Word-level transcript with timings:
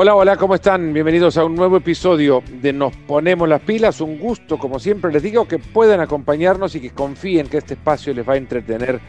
Hola, 0.00 0.14
hola, 0.14 0.36
¿cómo 0.36 0.54
están? 0.54 0.92
Bienvenidos 0.92 1.36
a 1.38 1.44
un 1.44 1.56
nuevo 1.56 1.76
episodio 1.76 2.40
de 2.62 2.72
Nos 2.72 2.94
Ponemos 2.94 3.48
las 3.48 3.60
Pilas. 3.60 4.00
Un 4.00 4.16
gusto, 4.16 4.56
como 4.56 4.78
siempre 4.78 5.10
les 5.10 5.24
digo, 5.24 5.48
que 5.48 5.58
puedan 5.58 5.98
acompañarnos 5.98 6.76
y 6.76 6.80
que 6.80 6.90
confíen 6.90 7.48
que 7.48 7.56
este 7.56 7.74
espacio 7.74 8.14
les 8.14 8.26
va 8.26 8.34
a 8.34 8.36
entretener 8.36 9.00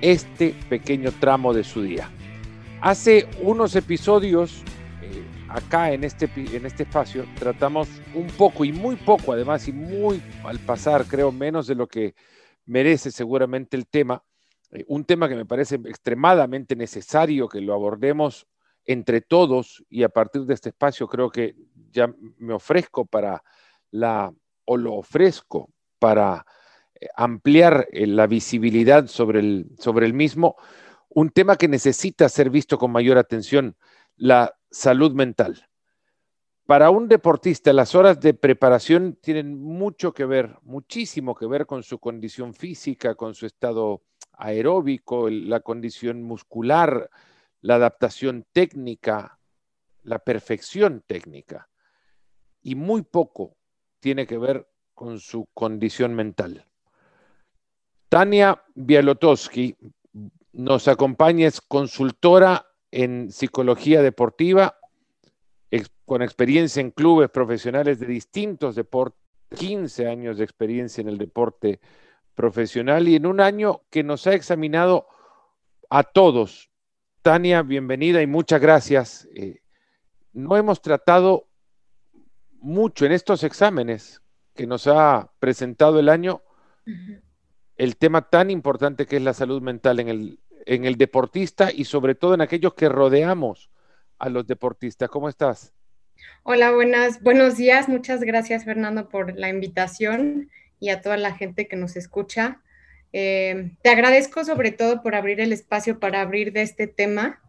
este 0.00 0.56
pequeño 0.68 1.12
tramo 1.12 1.54
de 1.54 1.62
su 1.62 1.82
día. 1.82 2.10
Hace 2.80 3.28
unos 3.40 3.76
episodios, 3.76 4.64
eh, 5.00 5.22
acá 5.48 5.92
en 5.92 6.02
este, 6.02 6.28
en 6.34 6.66
este 6.66 6.82
espacio, 6.82 7.24
tratamos 7.38 7.88
un 8.12 8.26
poco 8.26 8.64
y 8.64 8.72
muy 8.72 8.96
poco, 8.96 9.34
además, 9.34 9.68
y 9.68 9.72
muy 9.72 10.20
al 10.42 10.58
pasar, 10.58 11.04
creo, 11.04 11.30
menos 11.30 11.68
de 11.68 11.76
lo 11.76 11.86
que 11.86 12.16
merece 12.66 13.12
seguramente 13.12 13.76
el 13.76 13.86
tema. 13.86 14.24
Eh, 14.72 14.84
un 14.88 15.04
tema 15.04 15.28
que 15.28 15.36
me 15.36 15.46
parece 15.46 15.76
extremadamente 15.76 16.74
necesario 16.74 17.48
que 17.48 17.60
lo 17.60 17.74
abordemos 17.74 18.48
entre 18.86 19.20
todos 19.20 19.84
y 19.88 20.02
a 20.02 20.08
partir 20.08 20.42
de 20.42 20.54
este 20.54 20.70
espacio 20.70 21.08
creo 21.08 21.30
que 21.30 21.54
ya 21.90 22.12
me 22.38 22.54
ofrezco 22.54 23.04
para 23.04 23.42
la, 23.90 24.32
o 24.64 24.76
lo 24.76 24.94
ofrezco 24.94 25.70
para 25.98 26.44
eh, 26.94 27.06
ampliar 27.16 27.88
eh, 27.92 28.06
la 28.06 28.26
visibilidad 28.26 29.06
sobre 29.06 29.40
el, 29.40 29.66
sobre 29.78 30.06
el 30.06 30.14
mismo, 30.14 30.56
un 31.08 31.30
tema 31.30 31.56
que 31.56 31.68
necesita 31.68 32.28
ser 32.28 32.50
visto 32.50 32.78
con 32.78 32.90
mayor 32.90 33.18
atención, 33.18 33.76
la 34.16 34.54
salud 34.70 35.12
mental. 35.12 35.68
Para 36.64 36.90
un 36.90 37.08
deportista, 37.08 37.72
las 37.72 37.94
horas 37.94 38.20
de 38.20 38.34
preparación 38.34 39.18
tienen 39.20 39.60
mucho 39.60 40.14
que 40.14 40.24
ver, 40.24 40.56
muchísimo 40.62 41.34
que 41.34 41.46
ver 41.46 41.66
con 41.66 41.82
su 41.82 41.98
condición 41.98 42.54
física, 42.54 43.14
con 43.14 43.34
su 43.34 43.46
estado 43.46 44.02
aeróbico, 44.38 45.28
la 45.28 45.60
condición 45.60 46.22
muscular, 46.22 47.10
la 47.62 47.76
adaptación 47.76 48.44
técnica, 48.52 49.38
la 50.02 50.18
perfección 50.18 51.02
técnica, 51.06 51.68
y 52.62 52.74
muy 52.74 53.02
poco 53.02 53.56
tiene 54.00 54.26
que 54.26 54.38
ver 54.38 54.68
con 54.94 55.18
su 55.18 55.48
condición 55.54 56.14
mental. 56.14 56.66
Tania 58.08 58.62
Bialotowski 58.74 59.76
nos 60.52 60.86
acompaña, 60.86 61.46
es 61.46 61.60
consultora 61.60 62.66
en 62.90 63.32
psicología 63.32 64.02
deportiva, 64.02 64.76
con 66.04 66.20
experiencia 66.20 66.80
en 66.80 66.90
clubes 66.90 67.30
profesionales 67.30 67.98
de 67.98 68.06
distintos 68.06 68.74
deportes, 68.74 69.18
15 69.56 70.08
años 70.08 70.38
de 70.38 70.44
experiencia 70.44 71.00
en 71.00 71.08
el 71.08 71.18
deporte 71.18 71.80
profesional 72.34 73.08
y 73.08 73.16
en 73.16 73.26
un 73.26 73.40
año 73.40 73.82
que 73.90 74.02
nos 74.02 74.26
ha 74.26 74.34
examinado 74.34 75.06
a 75.90 76.02
todos 76.02 76.71
Tania, 77.22 77.62
bienvenida 77.62 78.20
y 78.20 78.26
muchas 78.26 78.60
gracias. 78.60 79.28
Eh, 79.36 79.60
no 80.32 80.56
hemos 80.56 80.82
tratado 80.82 81.48
mucho 82.58 83.06
en 83.06 83.12
estos 83.12 83.44
exámenes 83.44 84.20
que 84.54 84.66
nos 84.66 84.88
ha 84.88 85.30
presentado 85.38 86.00
el 86.00 86.08
año 86.08 86.42
el 87.76 87.96
tema 87.96 88.28
tan 88.28 88.50
importante 88.50 89.06
que 89.06 89.16
es 89.16 89.22
la 89.22 89.34
salud 89.34 89.62
mental 89.62 90.00
en 90.00 90.08
el, 90.08 90.40
en 90.66 90.84
el 90.84 90.96
deportista 90.96 91.70
y 91.72 91.84
sobre 91.84 92.16
todo 92.16 92.34
en 92.34 92.40
aquellos 92.40 92.74
que 92.74 92.88
rodeamos 92.88 93.70
a 94.18 94.28
los 94.28 94.44
deportistas. 94.48 95.08
¿Cómo 95.08 95.28
estás? 95.28 95.72
Hola, 96.42 96.72
buenas, 96.72 97.22
buenos 97.22 97.56
días. 97.56 97.88
Muchas 97.88 98.20
gracias, 98.20 98.64
Fernando, 98.64 99.08
por 99.08 99.38
la 99.38 99.48
invitación 99.48 100.50
y 100.80 100.88
a 100.88 101.00
toda 101.00 101.16
la 101.16 101.34
gente 101.34 101.68
que 101.68 101.76
nos 101.76 101.94
escucha. 101.94 102.60
Eh, 103.12 103.72
te 103.82 103.90
agradezco 103.90 104.44
sobre 104.44 104.72
todo 104.72 105.02
por 105.02 105.14
abrir 105.14 105.40
el 105.40 105.52
espacio 105.52 106.00
para 106.00 106.20
abrir 106.20 106.52
de 106.52 106.62
este 106.62 106.86
tema, 106.86 107.40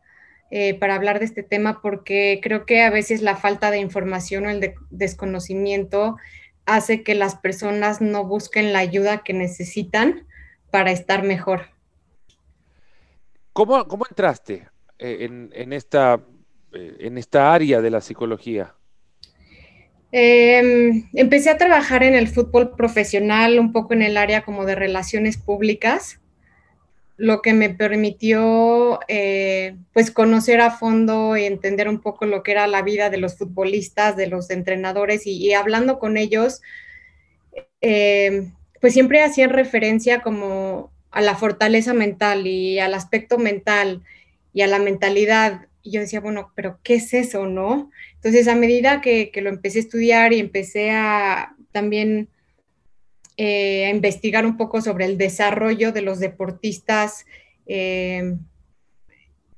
eh, 0.51 0.77
para 0.77 0.95
hablar 0.95 1.19
de 1.19 1.25
este 1.25 1.43
tema, 1.43 1.81
porque 1.81 2.39
creo 2.43 2.65
que 2.65 2.81
a 2.81 2.89
veces 2.89 3.21
la 3.21 3.35
falta 3.35 3.71
de 3.71 3.79
información 3.79 4.45
o 4.45 4.49
el 4.49 4.73
desconocimiento 4.89 6.17
hace 6.65 7.03
que 7.03 7.15
las 7.15 7.35
personas 7.35 8.01
no 8.01 8.25
busquen 8.25 8.73
la 8.73 8.79
ayuda 8.79 9.23
que 9.23 9.33
necesitan 9.33 10.27
para 10.69 10.91
estar 10.91 11.23
mejor. 11.23 11.67
¿Cómo, 13.53 13.87
cómo 13.87 14.05
entraste 14.09 14.67
eh, 14.97 15.29
en, 15.53 15.73
esta, 15.73 16.19
en 16.71 17.17
esta 17.17 17.53
área 17.53 17.81
de 17.81 17.89
la 17.89 18.01
psicología? 18.01 18.75
Em, 20.15 21.09
empecé 21.13 21.49
a 21.49 21.57
trabajar 21.57 22.03
en 22.03 22.13
el 22.13 22.27
fútbol 22.27 22.75
profesional, 22.75 23.57
un 23.57 23.71
poco 23.71 23.95
en 23.95 24.03
el 24.03 24.15
área 24.15 24.43
como 24.43 24.63
de 24.63 24.75
relaciones 24.75 25.37
públicas, 25.37 26.19
lo 27.17 27.41
que 27.41 27.53
me 27.53 27.71
permitió 27.71 28.99
eh, 29.07 29.75
pues 29.91 30.11
conocer 30.11 30.61
a 30.61 30.69
fondo 30.69 31.35
y 31.35 31.45
entender 31.45 31.89
un 31.89 31.99
poco 31.99 32.27
lo 32.27 32.43
que 32.43 32.51
era 32.51 32.67
la 32.67 32.83
vida 32.83 33.09
de 33.09 33.17
los 33.17 33.39
futbolistas, 33.39 34.15
de 34.15 34.27
los 34.27 34.51
entrenadores 34.51 35.25
y, 35.25 35.51
hablando 35.53 35.97
con 35.97 36.15
ellos, 36.15 36.61
em, 37.81 38.53
pues 38.81 38.93
siempre 38.93 39.23
hacían 39.23 39.49
referencia 39.49 40.21
como 40.21 40.91
a 41.09 41.21
la 41.21 41.35
fortaleza 41.35 41.95
mental 41.95 42.45
y 42.45 42.77
al 42.77 42.93
aspecto 42.93 43.39
mental 43.39 44.03
y 44.53 44.61
a 44.61 44.67
la 44.67 44.77
mentalidad 44.77 45.65
y 45.83 45.91
yo 45.91 46.01
decía, 46.01 46.21
bueno, 46.21 46.51
pero 46.55 46.79
¿qué 46.81 46.95
es 46.95 47.13
eso, 47.13 47.45
no? 47.45 47.91
Entonces, 48.23 48.47
a 48.47 48.55
medida 48.55 49.01
que, 49.01 49.29
lo 49.41 49.49
empecé 49.49 49.79
a 49.79 49.81
estudiar 49.81 50.31
y 50.31 50.39
empecé 50.39 50.91
a 50.91 51.57
también 51.73 52.29
eh, 53.35 53.87
a 53.87 53.89
investigar 53.89 54.45
un 54.45 54.55
poco 54.55 54.79
sobre 54.79 55.03
el 55.03 55.17
desarrollo 55.17 55.91
de 55.91 56.03
los 56.03 56.19
deportistas, 56.19 57.25
eh, 57.67 58.37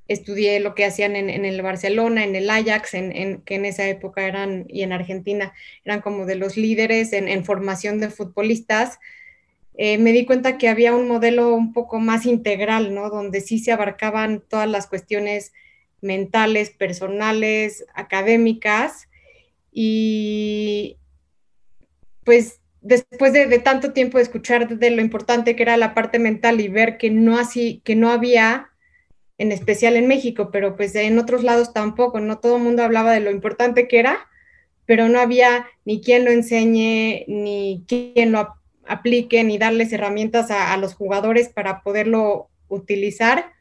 estudié 0.08 0.60
lo 0.62 0.74
que 0.74 0.86
hacían 0.86 1.16
en, 1.16 1.46
el 1.46 1.62
Barcelona, 1.62 2.24
en 2.24 2.36
el 2.36 2.50
Ajax, 2.50 2.96
en, 2.96 3.42
que 3.42 3.54
en 3.54 3.66
esa 3.66 3.88
época 3.88 4.26
eran, 4.26 4.66
y 4.68 4.82
en 4.82 4.94
Argentina, 4.94 5.54
eran 5.84 6.02
como 6.02 6.26
de 6.26 6.34
los 6.34 6.58
líderes 6.58 7.14
en, 7.14 7.46
formación 7.46 8.00
de 8.00 8.10
futbolistas. 8.10 8.98
Eh, 9.78 10.00
me 10.00 10.12
di 10.12 10.26
cuenta 10.26 10.58
que 10.58 10.70
había 10.70 10.96
un 10.96 11.08
modelo 11.08 11.54
un 11.54 11.72
poco 11.72 12.00
más 12.00 12.26
integral, 12.26 12.96
¿no? 12.96 13.12
Donde 13.12 13.42
sí 13.42 13.60
se 13.60 13.72
abarcaban 13.72 14.42
todas 14.50 14.68
las 14.68 14.88
cuestiones 14.88 15.54
mentales, 16.06 16.70
personales, 16.70 17.86
académicas. 17.94 19.10
Y 19.72 20.98
pues 22.24 22.62
después 22.86 23.34
de, 23.34 23.48
tanto 23.60 23.94
tiempo 23.94 24.18
de 24.18 24.24
escuchar 24.24 24.68
de 24.70 24.92
lo 24.92 25.02
importante 25.02 25.56
que 25.56 25.64
era 25.64 25.76
la 25.76 25.96
parte 25.96 26.20
mental 26.20 26.62
y 26.62 26.68
ver 26.68 26.98
que 26.98 27.10
no, 27.10 27.38
así, 27.38 27.82
que 27.84 27.96
no 27.96 28.12
había, 28.12 28.70
en 29.40 29.52
especial 29.52 29.96
en 29.96 30.08
México, 30.08 30.50
pero 30.52 30.76
pues 30.76 30.96
en 30.96 31.18
otros 31.18 31.44
lados 31.44 31.74
tampoco, 31.74 32.20
no 32.20 32.38
todo 32.38 32.58
el 32.58 32.64
mundo 32.64 32.84
hablaba 32.84 33.12
de 33.12 33.22
lo 33.22 33.32
importante 33.32 33.88
que 33.88 34.00
era, 34.00 34.28
pero 34.86 35.10
no 35.10 35.20
había 35.20 35.66
ni 35.84 36.00
quien 36.00 36.26
lo 36.26 36.32
enseñe, 36.32 37.26
ni 37.28 37.84
quien 37.88 38.32
lo 38.32 38.56
aplique, 38.88 39.44
ni 39.44 39.58
darles 39.58 39.92
herramientas 39.92 40.52
a 40.52 40.78
los 40.78 40.94
jugadores 40.94 41.50
para 41.50 41.82
poderlo 41.82 42.50
utilizar. 42.68 43.55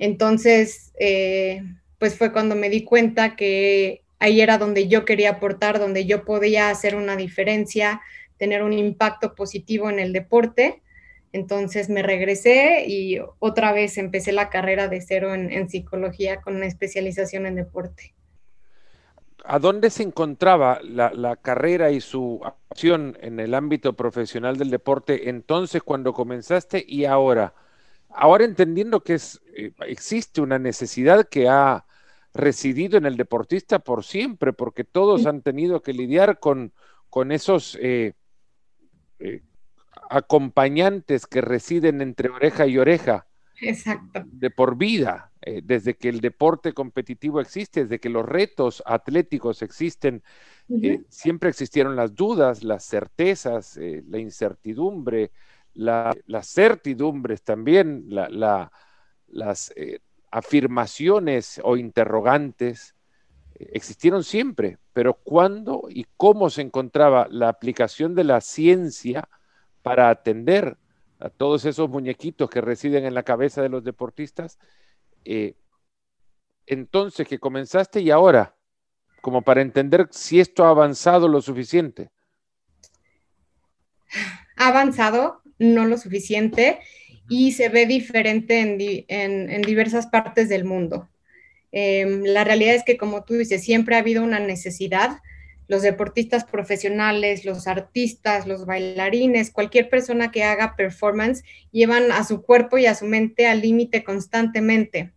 Entonces, 0.00 0.92
eh, 0.98 1.62
pues 1.98 2.16
fue 2.16 2.32
cuando 2.32 2.56
me 2.56 2.70
di 2.70 2.84
cuenta 2.84 3.36
que 3.36 4.02
ahí 4.18 4.40
era 4.40 4.56
donde 4.56 4.88
yo 4.88 5.04
quería 5.04 5.32
aportar, 5.32 5.78
donde 5.78 6.06
yo 6.06 6.24
podía 6.24 6.70
hacer 6.70 6.96
una 6.96 7.16
diferencia, 7.16 8.00
tener 8.38 8.62
un 8.62 8.72
impacto 8.72 9.34
positivo 9.34 9.90
en 9.90 9.98
el 9.98 10.14
deporte. 10.14 10.82
Entonces 11.32 11.90
me 11.90 12.02
regresé 12.02 12.86
y 12.88 13.18
otra 13.40 13.72
vez 13.74 13.98
empecé 13.98 14.32
la 14.32 14.48
carrera 14.48 14.88
de 14.88 15.02
cero 15.02 15.34
en, 15.34 15.68
psicología 15.68 16.40
con 16.40 16.56
una 16.56 16.66
especialización 16.66 17.44
en 17.44 17.56
deporte. 17.56 18.14
¿A 19.44 19.58
dónde 19.58 19.90
se 19.90 20.02
encontraba 20.02 20.80
la, 20.82 21.12
la, 21.12 21.36
carrera 21.36 21.90
y 21.90 22.00
su 22.00 22.40
acción 22.42 23.18
en 23.20 23.38
el 23.38 23.54
ámbito 23.54 23.92
profesional 23.94 24.56
del 24.56 24.70
deporte 24.70 25.28
entonces 25.28 25.82
cuando 25.82 26.14
comenzaste 26.14 26.82
y 26.86 27.04
ahora? 27.04 27.52
Ahora 28.14 28.44
entendiendo 28.44 29.02
que 29.02 29.14
es, 29.14 29.40
eh, 29.56 29.72
existe 29.86 30.40
una 30.40 30.58
necesidad 30.58 31.28
que 31.28 31.48
ha 31.48 31.86
residido 32.32 32.96
en 32.96 33.06
el 33.06 33.16
deportista 33.16 33.80
por 33.80 34.04
siempre, 34.04 34.52
porque 34.52 34.84
todos 34.84 35.26
han 35.26 35.42
tenido 35.42 35.82
que 35.82 35.92
lidiar 35.92 36.38
con, 36.38 36.72
con 37.08 37.32
esos 37.32 37.76
eh, 37.80 38.14
eh, 39.18 39.42
acompañantes 40.08 41.26
que 41.26 41.40
residen 41.40 42.00
entre 42.00 42.30
oreja 42.30 42.66
y 42.66 42.78
oreja. 42.78 43.26
Exacto. 43.62 44.22
De 44.24 44.50
por 44.50 44.78
vida, 44.78 45.32
desde 45.62 45.94
que 45.94 46.08
el 46.08 46.22
deporte 46.22 46.72
competitivo 46.72 47.42
existe, 47.42 47.82
desde 47.82 48.00
que 48.00 48.08
los 48.08 48.24
retos 48.24 48.82
atléticos 48.86 49.60
existen, 49.60 50.22
siempre 51.10 51.50
existieron 51.50 51.94
las 51.94 52.14
dudas, 52.14 52.64
las 52.64 52.86
certezas, 52.86 53.78
la 54.08 54.18
incertidumbre, 54.18 55.32
las 55.80 56.52
certidumbres 56.52 57.42
también, 57.42 58.04
las 58.08 59.72
eh, 59.76 60.00
afirmaciones 60.30 61.60
o 61.64 61.76
interrogantes 61.76 62.94
eh, 63.54 63.70
existieron 63.72 64.22
siempre, 64.22 64.78
pero 64.92 65.14
¿cuándo 65.14 65.84
y 65.88 66.06
cómo 66.16 66.50
se 66.50 66.62
encontraba 66.62 67.28
la 67.30 67.48
aplicación 67.48 68.14
de 68.14 68.24
la 68.24 68.40
ciencia 68.40 69.28
para 69.82 70.10
atender 70.10 70.76
a 71.18 71.30
todos 71.30 71.64
esos 71.64 71.88
muñequitos 71.88 72.50
que 72.50 72.60
residen 72.60 73.04
en 73.04 73.14
la 73.14 73.22
cabeza 73.22 73.62
de 73.62 73.70
los 73.70 73.82
deportistas? 73.82 74.58
Eh, 75.24 75.54
entonces 76.66 77.26
que 77.26 77.38
comenzaste 77.38 78.00
y 78.00 78.10
ahora, 78.10 78.54
como 79.22 79.42
para 79.42 79.62
entender 79.62 80.08
si 80.10 80.40
esto 80.40 80.64
ha 80.64 80.70
avanzado 80.70 81.26
lo 81.26 81.40
suficiente? 81.40 82.10
Ha 84.56 84.68
avanzado, 84.68 85.39
no 85.60 85.86
lo 85.86 85.96
suficiente, 85.98 86.80
y 87.28 87.52
se 87.52 87.68
ve 87.68 87.86
diferente 87.86 88.58
en, 88.58 89.62
diversas 89.62 90.08
partes 90.08 90.48
del 90.48 90.64
mundo. 90.64 91.08
Em, 91.70 92.24
la 92.24 92.42
realidad 92.42 92.74
es 92.74 92.82
que, 92.82 92.96
como 92.96 93.22
tú 93.22 93.34
dices, 93.34 93.62
siempre 93.62 93.94
ha 93.94 94.00
habido 94.00 94.24
una 94.24 94.40
necesidad. 94.40 95.18
Los 95.68 95.82
deportistas 95.82 96.44
profesionales, 96.44 97.44
los 97.44 97.68
artistas, 97.68 98.48
los 98.48 98.66
bailarines, 98.66 99.52
cualquier 99.52 99.88
persona 99.88 100.32
que 100.32 100.42
haga 100.42 100.74
performance, 100.74 101.44
llevan 101.70 102.10
a 102.10 102.24
su 102.24 102.42
cuerpo 102.42 102.78
y 102.78 102.86
a 102.86 102.96
su 102.96 103.06
mente 103.06 103.46
al 103.46 103.60
límite 103.60 104.02
constantemente. 104.02 105.12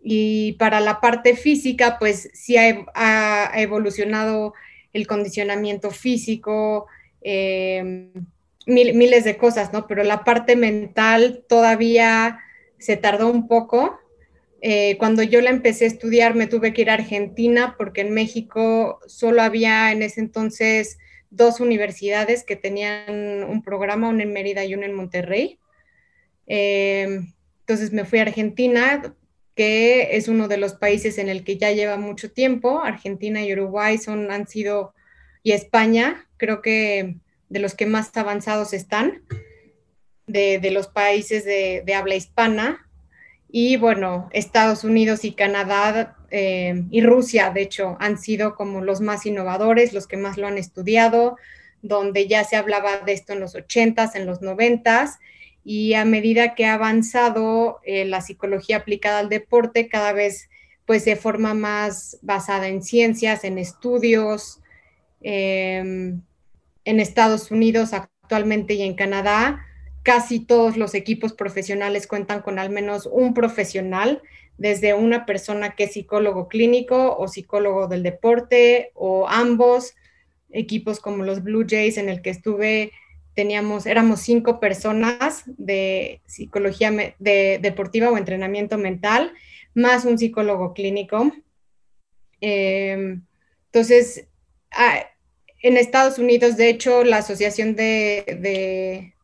Y 0.00 0.52
para 0.52 0.78
la 0.78 1.00
parte 1.00 1.34
física, 1.34 1.98
pues 1.98 2.30
sí 2.32 2.56
ha, 2.56 3.50
evolucionado 3.56 4.54
el 4.92 5.08
condicionamiento 5.08 5.90
físico, 5.90 6.86
em, 8.66 8.96
miles 8.96 9.24
de 9.24 9.36
cosas, 9.36 9.72
¿no? 9.72 9.86
Pero 9.86 10.02
la 10.02 10.24
parte 10.24 10.56
mental 10.56 11.44
todavía 11.48 12.40
se 12.78 12.96
tardó 12.96 13.30
un 13.30 13.48
poco. 13.48 13.98
Eh, 14.62 14.96
cuando 14.98 15.22
yo 15.22 15.40
la 15.40 15.50
empecé 15.50 15.84
a 15.84 15.88
estudiar 15.88 16.34
me 16.34 16.46
tuve 16.46 16.74
que 16.74 16.82
ir 16.82 16.90
a 16.90 16.94
Argentina 16.94 17.76
porque 17.78 18.02
en 18.02 18.12
México 18.12 19.00
solo 19.06 19.40
había 19.40 19.90
en 19.90 20.02
ese 20.02 20.20
entonces 20.20 20.98
dos 21.30 21.60
universidades 21.60 22.44
que 22.44 22.56
tenían 22.56 23.44
un 23.44 23.62
programa, 23.62 24.08
una 24.08 24.24
en 24.24 24.32
Mérida 24.32 24.64
y 24.64 24.74
una 24.74 24.86
en 24.86 24.94
Monterrey. 24.94 25.58
Em, 26.46 27.32
entonces 27.60 27.92
me 27.92 28.04
fui 28.04 28.18
a 28.18 28.22
Argentina, 28.22 29.14
que 29.54 30.16
es 30.16 30.28
uno 30.28 30.48
de 30.48 30.56
los 30.56 30.74
países 30.74 31.18
en 31.18 31.28
el 31.28 31.44
que 31.44 31.56
ya 31.56 31.70
lleva 31.70 31.96
mucho 31.96 32.32
tiempo. 32.32 32.82
Argentina 32.82 33.42
y 33.42 33.52
Uruguay 33.52 33.96
son, 33.98 34.30
han 34.32 34.48
sido, 34.48 34.92
y 35.42 35.52
España, 35.52 36.28
creo 36.36 36.60
que 36.62 37.16
de 37.50 37.58
los 37.58 37.74
que 37.74 37.84
más 37.84 38.16
avanzados 38.16 38.72
están, 38.72 39.22
de, 40.26 40.70
los 40.70 40.86
países 40.86 41.44
de, 41.44 41.84
habla 41.94 42.14
hispana. 42.14 42.88
Y 43.52 43.76
bueno, 43.76 44.30
Estados 44.32 44.84
Unidos 44.84 45.24
y 45.24 45.32
Canadá 45.32 46.16
eh, 46.30 46.84
y 46.90 47.02
Rusia, 47.02 47.50
de 47.50 47.62
hecho, 47.62 47.96
han 47.98 48.16
sido 48.16 48.54
como 48.54 48.80
los 48.80 49.00
más 49.00 49.26
innovadores, 49.26 49.92
los 49.92 50.06
que 50.06 50.16
más 50.16 50.38
lo 50.38 50.46
han 50.46 50.56
estudiado, 50.56 51.36
donde 51.82 52.28
ya 52.28 52.44
se 52.44 52.56
hablaba 52.56 52.98
de 52.98 53.12
esto 53.12 53.32
en 53.32 53.40
los 53.40 53.56
80s, 53.56 54.14
en 54.14 54.26
los 54.26 54.40
90s, 54.40 55.18
y 55.64 55.94
a 55.94 56.04
medida 56.04 56.54
que 56.54 56.66
ha 56.66 56.74
avanzado 56.74 57.80
eh, 57.84 58.04
la 58.04 58.20
psicología 58.20 58.78
aplicada 58.78 59.18
al 59.18 59.28
deporte, 59.28 59.88
cada 59.88 60.12
vez 60.12 60.48
pues 60.86 61.04
de 61.04 61.16
forma 61.16 61.54
más 61.54 62.18
basada 62.22 62.68
en 62.68 62.82
ciencias, 62.82 63.44
en 63.44 63.58
estudios, 63.58 64.60
em, 65.20 66.22
en 66.90 66.98
Estados 66.98 67.52
Unidos 67.52 67.92
actualmente 67.92 68.74
y 68.74 68.82
en 68.82 68.94
Canadá, 68.94 69.64
casi 70.02 70.40
todos 70.40 70.76
los 70.76 70.94
equipos 70.94 71.32
profesionales 71.32 72.08
cuentan 72.08 72.42
con 72.42 72.58
al 72.58 72.70
menos 72.70 73.06
un 73.06 73.32
profesional, 73.32 74.22
desde 74.58 74.92
una 74.92 75.24
persona 75.24 75.76
que 75.76 75.84
es 75.84 75.92
psicólogo 75.92 76.48
clínico 76.48 77.16
o 77.16 77.28
psicólogo 77.28 77.86
del 77.86 78.02
deporte 78.02 78.90
o 78.94 79.28
ambos. 79.28 79.94
Equipos 80.50 80.98
como 80.98 81.22
los 81.22 81.44
Blue 81.44 81.64
Jays 81.66 81.96
en 81.96 82.08
el 82.08 82.22
que 82.22 82.30
estuve, 82.30 82.90
teníamos, 83.34 83.86
éramos 83.86 84.20
cinco 84.20 84.58
personas 84.58 85.44
de 85.46 86.20
psicología 86.26 86.90
de, 87.20 87.58
deportiva 87.62 88.10
o 88.10 88.18
entrenamiento 88.18 88.78
mental, 88.78 89.32
más 89.74 90.04
un 90.04 90.18
psicólogo 90.18 90.74
clínico. 90.74 91.32
Em, 92.40 93.22
entonces, 93.66 94.26
ah, 94.72 95.09
en 95.62 95.76
Estados 95.76 96.18
Unidos, 96.18 96.56
de 96.56 96.68
hecho, 96.70 97.04
la 97.04 97.18
Asociación 97.18 97.76
de, 97.76 99.14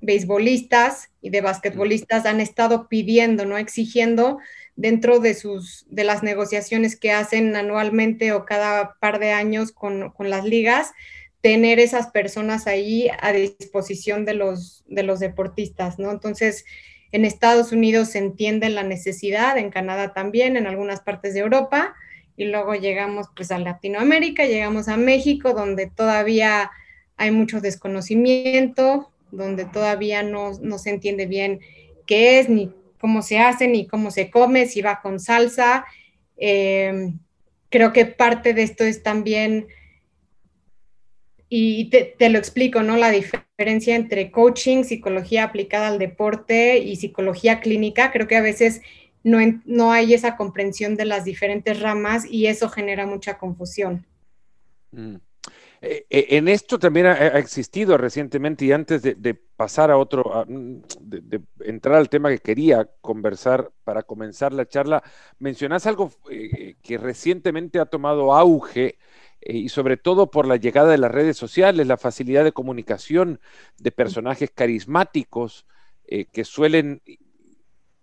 Beisbolistas 0.00 1.08
y 1.22 1.30
de 1.30 1.40
Basquetbolistas 1.40 2.26
han 2.26 2.40
estado 2.40 2.88
pidiendo, 2.88 3.46
¿no? 3.46 3.56
Exigiendo 3.56 4.38
dentro 4.76 5.18
de, 5.18 5.32
sus, 5.32 5.86
de 5.88 6.04
las 6.04 6.22
negociaciones 6.22 6.96
que 6.96 7.12
hacen 7.12 7.56
anualmente 7.56 8.32
o 8.32 8.44
cada 8.44 8.96
par 9.00 9.18
de 9.18 9.32
años 9.32 9.72
con, 9.72 10.12
las 10.18 10.44
ligas, 10.44 10.92
tener 11.40 11.78
esas 11.78 12.08
personas 12.08 12.66
ahí 12.66 13.08
a 13.20 13.32
disposición 13.32 14.26
de 14.26 14.34
los, 14.34 14.84
de 14.86 15.04
los 15.04 15.20
deportistas, 15.20 15.98
¿no? 15.98 16.10
Entonces, 16.10 16.66
en 17.12 17.24
Estados 17.24 17.72
Unidos 17.72 18.08
se 18.08 18.18
entiende 18.18 18.68
la 18.68 18.82
necesidad, 18.82 19.56
en 19.56 19.70
Canadá 19.70 20.12
también, 20.12 20.56
en 20.56 20.66
algunas 20.66 21.00
partes 21.00 21.32
de 21.32 21.40
Europa, 21.40 21.94
y 22.36 22.46
luego 22.46 22.74
llegamos 22.74 23.28
pues 23.34 23.52
a 23.52 23.58
Latinoamérica, 23.58 24.46
llegamos 24.46 24.88
a 24.88 24.96
México, 24.96 25.52
donde 25.52 25.88
todavía 25.88 26.70
hay 27.16 27.30
mucho 27.30 27.60
desconocimiento, 27.60 29.10
donde 29.30 29.64
todavía 29.64 30.22
no, 30.22 30.54
se 30.78 30.90
entiende 30.90 31.26
bien 31.26 31.60
qué 32.06 32.40
es, 32.40 32.48
ni 32.48 32.72
cómo 33.00 33.22
se 33.22 33.38
hace, 33.38 33.68
ni 33.68 33.86
cómo 33.86 34.10
se 34.10 34.30
come, 34.30 34.66
si 34.66 34.82
va 34.82 35.00
con 35.00 35.20
salsa. 35.20 35.84
Em, 36.36 37.18
creo 37.70 37.92
que 37.92 38.06
parte 38.06 38.52
de 38.52 38.62
esto 38.62 38.84
es 38.84 39.02
también, 39.02 39.68
y 41.48 41.88
te, 41.90 42.16
te, 42.18 42.30
lo 42.30 42.38
explico, 42.38 42.82
¿no? 42.82 42.96
La 42.96 43.10
diferencia 43.10 43.94
entre 43.94 44.32
coaching, 44.32 44.82
psicología 44.82 45.44
aplicada 45.44 45.86
al 45.88 46.00
deporte 46.00 46.78
y 46.78 46.96
psicología 46.96 47.60
clínica. 47.60 48.10
Creo 48.10 48.26
que 48.26 48.36
a 48.36 48.42
veces 48.42 48.80
no, 49.24 49.90
hay 49.90 50.14
esa 50.14 50.36
comprensión 50.36 50.96
de 50.96 51.06
las 51.06 51.24
diferentes 51.24 51.80
ramas 51.80 52.24
y 52.30 52.46
eso 52.46 52.68
genera 52.68 53.06
mucha 53.06 53.38
confusión. 53.38 54.06
Mm. 54.92 55.16
Eh, 55.80 56.06
eh, 56.08 56.26
en 56.30 56.48
esto 56.48 56.78
también 56.78 57.06
ha, 57.06 57.38
existido 57.38 57.98
recientemente 57.98 58.64
y 58.64 58.72
antes 58.72 59.02
de, 59.02 59.34
pasar 59.34 59.90
a 59.90 59.98
otro, 59.98 60.44
mm, 60.46 60.76
de, 61.00 61.42
entrar 61.60 61.96
al 61.96 62.08
tema 62.08 62.30
que 62.30 62.38
quería 62.38 62.88
conversar 63.00 63.70
para 63.84 64.02
comenzar 64.02 64.52
la 64.52 64.66
charla, 64.66 65.02
mencionas 65.38 65.86
algo 65.86 66.10
eh, 66.30 66.76
que 66.82 66.96
recientemente 66.96 67.80
ha 67.80 67.86
tomado 67.86 68.34
auge 68.34 68.98
y 69.42 69.68
sobre 69.68 69.98
todo 69.98 70.30
por 70.30 70.46
la 70.46 70.56
llegada 70.56 70.90
de 70.90 70.96
las 70.96 71.10
redes 71.10 71.36
sociales, 71.36 71.86
la 71.86 71.98
facilidad 71.98 72.44
de 72.44 72.52
comunicación 72.52 73.40
de 73.76 73.90
personajes 73.90 74.50
carismáticos 74.50 75.66
que 76.06 76.44
suelen 76.44 77.02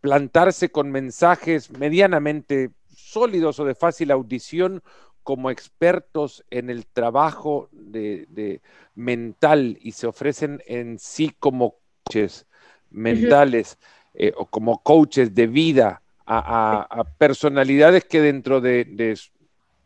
plantarse 0.02 0.70
con 0.70 0.92
mensajes 0.92 1.72
medianamente 1.72 2.72
sólidos 2.94 3.60
o 3.60 3.66
de 3.66 3.76
fácil 3.76 4.12
audición 4.12 4.82
como 5.24 5.52
expertos 5.52 6.44
en 6.50 6.70
el 6.70 6.88
trabajo 6.88 7.70
de, 7.72 8.62
mental 8.96 9.78
y 9.80 9.92
se 9.92 10.08
ofrecen 10.08 10.62
en 10.66 10.98
sí 10.98 11.32
como 11.40 11.76
coaches 12.04 12.48
mentales 12.90 13.78
eh, 14.16 14.34
o 14.36 14.48
como 14.48 14.82
coaches 14.82 15.34
de 15.36 15.48
vida 15.48 16.02
a, 16.26 17.04
personalidades 17.18 18.06
que 18.06 18.22
dentro 18.22 18.62
de, 18.62 18.86
de, 18.86 19.20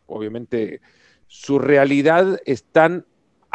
obviamente, 0.05 0.81
su 1.27 1.59
realidad 1.59 2.39
están 2.45 3.05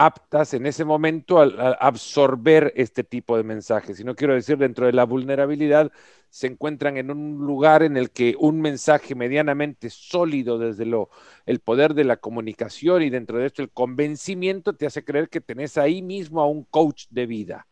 aptas 0.00 0.54
en 0.54 0.64
ese 0.64 0.86
momento 0.86 1.40
a, 1.40 1.72
absorber 1.72 2.72
este 2.74 3.04
tipo 3.04 3.36
de 3.36 3.42
mensajes. 3.42 4.00
Y 4.00 4.04
no 4.04 4.16
quiero 4.16 4.32
decir 4.32 4.56
dentro 4.56 4.86
de 4.86 4.94
la 4.94 5.04
vulnerabilidad, 5.04 5.92
se 6.30 6.46
encuentran 6.46 6.96
en 6.96 7.10
un 7.10 7.36
lugar 7.46 7.82
en 7.82 7.98
el 7.98 8.10
que 8.10 8.34
un 8.38 8.62
mensaje 8.62 9.14
medianamente 9.14 9.90
sólido 9.90 10.58
desde 10.58 10.86
lo, 10.86 11.10
el 11.44 11.60
poder 11.60 11.92
de 11.92 12.04
la 12.04 12.16
comunicación 12.16 13.02
y 13.02 13.10
dentro 13.10 13.36
de 13.36 13.46
esto 13.46 13.60
el 13.60 13.70
convencimiento 13.70 14.72
te 14.72 14.86
hace 14.86 15.04
creer 15.04 15.28
que 15.28 15.42
tenés 15.42 15.76
ahí 15.76 16.00
mismo 16.00 16.40
a 16.40 16.46
un 16.46 16.64
coach 16.64 17.04
de 17.10 17.26
vida. 17.26 17.66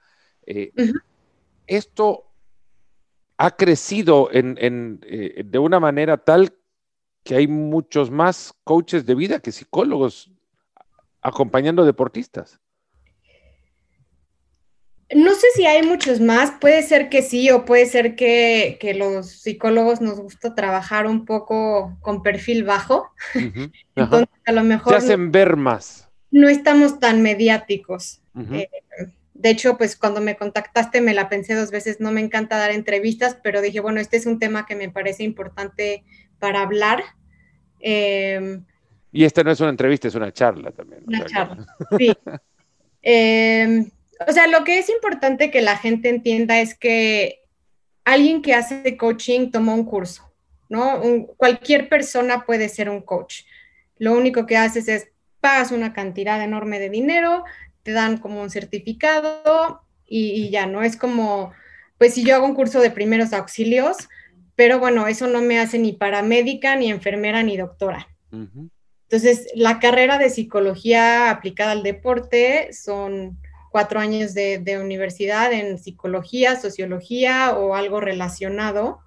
Eh, 0.44 0.73
esto 1.66 2.26
ha 3.38 3.56
crecido 3.56 4.28
en, 4.32 5.00
eh, 5.02 5.44
de 5.47 5.58
una 5.58 5.80
manera 5.80 6.18
tal 6.18 6.54
que 7.25 7.37
hay 7.37 7.49
muchos 7.49 8.11
más 8.11 8.52
coaches 8.64 9.06
de 9.06 9.14
vida 9.14 9.40
que 9.40 9.50
psicólogos 9.50 10.30
acompañando 11.23 11.85
deportistas. 11.85 12.61
No 15.15 15.35
sé 15.35 15.47
si 15.55 15.65
hay 15.65 15.83
muchos 15.83 16.21
más, 16.21 16.53
puede 16.61 16.83
ser 16.83 17.09
que 17.09 17.23
sí 17.23 17.51
o 17.51 17.65
puede 17.65 17.87
ser 17.87 18.15
que, 18.15 18.79
los 18.95 19.27
psicólogos 19.27 20.03
nos 20.03 20.21
gusta 20.21 20.55
trabajar 20.55 21.07
un 21.07 21.25
poco 21.25 21.97
con 22.03 22.23
perfil 22.23 22.65
bajo. 22.65 23.11
Entonces, 23.95 24.29
a 24.45 24.53
lo 24.53 24.65
mejor... 24.65 24.93
Te 24.93 24.99
hacen 24.99 25.33
ver 25.33 25.57
más. 25.57 26.11
No 26.31 26.49
estamos 26.49 27.01
tan 27.01 27.23
mediáticos. 27.23 28.21
Eh, 28.53 28.69
de 29.33 29.51
hecho, 29.51 29.79
pues 29.79 29.97
cuando 29.97 30.21
me 30.21 30.37
contactaste 30.37 31.01
me 31.01 31.15
la 31.15 31.31
pensé 31.31 31.55
dos 31.55 31.71
veces, 31.71 32.01
no 32.01 32.13
me 32.13 32.21
encanta 32.21 32.59
dar 32.59 32.71
entrevistas, 32.71 33.39
pero 33.43 33.63
dije, 33.63 33.81
bueno, 33.81 34.01
este 34.01 34.19
es 34.19 34.27
un 34.27 34.39
tema 34.39 34.67
que 34.67 34.77
me 34.77 34.91
parece 34.91 35.25
importante 35.25 36.05
para 36.39 36.61
hablar. 36.61 37.03
Eh, 37.81 38.61
y 39.19 39.25
esta 39.25 39.43
no 39.43 39.51
es 39.51 39.59
una 39.59 39.71
entrevista, 39.71 40.07
es 40.07 40.15
una 40.15 40.33
charla 40.33 40.71
también. 40.71 41.03
Una 41.05 41.25
charla, 41.25 41.67
sí. 41.99 42.13
Em, 43.03 43.91
o 44.29 44.33
sea, 44.33 44.47
lo 44.47 44.63
que 44.63 44.79
es 44.79 44.89
importante 44.89 45.51
que 45.51 45.61
la 45.61 45.77
gente 45.77 46.09
entienda 46.09 46.61
es 46.61 46.77
que 46.77 47.41
alguien 48.05 48.43
que 48.43 48.55
hace 48.55 48.97
coaching 48.97 49.51
toma 49.51 49.75
un 49.75 49.85
curso, 49.85 50.33
¿no? 50.69 51.01
cualquier 51.37 51.89
persona 51.89 52.45
puede 52.45 52.69
ser 52.69 52.89
un 52.89 53.01
coach. 53.01 53.43
lo 53.99 54.13
único 54.13 54.47
que 54.47 54.57
haces 54.57 54.87
es 54.87 55.09
pagas 55.41 55.73
una 55.73 55.93
cantidad 55.93 56.41
enorme 56.41 56.79
de 56.79 56.89
dinero, 56.89 57.43
te 57.83 57.91
dan 57.91 58.19
como 58.19 58.41
un 58.41 58.51
certificado 58.51 59.83
y, 60.07 60.49
ya, 60.51 60.67
¿no? 60.67 60.85
Es 60.85 60.97
como, 60.97 61.53
pues 61.99 62.15
si 62.15 62.25
yo 62.25 62.37
hago 62.37 62.47
un 62.47 62.55
curso 62.55 62.81
de 62.81 62.93
primeros 62.93 63.33
auxilios, 63.33 63.97
pero 64.55 64.79
bueno, 64.79 65.09
eso 65.09 65.27
no 65.27 65.41
me 65.41 65.59
hace 65.59 65.81
ni 65.81 65.93
paramédica, 65.93 66.77
ni 66.77 66.89
enfermera, 66.89 67.43
ni 67.43 67.57
doctora. 67.57 68.07
Entonces, 69.11 69.49
la 69.55 69.79
carrera 69.81 70.19
de 70.19 70.29
psicología 70.29 71.31
aplicada 71.31 71.73
al 71.73 71.83
deporte 71.83 72.75
son 72.75 73.38
cuatro 73.71 74.00
años 74.00 74.35
de, 74.35 74.79
universidad 74.83 75.50
en 75.50 75.79
psicología, 75.79 76.61
sociología 76.61 77.57
o 77.57 77.75
algo 77.75 78.00
relacionado, 78.00 79.00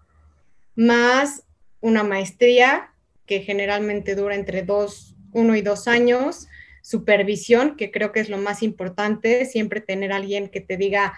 más 0.75 1.43
una 1.81 2.01
maestría 2.01 2.91
que 3.27 3.41
generalmente 3.41 4.15
dura 4.15 4.33
entre 4.33 4.63
dos, 4.63 5.15
uno 5.33 5.55
y 5.55 5.61
dos 5.61 5.87
años, 5.87 6.47
supervisión, 6.81 7.75
que 7.75 7.91
creo 7.91 8.11
que 8.11 8.21
es 8.21 8.29
lo 8.29 8.39
más 8.39 8.63
importante, 8.63 9.45
siempre 9.45 9.81
tener 9.81 10.11
alguien 10.11 10.49
que 10.49 10.61
te 10.61 10.77
diga, 10.77 11.13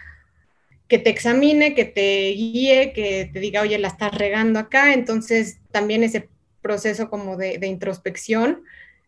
que 0.89 0.99
te 0.99 1.09
examine, 1.09 1.73
que 1.73 1.85
te 1.85 2.31
guíe, 2.31 2.91
que 2.91 3.29
te 3.31 3.39
diga, 3.39 3.61
oye, 3.61 3.79
la 3.79 3.87
estás 3.87 4.13
regando 4.13 4.59
acá. 4.59 4.93
Entonces, 4.93 5.59
también 5.71 6.03
ese 6.03 6.27
proceso 6.63 7.11
como 7.11 7.37
de, 7.37 7.59
introspección. 7.67 8.63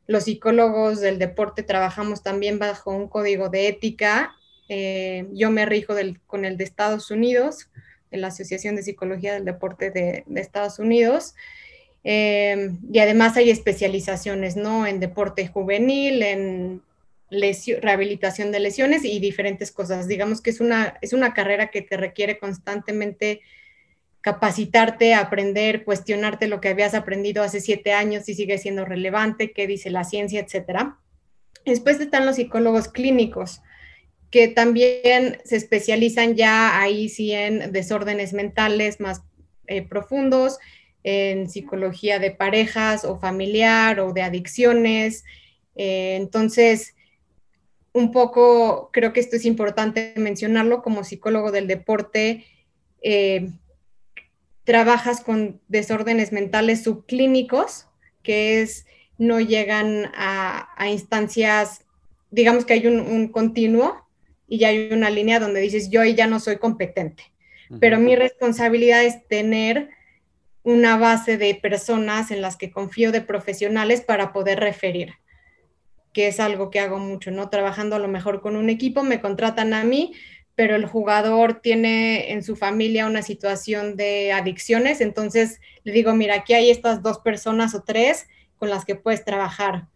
Los 0.05 0.25
psicólogos 0.25 1.00
del 1.00 1.17
deporte 1.17 1.63
trabajamos 1.63 2.21
también 2.21 2.59
bajo 2.59 2.91
un 2.91 3.07
código 3.07 3.50
de 3.50 3.67
ética. 3.67 4.35
Eh, 4.69 5.27
yo 5.33 5.50
me 5.50 5.65
rijo 5.65 5.95
con 6.27 6.45
el 6.45 6.57
de 6.57 6.63
Estados 6.63 7.09
Unidos, 7.09 7.69
de 8.12 8.17
la 8.17 8.27
Asociación 8.27 8.75
de 8.75 8.83
Psicología 8.83 9.33
del 9.33 9.45
Deporte 9.45 9.89
de, 9.89 10.24
Estados 10.35 10.77
Unidos. 10.77 11.33
Eh, 12.03 12.69
y 12.91 13.00
además 13.00 13.35
hay 13.38 13.50
especializaciones, 13.50 14.55
¿no? 14.55 14.85
En 14.85 15.00
deporte 15.00 15.47
juvenil, 15.47 16.21
en 16.21 16.81
rehabilitación 17.81 18.51
de 18.51 18.59
lesiones 18.59 19.03
y 19.03 19.19
diferentes 19.19 19.71
cosas. 19.71 20.07
Digamos 20.07 20.41
que 20.41 20.51
es 20.51 20.59
una, 20.59 20.97
es 21.01 21.13
una 21.13 21.33
carrera 21.33 21.71
que 21.71 21.81
te 21.81 21.97
requiere 21.97 22.38
constantemente 22.38 23.41
capacitarte, 24.25 25.13
aprender, 25.13 25.84
cuestionarte 25.84 26.48
lo 26.48 26.60
que 26.60 26.70
habías 26.70 26.96
aprendido 26.96 27.44
hace 27.44 27.62
siete 27.62 27.94
años 27.94 28.27
y 28.27 28.34
sigue 28.34 28.58
siendo 28.58 28.84
relevante, 28.84 29.51
qué 29.51 29.67
dice 29.67 29.91
la 29.91 30.03
ciencia, 30.03 30.39
etcétera. 30.39 30.98
Después 31.63 32.00
están 32.00 32.25
los 32.25 32.38
psicólogos 32.38 32.88
clínicos, 32.88 33.62
que 34.32 34.48
también 34.48 35.38
se 35.46 35.58
especializan 35.58 36.34
ya 36.34 36.82
ahí 36.82 37.08
sí 37.08 37.34
en 37.34 37.72
desórdenes 37.72 38.34
mentales 38.34 39.00
más 39.00 39.22
eh, 39.67 39.84
profundos, 39.84 40.58
en 41.03 41.48
psicología 41.48 42.17
de 42.17 42.32
parejas 42.32 43.05
o 43.05 43.20
familiar 43.20 44.00
o 44.00 44.12
de 44.12 44.24
adicciones. 44.24 45.24
Eh, 45.75 46.15
entonces, 46.15 46.96
un 47.94 48.12
poco, 48.12 48.89
creo 48.91 49.13
que 49.13 49.20
esto 49.20 49.36
es 49.36 49.46
importante 49.46 50.15
mencionarlo 50.17 50.82
como 50.82 51.03
psicólogo 51.03 51.51
del 51.51 51.67
deporte. 51.67 52.44
Eh, 53.03 53.51
trabajas 54.65 55.22
con 55.22 55.62
desórdenes 55.67 56.31
mentales 56.31 56.84
subclínicos, 56.84 57.88
que 58.24 58.62
es, 58.62 58.86
no 59.17 59.39
llegan 59.39 60.12
a, 60.15 60.67
instancias, 60.89 61.86
digamos 62.31 62.65
que 62.65 62.74
hay 62.74 62.88
un, 62.88 63.29
continuo 63.29 64.05
y 64.48 64.57
ya 64.57 64.69
hay 64.69 64.91
una 64.91 65.10
línea 65.10 65.39
donde 65.39 65.62
dices, 65.62 65.89
yo 65.89 66.01
ahí 66.01 66.15
ya 66.15 66.27
no 66.27 66.39
soy 66.39 66.57
competente, 66.57 67.24
pero 67.79 68.00
mi 68.00 68.15
responsabilidad 68.15 69.03
es 69.03 69.25
tener 69.27 69.89
una 70.63 70.98
base 70.98 71.38
de 71.38 71.53
personas 71.55 72.31
en 72.31 72.41
las 72.41 72.57
que 72.57 72.72
confío 72.72 73.12
de 73.12 73.22
profesionales 73.22 74.01
para 74.01 74.34
poder 74.34 74.60
referir, 74.60 75.13
que 76.12 76.27
es 76.27 76.39
algo 76.39 76.72
que 76.72 76.79
hago 76.79 76.98
mucho, 76.98 77.29
¿no? 77.29 77.50
Trabajando 77.50 77.95
a 77.95 78.00
lo 78.00 78.07
mejor 78.07 78.41
con 78.41 78.55
un 78.55 78.69
equipo, 78.69 79.03
me 79.03 79.22
contratan 79.22 79.75
a 79.75 79.84
mí, 79.84 80.13
pero 80.55 80.75
el 80.75 80.85
jugador 80.85 81.62
tiene 81.62 82.31
en 82.31 82.43
su 82.43 82.55
familia 82.55 83.05
una 83.05 83.21
situación 83.21 83.95
de 83.95 84.31
adicciones, 84.31 85.01
entonces 85.01 85.59
le 85.83 85.91
digo, 85.91 86.13
mira, 86.15 86.35
aquí 86.35 86.53
hay 86.53 86.69
estas 86.69 87.01
dos 87.01 87.19
personas 87.19 87.75
o 87.75 87.83
tres 87.83 88.27
con 88.57 88.69
las 88.69 88.85
que 88.85 88.95
puedes 88.95 89.25
trabajar. 89.25 89.88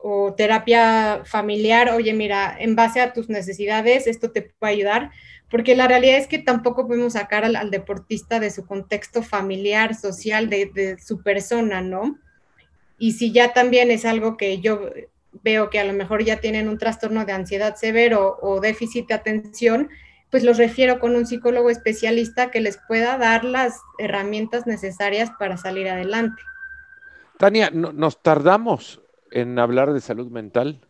O 0.00 0.34
terapia 0.34 1.22
familiar, 1.24 1.90
oye, 1.90 2.12
mira, 2.12 2.56
en 2.58 2.76
base 2.76 3.00
a 3.00 3.12
tus 3.12 3.28
necesidades, 3.28 4.06
esto 4.06 4.30
te 4.30 4.42
puede 4.42 4.74
ayudar 4.74 5.10
porque 5.50 5.74
la 5.74 5.88
realidad 5.88 6.18
es 6.18 6.26
que 6.26 6.38
tampoco 6.38 6.86
podemos 6.86 7.14
sacar 7.14 7.44
al, 7.44 7.70
deportista 7.70 8.38
de 8.38 8.50
su 8.50 8.66
contexto 8.66 9.22
familiar, 9.22 9.94
social, 9.94 10.50
de, 10.50 10.96
su 11.02 11.22
persona, 11.22 11.80
¿no? 11.80 12.18
Y 12.98 13.12
si 13.12 13.32
ya 13.32 13.52
también 13.52 13.90
es 13.90 14.04
algo 14.04 14.36
que 14.36 14.60
yo 14.60 14.90
veo 15.42 15.70
que 15.70 15.78
a 15.78 15.84
lo 15.84 15.92
mejor 15.92 16.24
ya 16.24 16.40
tienen 16.40 16.68
un 16.68 16.78
trastorno 16.78 17.24
de 17.24 17.32
ansiedad 17.32 17.76
severo 17.76 18.38
o 18.42 18.60
déficit 18.60 19.08
de 19.08 19.14
atención, 19.14 19.88
pues 20.30 20.44
los 20.44 20.58
refiero 20.58 21.00
con 21.00 21.16
un 21.16 21.26
psicólogo 21.26 21.70
especialista 21.70 22.50
que 22.50 22.60
les 22.60 22.78
pueda 22.86 23.16
dar 23.16 23.44
las 23.44 23.80
herramientas 23.98 24.66
necesarias 24.66 25.30
para 25.38 25.56
salir 25.56 25.88
adelante. 25.88 26.42
Tania, 27.38 27.70
¿nos 27.70 28.22
tardamos 28.22 29.00
en 29.30 29.58
hablar 29.58 29.92
de 29.92 30.00
salud 30.00 30.28
mental? 30.30 30.80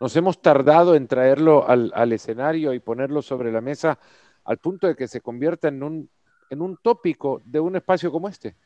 Nos 0.00 0.16
hemos 0.16 0.40
tardado 0.40 0.94
en 0.94 1.06
traerlo 1.06 1.68
al, 1.68 2.12
escenario 2.12 2.72
y 2.72 2.80
ponerlo 2.80 3.20
sobre 3.20 3.52
la 3.52 3.60
mesa 3.60 3.98
al 4.44 4.56
punto 4.58 4.86
de 4.86 4.96
que 4.96 5.06
se 5.06 5.20
convierta 5.20 5.68
en 5.68 5.82
un, 5.82 6.10
en 6.48 6.62
un 6.62 6.78
tópico 6.78 7.42
de 7.44 7.60
un 7.60 7.76
espacio 7.76 8.10
como 8.10 8.28
este. 8.28 8.56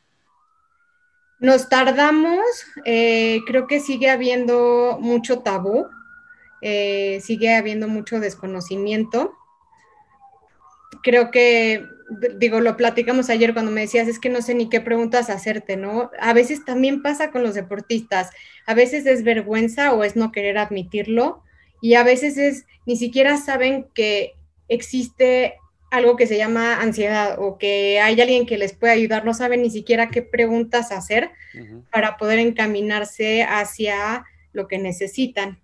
Nos 1.39 1.67
tardamos, 1.67 2.39
eh, 2.85 3.41
creo 3.45 3.67
que 3.67 3.81
sigue 3.81 4.09
habiendo 4.09 4.97
mucho 5.01 5.39
tabú, 5.39 5.85
eh, 6.61 7.19
sigue 7.21 7.53
habiendo 7.53 7.89
mucho 7.89 8.21
desconocimiento. 8.21 9.33
Creo 11.03 11.31
que 11.31 11.85
digo, 12.37 12.59
lo 12.59 12.77
platicamos 12.77 13.29
ayer 13.29 13.53
cuando 13.53 13.71
me 13.71 13.81
decías, 13.81 14.07
es 14.07 14.19
que 14.19 14.29
no 14.29 14.41
sé 14.41 14.53
ni 14.53 14.69
qué 14.69 14.81
preguntas 14.81 15.29
hacerte, 15.29 15.77
¿no? 15.77 16.11
A 16.19 16.33
veces 16.33 16.63
también 16.65 17.01
pasa 17.01 17.31
con 17.31 17.43
los 17.43 17.55
deportistas, 17.55 18.29
a 18.65 18.73
veces 18.73 19.05
es 19.05 19.23
vergüenza 19.23 19.93
o 19.93 20.03
es 20.03 20.15
no 20.15 20.31
querer 20.31 20.57
admitirlo 20.57 21.43
y 21.81 21.95
a 21.95 22.03
veces 22.03 22.37
es, 22.37 22.65
ni 22.85 22.95
siquiera 22.95 23.37
saben 23.37 23.87
que 23.93 24.33
existe 24.67 25.55
algo 25.91 26.15
que 26.15 26.27
se 26.27 26.37
llama 26.37 26.81
ansiedad 26.81 27.37
o 27.39 27.57
que 27.57 27.99
hay 27.99 28.19
alguien 28.19 28.45
que 28.45 28.57
les 28.57 28.73
puede 28.73 28.93
ayudar, 28.93 29.25
no 29.25 29.33
saben 29.33 29.61
ni 29.61 29.69
siquiera 29.69 30.09
qué 30.09 30.21
preguntas 30.21 30.91
hacer 30.91 31.31
para 31.91 32.17
poder 32.17 32.39
encaminarse 32.39 33.43
hacia 33.43 34.25
lo 34.51 34.67
que 34.67 34.77
necesitan. 34.77 35.59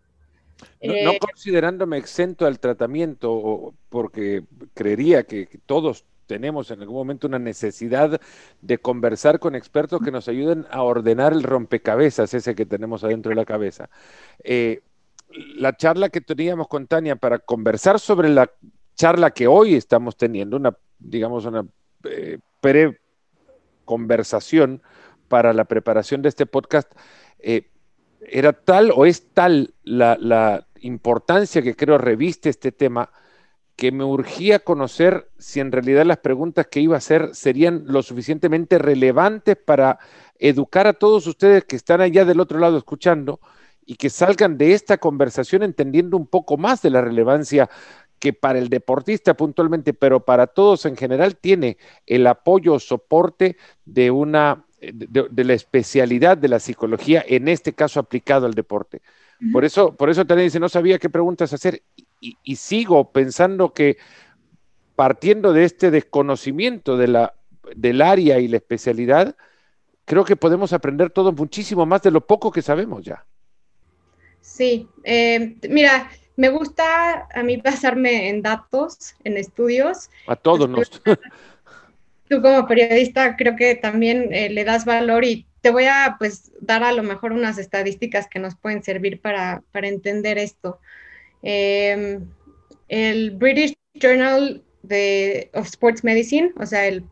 No, 0.82 0.94
no, 1.04 1.12
eh, 1.12 1.20
considerándome 1.20 1.98
exento 1.98 2.46
al 2.46 2.60
tratamiento, 2.60 3.74
porque 3.90 4.44
creería 4.74 5.24
que 5.24 5.48
todos 5.66 6.06
tenemos 6.32 6.72
en 6.72 6.80
algún 6.80 6.96
momento 6.96 7.28
una 7.28 7.40
necesidad 7.40 8.22
de 8.62 8.78
conversar 8.78 9.40
con 9.40 9.54
expertos 9.54 10.00
que 10.02 10.12
nos 10.12 10.30
ayuden 10.30 10.66
a 10.72 10.82
ordenar 10.82 11.34
el 11.34 11.44
rompecabezas 11.44 12.34
ese 12.34 12.56
que 12.56 12.66
tenemos 12.66 13.04
adentro 13.04 13.32
de 13.32 13.36
la 13.36 13.44
cabeza. 13.44 13.90
Eh, 14.42 14.80
la 15.58 15.76
charla 15.76 16.08
que 16.08 16.22
teníamos 16.22 16.70
con 16.70 16.88
Tania 16.88 17.18
para 17.18 17.40
conversar 17.40 18.00
sobre 18.00 18.30
la 18.30 18.50
charla 18.96 19.32
que 19.32 19.48
hoy 19.48 19.76
estamos 19.76 20.16
teniendo, 20.16 20.56
una, 20.56 20.74
digamos, 21.00 21.46
una 21.46 21.66
eh, 22.06 22.38
pre-conversación 22.62 24.82
para 25.28 25.52
la 25.52 25.66
preparación 25.66 26.22
de 26.22 26.30
este 26.30 26.46
podcast, 26.46 26.90
eh, 27.40 27.71
era 28.28 28.54
tal 28.54 28.92
o 28.96 29.06
es 29.06 29.34
tal 29.34 29.74
la, 29.84 30.66
importancia 30.84 31.62
que 31.62 31.76
creo 31.76 32.00
reviste 32.00 32.50
este 32.50 32.72
tema 32.72 33.12
que 33.76 33.92
me 33.92 34.04
urgía 34.04 34.60
conocer 34.60 35.30
si 35.38 35.60
en 35.60 35.72
realidad 35.72 36.06
las 36.06 36.18
preguntas 36.18 36.68
que 36.72 36.80
iba 36.80 36.96
a 36.96 36.98
hacer 36.98 37.36
serían 37.36 37.84
lo 37.86 38.02
suficientemente 38.02 38.80
relevantes 38.80 39.58
para 39.58 40.00
educar 40.40 40.88
a 40.88 40.94
todos 40.94 41.28
ustedes 41.28 41.66
que 41.66 41.76
están 41.76 42.02
allá 42.02 42.26
del 42.26 42.40
otro 42.40 42.58
lado 42.58 42.80
escuchando 42.80 43.40
y 43.86 43.96
que 43.96 44.10
salgan 44.10 44.58
de 44.58 44.74
esta 44.74 44.98
conversación 44.98 45.62
entendiendo 45.62 46.18
un 46.18 46.26
poco 46.26 46.58
más 46.58 46.82
de 46.82 46.90
la 46.90 47.02
relevancia 47.02 47.70
que 48.18 48.34
para 48.34 48.58
el 48.60 48.70
deportista 48.70 49.36
puntualmente, 49.36 49.94
pero 49.94 50.26
para 50.26 50.48
todos 50.48 50.86
en 50.86 50.96
general 50.96 51.36
tiene 51.38 51.78
el 52.08 52.26
apoyo 52.26 52.74
o 52.74 52.80
soporte 52.80 53.58
de 53.86 54.10
una 54.10 54.66
de, 54.82 55.44
la 55.44 55.54
especialidad 55.54 56.38
de 56.38 56.48
la 56.48 56.60
psicología, 56.60 57.24
en 57.28 57.48
este 57.48 57.74
caso 57.74 58.00
aplicado 58.00 58.46
al 58.46 58.54
deporte. 58.54 59.02
Por 59.52 59.66
eso, 59.66 59.96
por 59.96 60.10
eso 60.10 60.26
también 60.26 60.48
dice, 60.48 60.60
no 60.60 60.70
sabía 60.70 61.00
qué 61.00 61.10
preguntas 61.10 61.52
hacer 61.54 61.82
y, 62.20 62.56
sigo 62.56 63.12
pensando 63.12 63.74
que 63.74 63.98
partiendo 64.96 65.54
de 65.54 65.64
este 65.64 65.90
desconocimiento 65.90 66.96
de 66.96 67.08
la, 67.08 67.34
del 67.76 68.02
área 68.02 68.40
y 68.40 68.48
la 68.48 68.58
especialidad, 68.58 69.36
creo 70.06 70.26
que 70.26 70.36
podemos 70.36 70.74
aprender 70.74 71.10
todo 71.10 71.32
muchísimo 71.32 71.88
más 71.88 72.04
de 72.04 72.12
lo 72.12 72.22
poco 72.28 72.52
que 72.52 72.62
sabemos 72.62 73.04
ya. 73.04 73.26
Sí, 74.42 74.88
eh, 75.04 75.56
mira, 75.70 76.12
me 76.36 76.50
gusta 76.50 77.28
a 77.34 77.44
mí 77.44 77.58
basarme 77.58 78.30
en 78.30 78.42
datos, 78.42 79.16
en 79.24 79.38
estudios. 79.38 80.10
A 80.28 80.36
todos 80.36 80.70
nos. 80.70 81.02
Tú 82.32 82.42
como 82.42 82.66
periodista 82.66 83.36
creo 83.36 83.58
que 83.58 83.76
también 83.76 84.34
eh, 84.34 84.50
le 84.50 84.64
das 84.64 84.86
valor 84.86 85.26
y 85.26 85.46
te 85.60 85.70
voy 85.70 85.84
a 85.84 86.16
pues 86.18 86.54
dar 86.62 86.82
a 86.82 86.94
lo 86.94 87.04
mejor 87.04 87.34
unas 87.34 87.58
estadísticas 87.58 88.28
que 88.30 88.40
nos 88.40 88.56
pueden 88.56 88.82
servir 88.84 89.20
para, 89.20 89.62
entender 89.74 90.38
esto. 90.38 90.80
Em, 91.44 92.26
el 92.88 93.32
British 93.32 93.76
Journal 93.96 94.64
de, 94.82 95.52
of 95.54 95.68
Sports 95.68 96.06
Medicine, 96.06 96.54
o 96.58 96.66
sea, 96.66 96.88
el, 96.88 97.04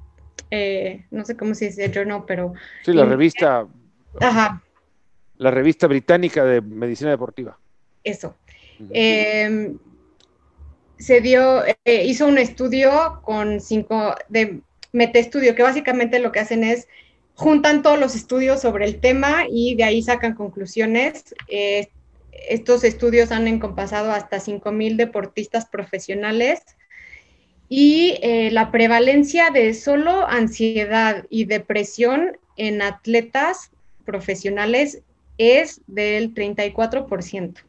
eh, 0.52 1.06
no 1.12 1.26
sé 1.26 1.36
cómo 1.36 1.54
se 1.54 1.66
dice 1.66 1.92
journal, 1.94 2.24
pero... 2.26 2.54
Sí, 2.86 2.94
la 2.94 3.04
revista... 3.04 3.68
Ajá. 4.22 4.64
La 5.38 5.52
revista 5.52 5.86
británica 5.88 6.46
de 6.46 6.62
medicina 6.62 7.12
deportiva. 7.12 7.60
Eso. 8.06 8.38
Em, 8.92 9.78
se 10.98 11.20
dio, 11.20 11.64
eh, 11.66 12.06
hizo 12.06 12.26
un 12.26 12.38
estudio 12.38 13.20
con 13.24 13.60
cinco, 13.60 14.16
de 14.30 14.62
metaestudio, 14.92 15.56
que 15.56 15.64
básicamente 15.64 16.20
lo 16.20 16.32
que 16.32 16.40
hacen 16.40 16.64
es 16.64 16.88
juntan 17.34 17.82
todos 17.82 17.98
los 17.98 18.16
estudios 18.16 18.62
sobre 18.62 18.86
el 18.86 19.00
tema 19.00 19.46
y 19.50 19.76
de 19.76 19.86
ahí 19.86 20.02
sacan 20.02 20.36
conclusiones. 20.36 21.34
Eh, 21.48 21.88
estos 22.50 22.84
estudios 22.84 23.32
han 23.32 23.48
encompasado 23.48 24.12
hasta 24.12 24.38
5.000 24.38 24.98
deportistas 24.98 25.66
profesionales 25.66 26.62
y 27.70 28.18
eh, 28.22 28.50
la 28.52 28.72
prevalencia 28.72 29.52
de 29.52 29.74
solo 29.74 30.28
ansiedad 30.28 31.26
y 31.30 31.46
depresión 31.46 32.38
en 32.58 32.82
atletas 32.82 33.72
profesionales 34.06 35.02
es 35.38 35.82
del 35.88 36.34
34%. 36.34 37.62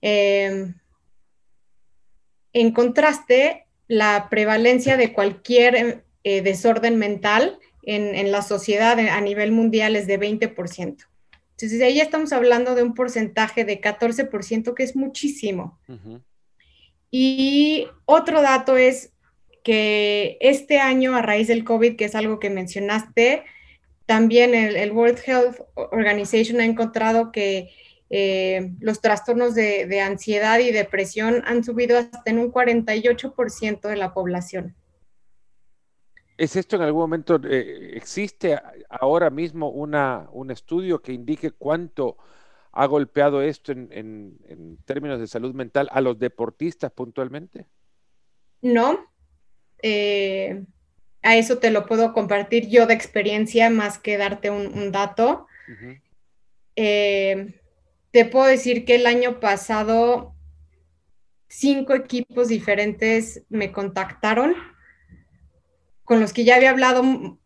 Em, 0.00 0.74
en 2.52 2.72
contraste, 2.72 3.65
la 3.88 4.28
prevalencia 4.30 4.96
de 4.96 5.12
cualquier 5.12 6.04
eh, 6.24 6.42
desorden 6.42 6.96
mental 6.96 7.58
en, 7.82 8.32
la 8.32 8.42
sociedad 8.42 8.98
a 8.98 9.20
nivel 9.20 9.52
mundial 9.52 9.94
es 9.94 10.06
de 10.06 10.18
20%. 10.18 11.06
Entonces, 11.52 11.80
ahí 11.80 12.00
estamos 12.00 12.32
hablando 12.32 12.74
de 12.74 12.82
un 12.82 12.94
porcentaje 12.94 13.64
de 13.64 13.80
14%, 13.80 14.74
que 14.74 14.82
es 14.82 14.96
muchísimo. 14.96 15.78
Y 17.10 17.86
otro 18.04 18.42
dato 18.42 18.76
es 18.76 19.12
que 19.62 20.36
este 20.40 20.80
año, 20.80 21.16
a 21.16 21.22
raíz 21.22 21.48
del 21.48 21.64
COVID, 21.64 21.96
que 21.96 22.06
es 22.06 22.14
algo 22.14 22.40
que 22.40 22.50
mencionaste, 22.50 23.44
también 24.06 24.54
el, 24.54 24.92
World 24.92 25.18
Health 25.26 25.60
Organization 25.74 26.60
ha 26.60 26.64
encontrado 26.64 27.32
que 27.32 27.70
eh, 28.10 28.72
los 28.80 29.00
trastornos 29.00 29.54
de, 29.54 29.86
de, 29.86 30.00
ansiedad 30.00 30.58
y 30.58 30.70
depresión 30.70 31.42
han 31.46 31.64
subido 31.64 31.98
hasta 31.98 32.22
en 32.26 32.38
un 32.38 32.52
48% 32.52 33.88
de 33.88 33.96
la 33.96 34.14
población. 34.14 34.76
¿Es 36.38 36.54
esto 36.54 36.76
en 36.76 36.82
algún 36.82 37.02
momento, 37.02 37.40
eh, 37.48 37.92
existe 37.94 38.58
ahora 38.90 39.30
mismo 39.30 39.70
una, 39.70 40.28
un 40.32 40.50
estudio 40.50 41.00
que 41.00 41.12
indique 41.12 41.50
cuánto 41.50 42.18
ha 42.72 42.84
golpeado 42.86 43.40
esto 43.40 43.72
en, 43.72 44.36
términos 44.84 45.18
de 45.18 45.26
salud 45.26 45.54
mental 45.54 45.88
a 45.90 46.02
los 46.02 46.18
deportistas 46.18 46.92
puntualmente? 46.92 47.66
No. 48.60 49.06
Eh, 49.82 50.62
a 51.22 51.36
eso 51.36 51.58
te 51.58 51.70
lo 51.70 51.86
puedo 51.86 52.12
compartir 52.12 52.68
yo 52.68 52.86
de 52.86 52.94
experiencia 52.94 53.70
más 53.70 53.98
que 53.98 54.18
darte 54.18 54.50
un, 54.50 54.92
dato. 54.92 55.46
Eh, 56.76 57.58
te 58.16 58.24
puedo 58.24 58.46
decir 58.46 58.86
que 58.86 58.94
el 58.94 59.06
año 59.06 59.40
pasado 59.40 60.34
cinco 61.48 61.94
equipos 61.94 62.48
diferentes 62.48 63.42
me 63.50 63.72
contactaron 63.72 64.54
con 66.02 66.20
los 66.20 66.32
que 66.32 66.44
ya 66.44 66.56
había 66.56 66.70
hablado 66.70 67.02
mm, 67.02 67.38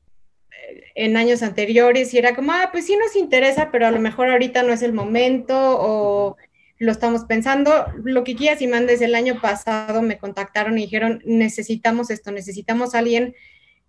en 0.94 1.16
años 1.16 1.42
anteriores 1.42 2.14
y 2.14 2.18
era 2.18 2.36
como, 2.36 2.52
ah, 2.52 2.68
pues 2.70 2.86
sí 2.86 2.96
nos 2.96 3.16
interesa, 3.16 3.72
pero 3.72 3.88
a 3.88 3.90
lo 3.90 3.98
mejor 3.98 4.30
ahorita 4.30 4.62
no 4.62 4.72
es 4.72 4.82
el 4.82 4.92
momento 4.92 5.56
o 5.58 6.36
lo 6.78 6.92
estamos 6.92 7.24
pensando. 7.24 7.86
Lo 8.04 8.22
que 8.22 8.36
quieras 8.36 8.62
y 8.62 8.68
mandes 8.68 9.00
el 9.00 9.16
año 9.16 9.40
pasado 9.40 10.02
me 10.02 10.18
contactaron 10.18 10.78
y 10.78 10.82
dijeron, 10.82 11.20
necesitamos 11.24 12.10
esto, 12.10 12.30
necesitamos 12.30 12.94
a 12.94 13.00
alguien 13.00 13.34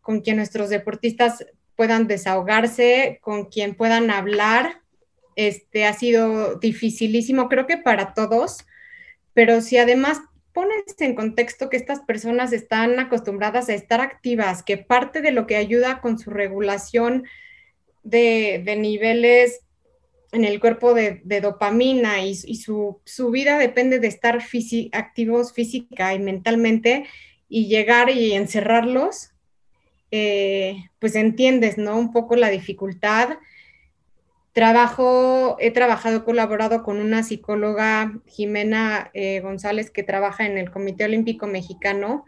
con 0.02 0.22
quien 0.22 0.38
nuestros 0.38 0.70
deportistas 0.70 1.46
puedan 1.76 2.08
desahogarse, 2.08 3.20
con 3.22 3.52
quien 3.52 3.76
puedan 3.76 4.10
hablar. 4.10 4.81
Este 5.36 5.86
ha 5.86 5.94
sido 5.94 6.56
dificilísimo, 6.56 7.50
creo 7.50 7.68
que 7.68 7.78
para 7.78 8.14
todos, 8.14 8.66
pero 9.34 9.62
si 9.62 9.78
además 9.78 10.20
pones 10.54 10.84
en 11.00 11.16
contexto 11.16 11.70
que 11.70 11.78
estas 11.78 12.02
personas 12.02 12.52
están 12.52 13.00
acostumbradas 13.00 13.70
a 13.70 13.74
estar 13.74 14.02
activas, 14.02 14.64
que 14.64 14.78
parte 14.78 15.22
de 15.22 15.32
lo 15.32 15.48
que 15.48 15.56
ayuda 15.56 16.02
con 16.02 16.20
su 16.20 16.30
regulación 16.30 17.26
de, 18.04 18.64
niveles 18.78 19.62
en 20.32 20.46
el 20.46 20.60
cuerpo 20.60 20.94
de, 20.94 21.22
dopamina 21.42 22.24
y, 22.24 22.36
su, 22.36 23.00
vida 23.32 23.58
depende 23.58 24.00
de 24.00 24.08
estar 24.08 24.40
activos 24.92 25.54
física 25.54 26.14
y 26.14 26.20
mentalmente 26.20 27.06
y 27.48 27.68
llegar 27.68 28.10
y 28.10 28.34
encerrarlos, 28.34 29.32
eh, 30.12 30.86
pues 31.00 31.16
entiendes, 31.16 31.78
¿no? 31.78 31.98
Un 31.98 32.12
poco 32.12 32.36
la 32.36 32.50
dificultad 32.50 33.38
Trabajo, 34.54 35.56
he 35.60 35.72
trabajado, 35.72 36.26
colaborado 36.26 36.84
con 36.84 36.98
una 36.98 37.24
psicóloga, 37.24 38.20
Jimena 38.26 39.10
eh, 39.14 39.40
González, 39.40 39.90
que 39.92 40.04
trabaja 40.04 40.46
en 40.46 40.58
el 40.58 40.72
Comité 40.72 41.06
Olímpico 41.06 41.48
Mexicano, 41.48 42.26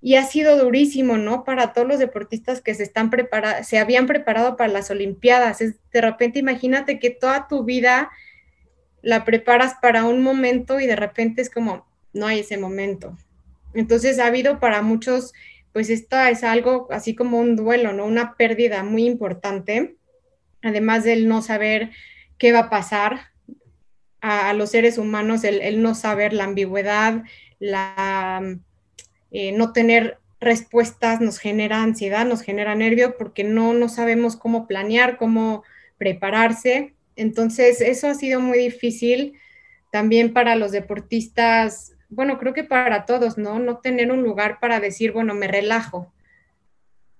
y 0.00 0.16
ha 0.16 0.24
sido 0.24 0.58
durísimo, 0.58 1.16
¿no? 1.16 1.44
Para 1.44 1.72
todos 1.72 1.86
los 1.86 1.98
deportistas 1.98 2.60
que 2.60 2.74
se 2.74 2.82
están 2.82 3.08
preparando, 3.08 3.64
se 3.64 3.78
habían 3.78 4.06
preparado 4.06 4.56
para 4.56 4.70
las 4.70 4.90
Olimpiadas. 4.90 5.60
De 5.60 6.00
repente, 6.00 6.40
imagínate 6.40 6.98
que 6.98 7.10
toda 7.10 7.46
tu 7.48 7.64
vida 7.64 8.10
la 9.00 9.24
preparas 9.24 9.76
para 9.80 10.04
un 10.04 10.22
momento 10.22 10.80
y 10.80 10.86
de 10.86 10.96
repente 10.96 11.40
es 11.40 11.50
como, 11.50 11.86
no 12.12 12.26
hay 12.26 12.40
ese 12.40 12.58
momento. 12.58 13.16
Entonces 13.74 14.18
ha 14.18 14.26
habido 14.26 14.58
para 14.60 14.82
muchos, 14.82 15.32
pues 15.72 15.88
esto 15.88 16.18
es 16.18 16.42
algo 16.44 16.88
así 16.90 17.14
como 17.14 17.38
un 17.38 17.56
duelo, 17.56 17.92
¿no? 17.92 18.04
Una 18.04 18.34
pérdida 18.36 18.82
muy 18.82 19.06
importante 19.06 19.96
además 20.64 21.04
del 21.04 21.28
no 21.28 21.42
saber 21.42 21.90
qué 22.38 22.52
va 22.52 22.60
a 22.60 22.70
pasar 22.70 23.28
a, 24.20 24.52
los 24.54 24.70
seres 24.70 24.98
humanos, 24.98 25.44
el, 25.44 25.82
no 25.82 25.94
saber 25.94 26.32
la 26.32 26.44
ambigüedad, 26.44 27.22
la, 27.58 28.42
eh, 29.30 29.52
no 29.52 29.72
tener 29.72 30.18
respuestas 30.40 31.20
nos 31.20 31.38
genera 31.38 31.82
ansiedad, 31.82 32.26
nos 32.26 32.42
genera 32.42 32.74
nervio 32.74 33.16
porque 33.16 33.44
no, 33.44 33.74
no 33.74 33.88
sabemos 33.88 34.36
cómo 34.36 34.66
planear, 34.66 35.16
cómo 35.16 35.62
prepararse. 35.98 36.94
Entonces, 37.16 37.80
eso 37.80 38.08
ha 38.08 38.14
sido 38.14 38.40
muy 38.40 38.58
difícil 38.58 39.34
también 39.90 40.32
para 40.32 40.56
los 40.56 40.72
deportistas, 40.72 41.94
bueno, 42.08 42.38
creo 42.38 42.54
que 42.54 42.64
para 42.64 43.06
todos, 43.06 43.38
¿no? 43.38 43.58
No 43.58 43.78
tener 43.78 44.10
un 44.10 44.22
lugar 44.22 44.58
para 44.60 44.80
decir, 44.80 45.12
bueno, 45.12 45.34
me 45.34 45.48
relajo, 45.48 46.12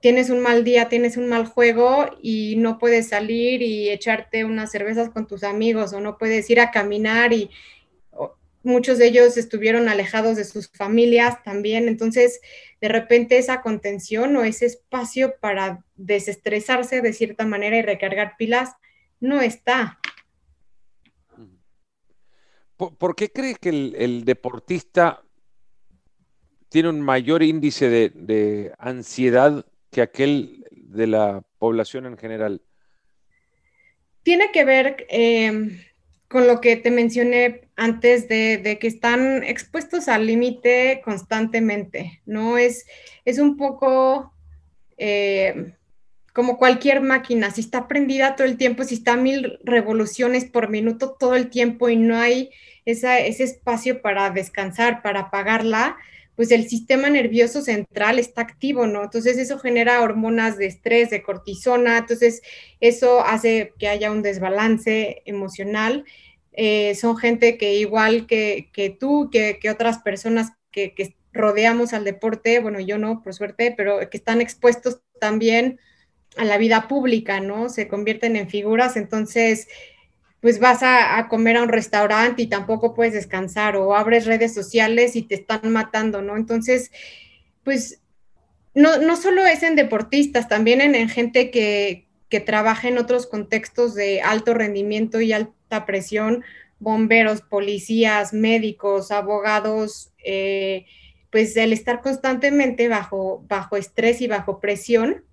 tienes 0.05 0.29
un 0.29 0.41
mal 0.41 0.65
día, 0.65 0.91
tienes 0.91 1.17
un 1.17 1.31
mal 1.31 1.47
juego 1.47 2.05
y 2.21 2.57
no 2.57 2.77
puedes 2.77 3.09
salir 3.09 3.63
y 3.63 3.89
echarte 3.89 4.45
unas 4.45 4.71
cervezas 4.71 5.09
con 5.09 5.27
tus 5.27 5.43
amigos 5.45 5.95
o 5.95 6.01
no 6.03 6.19
puedes 6.19 6.51
ir 6.51 6.61
a 6.61 6.71
caminar 6.71 7.33
y 7.33 7.49
muchos 8.63 8.99
de 8.99 9.07
ellos 9.07 9.39
estuvieron 9.39 9.89
alejados 9.89 10.37
de 10.37 10.45
sus 10.45 10.69
familias 10.69 11.43
también. 11.43 11.89
Entonces, 11.89 12.43
de 12.83 12.89
repente 12.89 13.39
esa 13.39 13.63
contención 13.63 14.37
o 14.37 14.45
ese 14.45 14.67
espacio 14.67 15.37
para 15.41 15.83
desestresarse 15.97 17.01
de 17.01 17.15
cierta 17.15 17.47
manera 17.47 17.79
y 17.79 17.83
recargar 17.83 18.37
pilas 18.37 18.75
no 19.21 19.41
está. 19.41 20.01
¿Por, 22.77 23.17
qué 23.17 23.31
crees 23.31 23.59
que 23.59 23.71
el, 23.71 24.27
deportista 24.27 25.23
tiene 26.69 26.91
un 26.91 27.01
mayor 27.01 27.43
índice 27.43 27.89
de 27.89 28.75
ansiedad 28.79 29.65
que 29.95 30.03
aquel 30.03 30.67
de 30.73 31.07
la 31.07 31.43
población 31.59 32.05
en 32.07 32.19
general? 32.19 32.61
Tiene 34.25 34.51
que 34.53 34.65
ver 34.65 35.07
eh, 35.09 35.81
con 36.27 36.49
lo 36.49 36.61
que 36.61 36.77
te 36.77 36.91
mencioné 36.91 37.69
antes 37.77 38.29
de, 38.29 38.79
que 38.81 38.89
están 38.89 39.45
expuestos 39.45 40.09
al 40.09 40.27
límite 40.27 41.01
constantemente, 41.05 42.21
¿no? 42.27 42.59
Es, 42.59 42.87
es 43.25 43.39
un 43.39 43.57
poco 43.57 44.33
eh, 44.97 45.75
como 46.33 46.59
cualquier 46.59 47.01
máquina, 47.01 47.53
si 47.53 47.61
está 47.61 47.87
prendida 47.87 48.35
todo 48.35 48.49
el 48.49 48.57
tiempo, 48.57 48.83
si 48.83 48.97
está 48.97 49.13
a 49.13 49.17
mil 49.17 49.61
revoluciones 49.63 50.45
por 50.45 50.71
minuto 50.71 51.17
todo 51.17 51.37
el 51.37 51.51
tiempo 51.51 51.89
y 51.89 51.97
no 51.97 52.19
hay 52.19 52.51
ese 52.85 53.29
espacio 53.45 54.03
para 54.03 54.31
descansar, 54.31 55.03
para 55.03 55.21
apagarla, 55.21 55.97
pues 56.37 56.51
el 56.51 56.69
sistema 56.69 57.11
nervioso 57.11 57.63
central 57.63 58.19
está 58.19 58.43
activo, 58.43 58.87
¿no? 58.87 59.05
Entonces 59.05 59.39
eso 59.39 59.59
genera 59.59 60.03
hormonas 60.03 60.57
de 60.57 60.67
estrés, 60.67 61.11
de 61.11 61.23
cortisona, 61.23 61.99
entonces 61.99 62.43
eso 62.81 63.25
hace 63.25 63.73
que 63.79 63.89
haya 63.89 64.11
un 64.11 64.23
desbalance 64.23 65.23
emocional. 65.27 66.05
Eh, 66.53 66.95
son 66.95 67.17
gente 67.17 67.59
que 67.59 67.75
igual 67.75 68.27
que, 68.27 68.97
tú, 68.99 69.31
que, 69.31 69.59
otras 69.71 69.99
personas 69.99 70.53
que, 70.71 71.15
rodeamos 71.33 71.93
al 71.93 72.05
deporte, 72.05 72.61
bueno, 72.61 72.79
yo 72.79 72.97
no, 72.97 73.21
por 73.21 73.35
suerte, 73.35 73.75
pero 73.77 74.09
que 74.09 74.17
están 74.17 74.41
expuestos 74.41 75.01
también 75.19 75.81
a 76.37 76.45
la 76.45 76.59
vida 76.59 76.87
pública, 76.87 77.41
¿no? 77.41 77.69
Se 77.69 77.89
convierten 77.89 78.37
en 78.37 78.49
figuras, 78.49 78.97
entonces, 78.97 79.67
pues 80.45 80.61
vas 80.61 80.83
a, 80.83 81.27
comer 81.31 81.57
a 81.57 81.63
un 81.63 81.71
restaurante 81.71 82.43
y 82.43 82.49
tampoco 82.49 82.93
puedes 82.93 83.15
descansar 83.15 83.79
o 83.79 83.97
abres 83.97 84.27
redes 84.27 84.53
sociales 84.53 85.17
y 85.17 85.23
te 85.23 85.37
están 85.37 85.73
matando, 85.73 86.21
¿no? 86.21 86.37
Entonces, 86.37 86.93
pues 87.63 88.03
no, 88.75 88.99
no 88.99 89.17
solo 89.17 89.47
es 89.47 89.63
en 89.63 89.75
deportistas, 89.75 90.47
también 90.47 90.83
en, 90.83 91.09
gente 91.09 91.51
que, 91.51 92.09
que 92.29 92.41
trabaja 92.41 92.89
en 92.89 92.99
otros 92.99 93.27
contextos 93.27 93.95
de 93.95 94.21
alto 94.21 94.53
rendimiento 94.53 95.19
y 95.23 95.33
alta 95.33 95.87
presión, 95.87 96.45
bomberos, 96.79 97.41
policías, 97.41 98.35
médicos, 98.35 99.13
abogados, 99.13 100.13
eh, 100.27 100.85
pues 101.31 101.57
el 101.57 101.73
estar 101.73 102.03
constantemente 102.03 102.89
bajo, 102.89 103.43
bajo 103.49 103.79
estrés 103.79 104.21
y 104.21 104.27
bajo 104.27 104.61
presión 104.61 105.25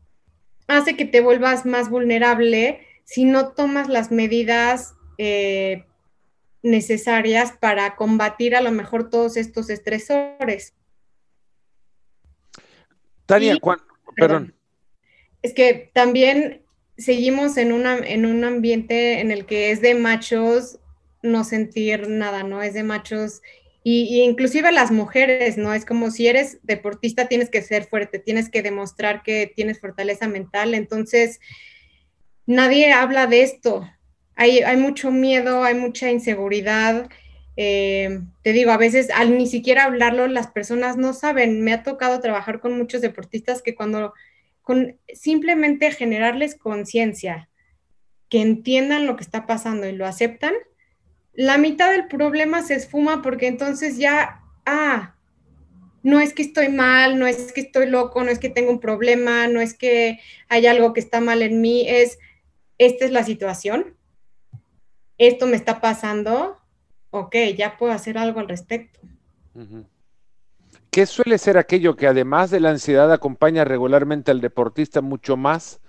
hace 0.67 0.95
que 0.95 1.03
te 1.03 1.19
vuelvas 1.19 1.65
más 1.65 1.89
vulnerable 1.89 2.79
si 3.03 3.25
no 3.25 3.49
tomas 3.49 3.89
las 3.89 4.09
medidas 4.09 4.93
eh, 5.17 5.85
necesarias 6.63 7.53
para 7.59 7.95
combatir 7.95 8.55
a 8.55 8.61
lo 8.61 8.71
mejor 8.71 9.09
todos 9.09 9.37
estos 9.37 9.69
estresores. 9.69 10.73
Tania, 13.25 13.57
perdón. 14.15 14.53
Es 15.41 15.53
que 15.53 15.89
también 15.93 16.61
seguimos 16.97 17.57
en, 17.57 17.71
una, 17.71 17.97
en 17.97 18.25
un 18.25 18.43
ambiente 18.43 19.19
en 19.19 19.31
el 19.31 19.45
que 19.45 19.71
es 19.71 19.81
de 19.81 19.95
machos 19.95 20.79
no 21.23 21.43
sentir 21.43 22.07
nada, 22.07 22.43
¿no? 22.43 22.61
Es 22.61 22.73
de 22.73 22.83
machos 22.83 23.41
y, 23.83 24.21
inclusive 24.21 24.71
las 24.71 24.91
mujeres, 24.91 25.57
¿no? 25.57 25.73
Es 25.73 25.85
como 25.85 26.11
si 26.11 26.27
eres 26.27 26.59
deportista 26.63 27.27
tienes 27.27 27.49
que 27.49 27.61
ser 27.61 27.85
fuerte, 27.85 28.19
tienes 28.19 28.49
que 28.49 28.61
demostrar 28.61 29.23
que 29.23 29.51
tienes 29.55 29.79
fortaleza 29.79 30.27
mental, 30.27 30.73
entonces 30.73 31.39
nadie 32.45 32.91
habla 32.93 33.27
de 33.27 33.43
esto. 33.43 33.87
Hay, 34.41 34.77
mucho 34.77 35.11
miedo, 35.11 35.63
hay 35.63 35.75
mucha 35.75 36.09
inseguridad. 36.09 37.07
Eh, 37.57 38.21
te 38.41 38.53
digo, 38.53 38.71
a 38.71 38.77
veces 38.77 39.11
al 39.11 39.37
ni 39.37 39.45
siquiera 39.45 39.83
hablarlo 39.83 40.25
las 40.25 40.47
personas 40.47 40.97
no 40.97 41.13
saben. 41.13 41.61
Me 41.61 41.73
ha 41.73 41.83
tocado 41.83 42.19
trabajar 42.21 42.59
con 42.59 42.75
muchos 42.75 43.01
deportistas 43.01 43.61
que 43.61 43.75
cuando 43.75 44.13
simplemente 45.13 45.91
generarles 45.91 46.55
conciencia, 46.55 47.49
que 48.29 48.41
entiendan 48.41 49.05
lo 49.05 49.15
que 49.15 49.23
está 49.23 49.45
pasando 49.45 49.87
y 49.87 49.91
lo 49.91 50.07
aceptan, 50.07 50.53
la 51.33 51.59
mitad 51.59 51.91
del 51.91 52.07
problema 52.07 52.63
se 52.63 52.73
esfuma 52.73 53.21
porque 53.21 53.45
entonces 53.45 53.97
ya, 53.97 54.41
ah, 54.65 55.15
no 56.01 56.19
es 56.19 56.33
que 56.33 56.41
estoy 56.41 56.69
mal, 56.69 57.19
no 57.19 57.27
es 57.27 57.51
que 57.51 57.61
estoy 57.61 57.85
loco, 57.85 58.23
no 58.23 58.31
es 58.31 58.39
que 58.39 58.49
tengo 58.49 58.71
un 58.71 58.79
problema, 58.79 59.47
no 59.47 59.61
es 59.61 59.75
que 59.75 60.19
hay 60.49 60.65
algo 60.65 60.93
que 60.93 60.99
está 60.99 61.21
mal 61.21 61.43
en 61.43 61.61
mí, 61.61 61.87
es, 61.87 62.17
esta 62.79 63.05
es 63.05 63.11
la 63.11 63.23
situación, 63.23 63.97
esto 65.27 65.45
me 65.45 65.55
está 65.55 65.81
pasando, 65.81 66.57
ok, 67.11 67.35
ya 67.55 67.77
puedo 67.77 67.93
hacer 67.93 68.17
algo 68.17 68.39
al 68.39 68.49
respecto. 68.49 68.99
¿Qué 70.89 71.05
suele 71.05 71.37
ser 71.37 71.57
aquello 71.57 71.95
que 71.95 72.07
además 72.07 72.49
de 72.49 72.59
la 72.59 72.71
ansiedad 72.71 73.11
acompaña 73.11 73.63
regularmente 73.63 74.31
al 74.31 74.41
deportista 74.41 75.01
mucho 75.01 75.37
más 75.37 75.79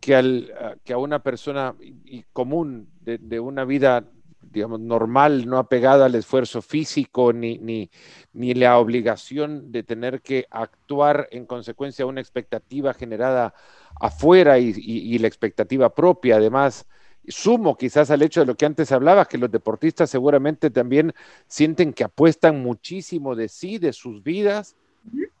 que, 0.00 0.14
al, 0.14 0.78
que 0.82 0.94
a 0.94 0.98
una 0.98 1.22
persona 1.22 1.74
común 2.32 2.88
de, 3.00 3.38
una 3.38 3.64
vida 3.64 4.04
digamos, 4.40 4.80
normal, 4.80 5.46
no 5.46 5.58
apegada 5.58 6.06
al 6.06 6.14
esfuerzo 6.14 6.62
físico 6.62 7.32
ni, 7.32 7.58
ni, 7.58 7.90
ni, 8.32 8.54
la 8.54 8.78
obligación 8.78 9.72
de 9.72 9.82
tener 9.82 10.22
que 10.22 10.46
actuar 10.50 11.28
en 11.32 11.44
consecuencia 11.44 12.04
de 12.04 12.10
una 12.10 12.20
expectativa 12.20 12.94
generada 12.94 13.52
afuera 14.00 14.58
y, 14.58 15.18
la 15.18 15.26
expectativa 15.26 15.94
propia. 15.94 16.36
Además, 16.36 16.86
sumo 17.28 17.76
quizás 17.76 18.10
al 18.10 18.22
hecho 18.22 18.40
de 18.40 18.46
lo 18.46 18.56
que 18.56 18.66
antes 18.66 18.92
hablabas, 18.92 19.28
que 19.28 19.38
los 19.38 19.50
deportistas 19.50 20.10
seguramente 20.10 20.70
también 20.70 21.14
sienten 21.46 21.92
que 21.92 22.04
apuestan 22.04 22.62
muchísimo 22.62 23.34
de 23.34 23.48
sí, 23.48 23.78
de 23.78 23.92
sus 23.92 24.22
vidas, 24.22 24.76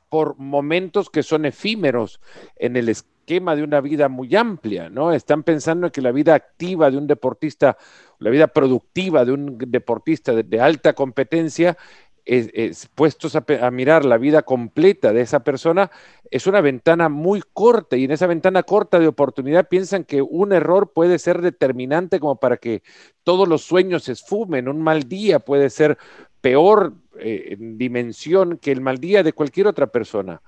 por 0.08 0.38
momentos 0.38 1.10
que 1.10 1.22
son 1.22 1.44
efímeros 1.44 2.20
en 2.56 2.76
el 2.76 2.88
esquema 2.88 3.56
de 3.56 3.62
una 3.64 3.80
vida 3.80 4.08
muy 4.08 4.36
amplia, 4.36 4.88
¿no? 4.88 5.12
Están 5.12 5.42
pensando 5.42 5.86
en 5.86 5.92
que 5.92 6.02
la 6.02 6.12
vida 6.12 6.34
activa 6.34 6.90
de 6.90 6.98
un 6.98 7.06
deportista, 7.06 7.76
la 8.18 8.30
vida 8.30 8.46
productiva 8.46 9.24
de 9.24 9.32
un 9.32 9.58
deportista 9.58 10.32
de, 10.32 10.60
alta 10.60 10.92
competencia, 10.92 11.76
es, 12.24 12.88
puestos 12.94 13.36
a, 13.36 13.70
mirar 13.70 14.04
la 14.04 14.18
vida 14.18 14.42
completa 14.42 15.12
de 15.12 15.20
esa 15.20 15.40
persona, 15.40 15.90
es 16.30 16.46
una 16.46 16.60
ventana 16.60 17.08
muy 17.08 17.42
corta 17.52 17.96
y 17.96 18.04
en 18.04 18.12
esa 18.12 18.26
ventana 18.26 18.62
corta 18.62 18.98
de 18.98 19.08
oportunidad 19.08 19.68
piensan 19.68 20.04
que 20.04 20.22
un 20.22 20.52
error 20.52 20.92
puede 20.92 21.18
ser 21.18 21.42
determinante 21.42 22.20
como 22.20 22.36
para 22.36 22.56
que 22.56 22.82
todos 23.22 23.48
los 23.48 23.62
sueños 23.62 24.04
se 24.04 24.12
esfumen, 24.12 24.68
un 24.68 24.80
mal 24.80 25.08
día 25.08 25.38
puede 25.38 25.70
ser 25.70 25.98
peor 26.40 26.94
eh, 27.18 27.56
dimensión 27.58 28.58
que 28.58 28.72
el 28.72 28.80
mal 28.80 28.98
día 28.98 29.22
de 29.22 29.32
cualquier 29.32 29.66
otra 29.66 29.86
persona. 29.86 30.42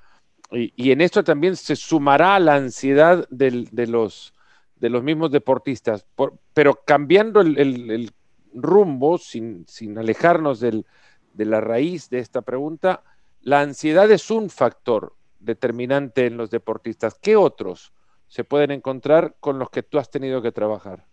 Y, 0.52 0.92
en 0.92 1.00
esto 1.00 1.24
también 1.24 1.56
se 1.56 1.74
sumará 1.74 2.38
la 2.38 2.54
ansiedad 2.54 3.26
de, 3.30 3.66
los, 3.88 4.32
de 4.76 4.90
los 4.90 5.02
mismos 5.02 5.32
deportistas, 5.32 6.06
pero 6.54 6.82
cambiando 6.86 7.40
el, 7.40 8.12
rumbo, 8.54 9.18
sin, 9.18 9.66
sin 9.66 9.98
alejarnos 9.98 10.60
de 11.36 11.44
la 11.44 11.60
raíz 11.60 12.10
de 12.10 12.18
esta 12.18 12.42
pregunta, 12.42 13.02
la 13.42 13.60
ansiedad 13.60 14.10
es 14.10 14.30
un 14.30 14.50
factor 14.50 15.14
determinante 15.38 16.26
en 16.26 16.36
los 16.36 16.50
deportistas. 16.50 17.18
¿Qué 17.20 17.36
otros 17.36 17.92
se 18.28 18.44
pueden 18.44 18.70
encontrar 18.70 19.36
con 19.38 19.58
los 19.58 19.70
que 19.70 19.82
tú 19.82 19.98
has 19.98 20.10
tenido 20.10 20.42
que 20.42 20.52
trabajar? 20.52 21.04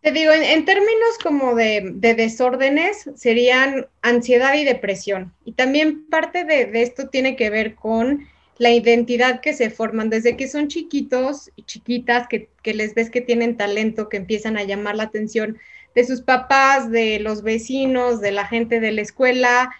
Te 0.00 0.12
digo, 0.12 0.32
en, 0.32 0.64
términos 0.66 1.18
como 1.22 1.54
de, 1.54 1.92
desórdenes, 1.94 3.10
serían 3.14 3.86
ansiedad 4.02 4.54
y 4.54 4.64
depresión. 4.64 5.32
Y 5.44 5.52
también 5.52 6.06
parte 6.10 6.44
de, 6.44 6.70
esto 6.82 7.08
tiene 7.08 7.36
que 7.36 7.48
ver 7.48 7.74
con 7.74 8.26
la 8.58 8.70
identidad 8.70 9.40
que 9.40 9.54
se 9.54 9.70
forman 9.70 10.10
desde 10.10 10.36
que 10.36 10.46
son 10.46 10.68
chiquitos 10.68 11.50
y 11.56 11.62
chiquitas, 11.62 12.28
que, 12.28 12.50
que 12.62 12.74
les 12.74 12.94
ves 12.94 13.10
que 13.10 13.22
tienen 13.22 13.56
talento, 13.56 14.08
que 14.08 14.18
empiezan 14.18 14.58
a 14.58 14.64
llamar 14.64 14.96
la 14.96 15.04
atención 15.04 15.58
de 15.94 16.04
sus 16.04 16.22
papás, 16.22 16.90
de 16.90 17.20
los 17.20 17.42
vecinos, 17.42 18.20
de 18.20 18.32
la 18.32 18.46
gente 18.46 18.80
de 18.80 18.92
la 18.92 19.02
escuela. 19.02 19.74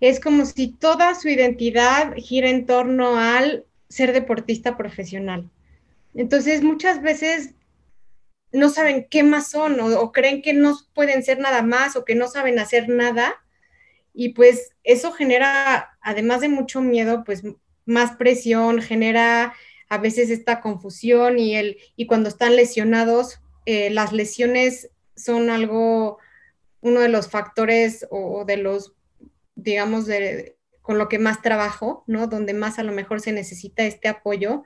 Es 0.00 0.20
como 0.20 0.46
si 0.46 0.68
toda 0.68 1.14
su 1.14 1.28
identidad 1.28 2.14
gira 2.16 2.48
en 2.48 2.66
torno 2.66 3.18
al 3.18 3.64
ser 3.88 4.12
deportista 4.12 4.76
profesional. 4.76 5.50
Entonces, 6.14 6.62
muchas 6.62 7.02
veces 7.02 7.54
no 8.52 8.70
saben 8.70 9.06
qué 9.10 9.22
más 9.22 9.50
son 9.50 9.78
o, 9.80 10.12
creen 10.12 10.40
que 10.42 10.54
no 10.54 10.78
pueden 10.94 11.22
ser 11.22 11.38
nada 11.38 11.62
más 11.62 11.96
o 11.96 12.04
que 12.04 12.14
no 12.14 12.28
saben 12.28 12.58
hacer 12.58 12.88
nada. 12.88 13.34
Y 14.14 14.30
pues 14.30 14.72
eso 14.84 15.12
genera, 15.12 15.96
además 16.00 16.40
de 16.40 16.48
mucho 16.48 16.80
miedo, 16.80 17.24
pues 17.24 17.42
más 17.84 18.16
presión, 18.16 18.80
genera 18.80 19.54
a 19.88 19.98
veces 19.98 20.30
esta 20.30 20.60
confusión 20.60 21.38
y, 21.38 21.56
el, 21.56 21.78
y 21.96 22.06
cuando 22.06 22.28
están 22.28 22.56
lesionados, 22.56 23.40
eh, 23.64 23.90
las 23.90 24.12
lesiones 24.12 24.90
son 25.18 25.50
algo, 25.50 26.18
uno 26.80 27.00
de 27.00 27.08
los 27.08 27.28
factores 27.28 28.06
o, 28.10 28.44
de 28.44 28.56
los, 28.56 28.94
digamos, 29.54 30.06
de, 30.06 30.56
con 30.80 30.96
lo 30.96 31.08
que 31.08 31.18
más 31.18 31.42
trabajo, 31.42 32.04
¿no? 32.06 32.26
Donde 32.28 32.54
más 32.54 32.78
a 32.78 32.82
lo 32.82 32.92
mejor 32.92 33.20
se 33.20 33.32
necesita 33.32 33.84
este 33.84 34.08
apoyo. 34.08 34.64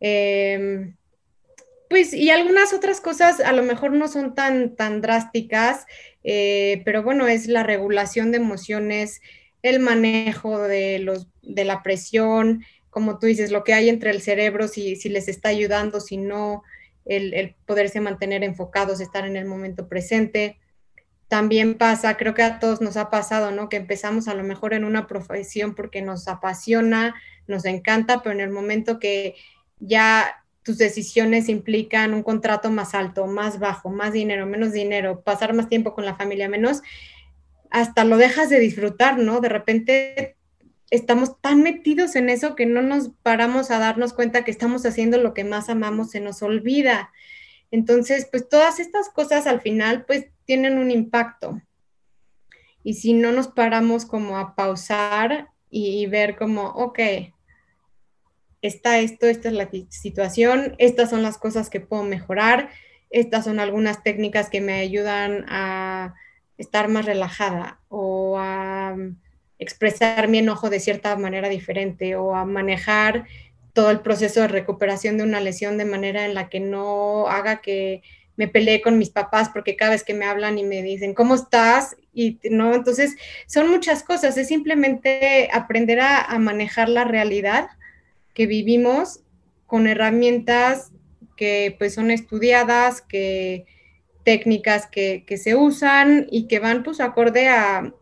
Em, 0.00 0.96
pues, 1.88 2.14
y 2.14 2.30
algunas 2.30 2.72
otras 2.72 3.00
cosas 3.00 3.40
a 3.40 3.52
lo 3.52 3.62
mejor 3.62 3.92
no 3.92 4.08
son 4.08 4.34
tan, 4.34 4.76
tan 4.76 5.00
drásticas, 5.00 5.86
eh, 6.24 6.82
pero 6.84 7.02
bueno, 7.02 7.28
es 7.28 7.48
la 7.48 7.62
regulación 7.62 8.30
de 8.30 8.38
emociones, 8.38 9.20
el 9.62 9.78
manejo 9.80 10.58
de, 10.60 10.98
los, 10.98 11.28
de 11.42 11.64
la 11.64 11.82
presión, 11.82 12.64
como 12.90 13.18
tú 13.18 13.26
dices, 13.26 13.50
lo 13.50 13.64
que 13.64 13.74
hay 13.74 13.88
entre 13.88 14.10
el 14.10 14.20
cerebro, 14.20 14.68
si, 14.68 14.96
si 14.96 15.08
les 15.08 15.28
está 15.28 15.48
ayudando, 15.48 16.00
si 16.00 16.16
no, 16.18 16.62
el, 17.04 17.54
poderse 17.66 18.00
mantener 18.00 18.44
enfocados, 18.44 19.00
estar 19.00 19.26
en 19.26 19.36
el 19.36 19.44
momento 19.44 19.88
presente. 19.88 20.58
También 21.28 21.74
pasa, 21.78 22.16
creo 22.16 22.34
que 22.34 22.42
a 22.42 22.58
todos 22.58 22.80
nos 22.80 22.96
ha 22.96 23.10
pasado, 23.10 23.50
¿no? 23.50 23.68
Que 23.68 23.76
empezamos 23.76 24.28
a 24.28 24.34
lo 24.34 24.42
mejor 24.44 24.74
en 24.74 24.84
una 24.84 25.06
profesión 25.06 25.74
porque 25.74 26.02
nos 26.02 26.28
apasiona, 26.28 27.14
nos 27.46 27.64
encanta, 27.64 28.22
pero 28.22 28.34
en 28.34 28.40
el 28.40 28.50
momento 28.50 28.98
que 28.98 29.34
ya 29.78 30.44
tus 30.62 30.78
decisiones 30.78 31.48
implican 31.48 32.14
un 32.14 32.22
contrato 32.22 32.70
más 32.70 32.94
alto, 32.94 33.26
más 33.26 33.58
bajo, 33.58 33.90
más 33.90 34.12
dinero, 34.12 34.46
menos 34.46 34.72
dinero, 34.72 35.22
pasar 35.22 35.54
más 35.54 35.68
tiempo 35.68 35.94
con 35.94 36.04
la 36.04 36.14
familia, 36.14 36.48
menos, 36.48 36.82
hasta 37.70 38.04
lo 38.04 38.16
dejas 38.16 38.48
de 38.48 38.60
disfrutar, 38.60 39.18
¿no? 39.18 39.40
De 39.40 39.48
repente 39.48 40.36
estamos 40.92 41.40
tan 41.40 41.62
metidos 41.62 42.16
en 42.16 42.28
eso 42.28 42.54
que 42.54 42.66
no 42.66 42.82
nos 42.82 43.12
paramos 43.22 43.70
a 43.70 43.78
darnos 43.78 44.12
cuenta 44.12 44.44
que 44.44 44.50
estamos 44.50 44.84
haciendo 44.84 45.16
lo 45.16 45.32
que 45.32 45.42
más 45.42 45.70
amamos, 45.70 46.10
se 46.10 46.20
nos 46.20 46.42
olvida. 46.42 47.10
Entonces, 47.70 48.28
pues 48.30 48.46
todas 48.46 48.78
estas 48.78 49.08
cosas 49.08 49.46
al 49.46 49.62
final, 49.62 50.04
pues 50.04 50.26
tienen 50.44 50.76
un 50.76 50.90
impacto. 50.90 51.62
Y 52.84 52.94
si 52.94 53.14
no 53.14 53.32
nos 53.32 53.48
paramos 53.48 54.04
como 54.04 54.36
a 54.36 54.54
pausar 54.54 55.48
y, 55.70 56.04
ver 56.08 56.36
como, 56.36 56.66
ok, 56.66 56.98
está 58.60 58.98
esto, 58.98 59.24
esta 59.24 59.48
es 59.48 59.54
la 59.54 59.70
situación, 59.88 60.74
estas 60.76 61.08
son 61.08 61.22
las 61.22 61.38
cosas 61.38 61.70
que 61.70 61.80
puedo 61.80 62.02
mejorar, 62.04 62.68
estas 63.08 63.44
son 63.44 63.60
algunas 63.60 64.02
técnicas 64.02 64.50
que 64.50 64.60
me 64.60 64.74
ayudan 64.74 65.46
a 65.48 66.16
estar 66.58 66.88
más 66.88 67.06
relajada 67.06 67.80
o 67.88 68.36
a 68.38 68.94
expresar 69.62 70.28
mi 70.28 70.38
enojo 70.38 70.70
de 70.70 70.80
cierta 70.80 71.16
manera 71.16 71.48
diferente 71.48 72.16
o 72.16 72.34
a 72.34 72.44
manejar 72.44 73.26
todo 73.72 73.90
el 73.90 74.00
proceso 74.00 74.40
de 74.40 74.48
recuperación 74.48 75.16
de 75.16 75.24
una 75.24 75.40
lesión 75.40 75.78
de 75.78 75.84
manera 75.84 76.24
en 76.26 76.34
la 76.34 76.48
que 76.48 76.60
no 76.60 77.26
haga 77.28 77.60
que 77.60 78.02
me 78.36 78.48
peleé 78.48 78.80
con 78.80 78.98
mis 78.98 79.10
papás 79.10 79.50
porque 79.50 79.76
cada 79.76 79.92
vez 79.92 80.04
que 80.04 80.14
me 80.14 80.24
hablan 80.24 80.58
y 80.58 80.64
me 80.64 80.82
dicen, 80.82 81.14
¿cómo 81.14 81.34
estás? 81.34 81.96
Y 82.14 82.38
no, 82.50 82.74
entonces 82.74 83.16
son 83.46 83.70
muchas 83.70 84.02
cosas, 84.02 84.36
es 84.36 84.48
simplemente 84.48 85.48
aprender 85.52 86.00
a, 86.00 86.38
manejar 86.38 86.88
la 86.88 87.04
realidad 87.04 87.68
que 88.34 88.46
vivimos 88.46 89.20
con 89.66 89.86
herramientas 89.86 90.90
que 91.36 91.74
pues 91.78 91.94
son 91.94 92.10
estudiadas, 92.10 93.00
que 93.00 93.66
técnicas 94.24 94.86
que, 94.86 95.24
se 95.36 95.54
usan 95.54 96.26
y 96.30 96.46
que 96.46 96.58
van 96.58 96.82
pues 96.82 97.00
acorde 97.00 97.48
a, 97.48 97.92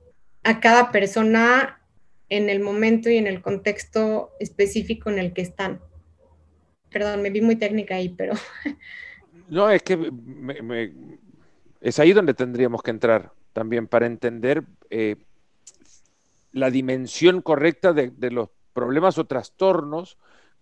a 0.43 0.61
cada 0.61 0.91
persona 0.91 1.81
en 2.29 2.49
el 2.49 2.61
momento 2.61 3.11
y 3.11 3.17
en 3.17 3.27
el 3.27 3.43
contexto 3.43 4.31
específico 4.39 5.11
en 5.11 5.19
el 5.19 5.33
que 5.33 5.43
están. 5.43 5.81
Perdón, 6.91 7.23
me 7.23 7.31
vi 7.31 7.41
muy 7.41 7.57
técnica 7.57 7.97
ahí, 7.97 8.09
pero... 8.09 8.35
No, 9.49 9.69
es 9.69 9.83
que 9.83 10.13
es 11.81 11.99
ahí 11.99 12.13
donde 12.13 12.35
tendríamos 12.35 12.85
que 12.85 12.93
entrar 12.93 13.33
también 13.53 13.89
para 13.89 14.07
entender 14.07 14.63
eh, 14.91 15.17
la 16.53 16.71
dimensión 16.71 17.43
correcta 17.43 17.93
de, 17.93 18.31
los 18.31 18.51
problemas 18.73 19.19
o 19.19 19.27
trastornos 19.27 20.19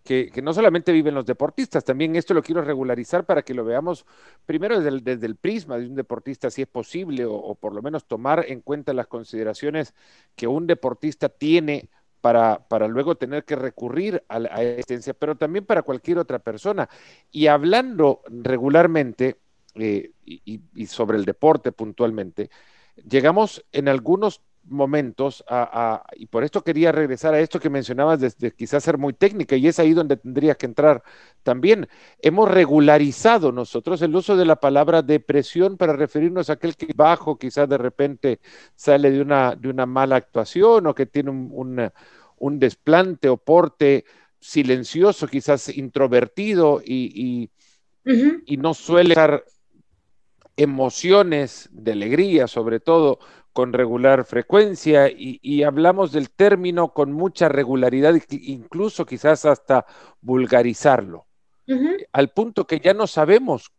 que, 0.08 0.40
no 0.42 0.54
solamente 0.54 0.90
viven 0.90 1.14
los 1.14 1.26
deportistas, 1.26 1.84
también 1.84 2.16
esto 2.16 2.32
lo 2.32 2.42
quiero 2.42 2.62
regularizar 2.62 3.26
para 3.26 3.42
que 3.42 3.52
lo 3.52 3.62
veamos 3.62 4.06
primero 4.46 4.80
desde 4.80 5.26
el, 5.26 5.36
prisma 5.36 5.76
de 5.76 5.86
un 5.86 5.94
deportista, 5.94 6.48
si 6.50 6.62
es 6.62 6.68
posible, 6.68 7.26
o, 7.26 7.54
por 7.54 7.74
lo 7.74 7.82
menos 7.82 8.06
tomar 8.06 8.46
en 8.48 8.62
cuenta 8.62 8.94
las 8.94 9.06
consideraciones 9.06 9.92
que 10.34 10.46
un 10.46 10.66
deportista 10.66 11.28
tiene 11.28 11.90
para, 12.22 12.66
para, 12.68 12.88
luego 12.88 13.16
tener 13.16 13.44
que 13.44 13.54
recurrir 13.54 14.24
a 14.28 14.38
la 14.38 14.62
existencia, 14.62 15.12
pero 15.12 15.36
también 15.36 15.66
para 15.66 15.82
cualquier 15.82 16.16
otra 16.16 16.38
persona. 16.38 16.88
Y 17.30 17.48
hablando 17.48 18.22
regularmente 18.28 19.36
eh, 19.74 20.12
y, 20.24 20.86
sobre 20.86 21.18
el 21.18 21.26
deporte 21.26 21.70
puntualmente, 21.70 22.48
llegamos 23.06 23.62
en 23.72 23.88
algunos 23.88 24.40
momentos 24.68 25.44
a, 25.48 26.04
y 26.16 26.26
por 26.26 26.44
esto 26.44 26.62
quería 26.62 26.92
regresar 26.92 27.34
a 27.34 27.40
esto 27.40 27.60
que 27.60 27.70
mencionabas 27.70 28.20
desde 28.20 28.52
quizás 28.52 28.84
ser 28.84 28.98
muy 28.98 29.12
técnica 29.12 29.56
y 29.56 29.66
es 29.66 29.78
ahí 29.78 29.94
donde 29.94 30.16
tendrías 30.16 30.56
que 30.56 30.66
entrar 30.66 31.02
también. 31.42 31.88
Hemos 32.20 32.50
regularizado 32.50 33.52
nosotros 33.52 34.02
el 34.02 34.14
uso 34.14 34.36
de 34.36 34.44
la 34.44 34.56
palabra 34.56 35.02
depresión 35.02 35.76
para 35.76 35.94
referirnos 35.94 36.50
a 36.50 36.54
aquel 36.54 36.76
que 36.76 36.92
bajo 36.94 37.38
quizás 37.38 37.68
de 37.68 37.78
repente 37.78 38.40
sale 38.74 39.10
de 39.10 39.20
una, 39.20 39.54
de 39.54 39.68
una 39.68 39.86
mala 39.86 40.16
actuación 40.16 40.86
o 40.86 40.94
que 40.94 41.06
tiene 41.06 41.30
un, 41.30 41.90
un 42.38 42.58
desplante 42.58 43.28
o 43.28 43.36
porte 43.36 44.04
silencioso, 44.40 45.26
quizás 45.26 45.68
introvertido 45.76 46.80
y, 46.84 47.50
y, 48.46 48.56
no 48.56 48.72
suele 48.72 49.14
dar 49.14 49.44
emociones 50.56 51.68
de 51.72 51.92
alegría, 51.92 52.46
sobre 52.46 52.80
todo 52.80 53.18
con 53.58 53.72
regular 53.72 54.24
frecuencia, 54.24 55.10
y, 55.10 55.64
hablamos 55.64 56.12
del 56.12 56.30
término 56.30 56.94
con 56.94 57.10
mucha 57.10 57.48
regularidad, 57.48 58.14
incluso 58.30 59.04
quizás 59.04 59.44
hasta 59.46 59.84
vulgarizarlo, 60.20 61.26
al 62.12 62.30
punto 62.30 62.68
que 62.68 62.78
ya 62.78 62.94
no 62.94 63.08
sabemos 63.08 63.72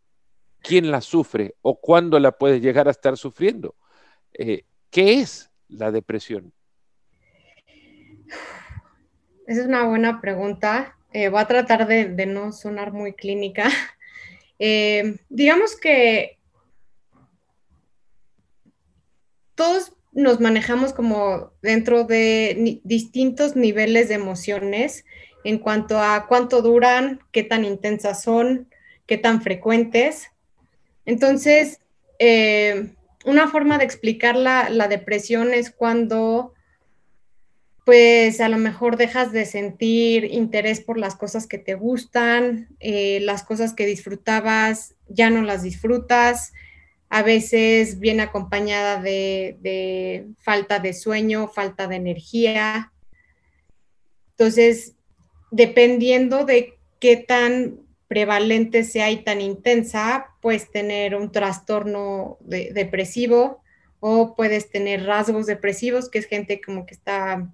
quién 0.60 0.90
la 0.90 1.00
sufre 1.00 1.54
o 1.62 1.80
cuándo 1.80 2.20
la 2.20 2.32
puede 2.32 2.60
llegar 2.60 2.88
a 2.88 2.90
estar 2.90 3.16
sufriendo. 3.16 3.74
Eh, 4.34 4.66
¿Qué 4.90 5.20
es 5.20 5.50
la 5.68 5.90
depresión? 5.90 6.52
Esa 9.46 9.62
es 9.62 9.66
una 9.66 9.84
buena 9.84 10.20
pregunta. 10.20 10.94
Eh, 11.14 11.30
voy 11.30 11.40
a 11.40 11.46
tratar 11.46 11.86
de, 11.86 12.26
no 12.26 12.52
sonar 12.52 12.92
muy 12.92 13.14
clínica. 13.14 13.70
Eh, 14.62 15.16
digamos 15.30 15.74
que 15.74 16.38
todos 19.60 19.92
nos 20.12 20.40
manejamos 20.40 20.94
como 20.94 21.52
dentro 21.60 22.04
de 22.04 22.80
distintos 22.82 23.56
niveles 23.56 24.08
de 24.08 24.14
emociones 24.14 25.04
en 25.44 25.58
cuanto 25.58 25.98
a 25.98 26.26
cuánto 26.28 26.62
duran, 26.62 27.20
qué 27.30 27.42
tan 27.42 27.66
intensas 27.66 28.22
son, 28.22 28.70
qué 29.04 29.18
tan 29.18 29.42
frecuentes. 29.42 30.30
Entonces, 31.04 31.78
eh, 32.18 32.94
una 33.26 33.48
forma 33.48 33.76
de 33.76 33.84
explicar 33.84 34.34
la 34.34 34.88
depresión 34.88 35.52
es 35.52 35.70
cuando 35.70 36.54
pues 37.84 38.40
a 38.40 38.48
lo 38.48 38.56
mejor 38.56 38.96
dejas 38.96 39.30
de 39.32 39.44
sentir 39.44 40.24
interés 40.24 40.80
por 40.80 40.96
las 40.96 41.16
cosas 41.16 41.46
que 41.46 41.58
te 41.58 41.74
gustan, 41.74 42.68
eh, 42.80 43.20
las 43.20 43.42
cosas 43.42 43.74
que 43.74 43.84
disfrutabas 43.84 44.94
ya 45.08 45.28
no 45.28 45.42
las 45.42 45.62
disfrutas, 45.62 46.54
a 47.12 47.24
veces 47.24 47.98
viene 47.98 48.22
acompañada 48.22 49.02
de, 49.02 50.28
falta 50.38 50.78
de 50.78 50.94
sueño, 50.94 51.48
falta 51.48 51.88
de 51.88 51.96
energía. 51.96 52.92
Entonces, 54.30 54.94
dependiendo 55.50 56.44
de 56.44 56.78
qué 57.00 57.16
tan 57.16 57.80
prevalente 58.06 58.84
sea 58.84 59.10
y 59.10 59.24
tan 59.24 59.40
intensa, 59.40 60.36
puedes 60.40 60.70
tener 60.70 61.16
un 61.16 61.32
trastorno 61.32 62.38
depresivo 62.40 63.60
o 63.98 64.36
puedes 64.36 64.70
tener 64.70 65.04
rasgos 65.04 65.46
depresivos, 65.46 66.08
que 66.08 66.20
es 66.20 66.26
gente 66.26 66.60
como 66.60 66.86
que 66.86 66.94
está 66.94 67.52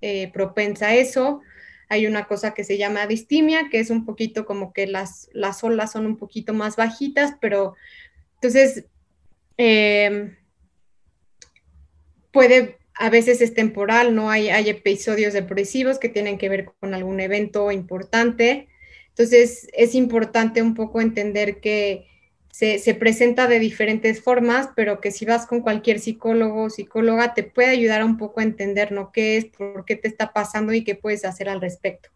eh, 0.00 0.32
propensa 0.32 0.88
a 0.88 0.94
eso. 0.96 1.42
Hay 1.88 2.08
una 2.08 2.26
cosa 2.26 2.54
que 2.54 2.64
se 2.64 2.76
llama 2.76 3.06
distimia, 3.06 3.68
que 3.70 3.78
es 3.78 3.90
un 3.90 4.04
poquito 4.04 4.44
como 4.46 4.72
que 4.72 4.88
las, 4.88 5.28
las 5.32 5.62
olas 5.62 5.92
son 5.92 6.06
un 6.06 6.16
poquito 6.16 6.52
más 6.52 6.74
bajitas, 6.74 7.36
pero 7.40 7.76
entonces 8.34 8.86
em, 9.56 10.36
puede, 12.30 12.78
a 12.94 13.10
veces 13.10 13.40
es 13.40 13.54
temporal, 13.54 14.14
¿no? 14.14 14.30
Hay, 14.30 14.48
hay 14.50 14.68
episodios 14.68 15.32
depresivos 15.32 15.98
que 15.98 16.08
tienen 16.08 16.38
que 16.38 16.48
ver 16.48 16.66
con 16.80 16.94
algún 16.94 17.20
evento 17.20 17.70
importante. 17.72 18.68
Entonces 19.08 19.68
es 19.72 19.94
importante 19.94 20.62
un 20.62 20.74
poco 20.74 21.00
entender 21.00 21.60
que 21.60 22.06
se, 22.56 22.94
presenta 22.94 23.48
de 23.48 23.58
diferentes 23.58 24.22
formas, 24.22 24.70
pero 24.74 24.98
que 24.98 25.10
si 25.10 25.26
vas 25.26 25.46
con 25.46 25.60
cualquier 25.60 25.98
psicólogo 25.98 26.64
o 26.64 26.70
psicóloga 26.70 27.34
te 27.34 27.42
puede 27.42 27.68
ayudar 27.68 28.02
un 28.02 28.16
poco 28.16 28.40
a 28.40 28.44
entender 28.44 28.92
¿no? 28.92 29.12
qué 29.12 29.36
es, 29.36 29.44
por 29.44 29.84
qué 29.84 29.94
te 29.94 30.08
está 30.08 30.32
pasando 30.32 30.72
y 30.72 30.82
qué 30.82 30.94
puedes 30.94 31.26
hacer 31.26 31.50
al 31.50 31.60
respecto. 31.60 32.08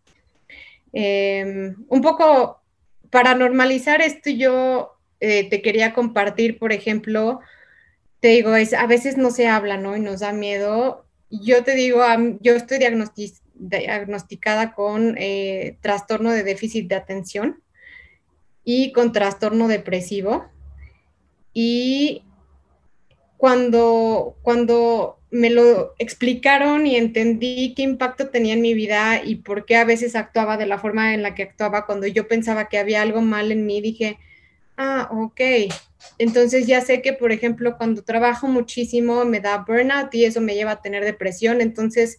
Em, 0.94 1.76
un 1.88 2.00
poco 2.00 2.62
para 3.10 3.34
normalizar 3.34 4.00
esto, 4.00 4.30
yo 4.30 4.96
eh, 5.20 5.48
te 5.48 5.62
quería 5.62 5.92
compartir, 5.92 6.58
por 6.58 6.72
ejemplo, 6.72 7.40
te 8.20 8.28
digo, 8.28 8.54
es, 8.54 8.72
a 8.74 8.86
veces 8.86 9.16
no 9.16 9.30
se 9.30 9.48
habla, 9.48 9.76
¿no? 9.76 9.96
Y 9.96 10.00
nos 10.00 10.20
da 10.20 10.32
miedo. 10.32 11.04
Yo 11.30 11.64
te 11.64 11.74
digo, 11.74 12.02
yo 12.40 12.54
estoy 12.54 12.78
diagnosticada 13.54 14.74
con 14.74 15.16
eh, 15.18 15.76
trastorno 15.80 16.30
de 16.32 16.42
déficit 16.42 16.88
de 16.88 16.96
atención 16.96 17.62
y 18.64 18.92
con 18.92 19.12
trastorno 19.12 19.68
depresivo. 19.68 20.46
Y 21.52 22.24
cuando, 23.36 24.36
cuando 24.42 25.18
me 25.30 25.50
lo 25.50 25.94
explicaron 25.98 26.86
y 26.86 26.96
entendí 26.96 27.74
qué 27.74 27.82
impacto 27.82 28.28
tenía 28.28 28.54
en 28.54 28.62
mi 28.62 28.74
vida 28.74 29.22
y 29.24 29.36
por 29.36 29.64
qué 29.64 29.76
a 29.76 29.84
veces 29.84 30.16
actuaba 30.16 30.56
de 30.56 30.66
la 30.66 30.78
forma 30.78 31.14
en 31.14 31.22
la 31.22 31.34
que 31.34 31.44
actuaba 31.44 31.86
cuando 31.86 32.06
yo 32.06 32.28
pensaba 32.28 32.68
que 32.68 32.78
había 32.78 33.00
algo 33.00 33.22
mal 33.22 33.52
en 33.52 33.64
mí, 33.64 33.80
dije, 33.80 34.18
ah, 34.80 35.08
ok. 35.12 35.40
Entonces 36.18 36.66
ya 36.66 36.80
sé 36.80 37.02
que, 37.02 37.12
por 37.12 37.32
ejemplo, 37.32 37.76
cuando 37.76 38.02
trabajo 38.02 38.46
muchísimo 38.46 39.24
me 39.24 39.40
da 39.40 39.58
burnout 39.58 40.14
y 40.14 40.24
eso 40.24 40.40
me 40.40 40.54
lleva 40.54 40.72
a 40.72 40.82
tener 40.82 41.04
depresión. 41.04 41.60
Entonces, 41.60 42.18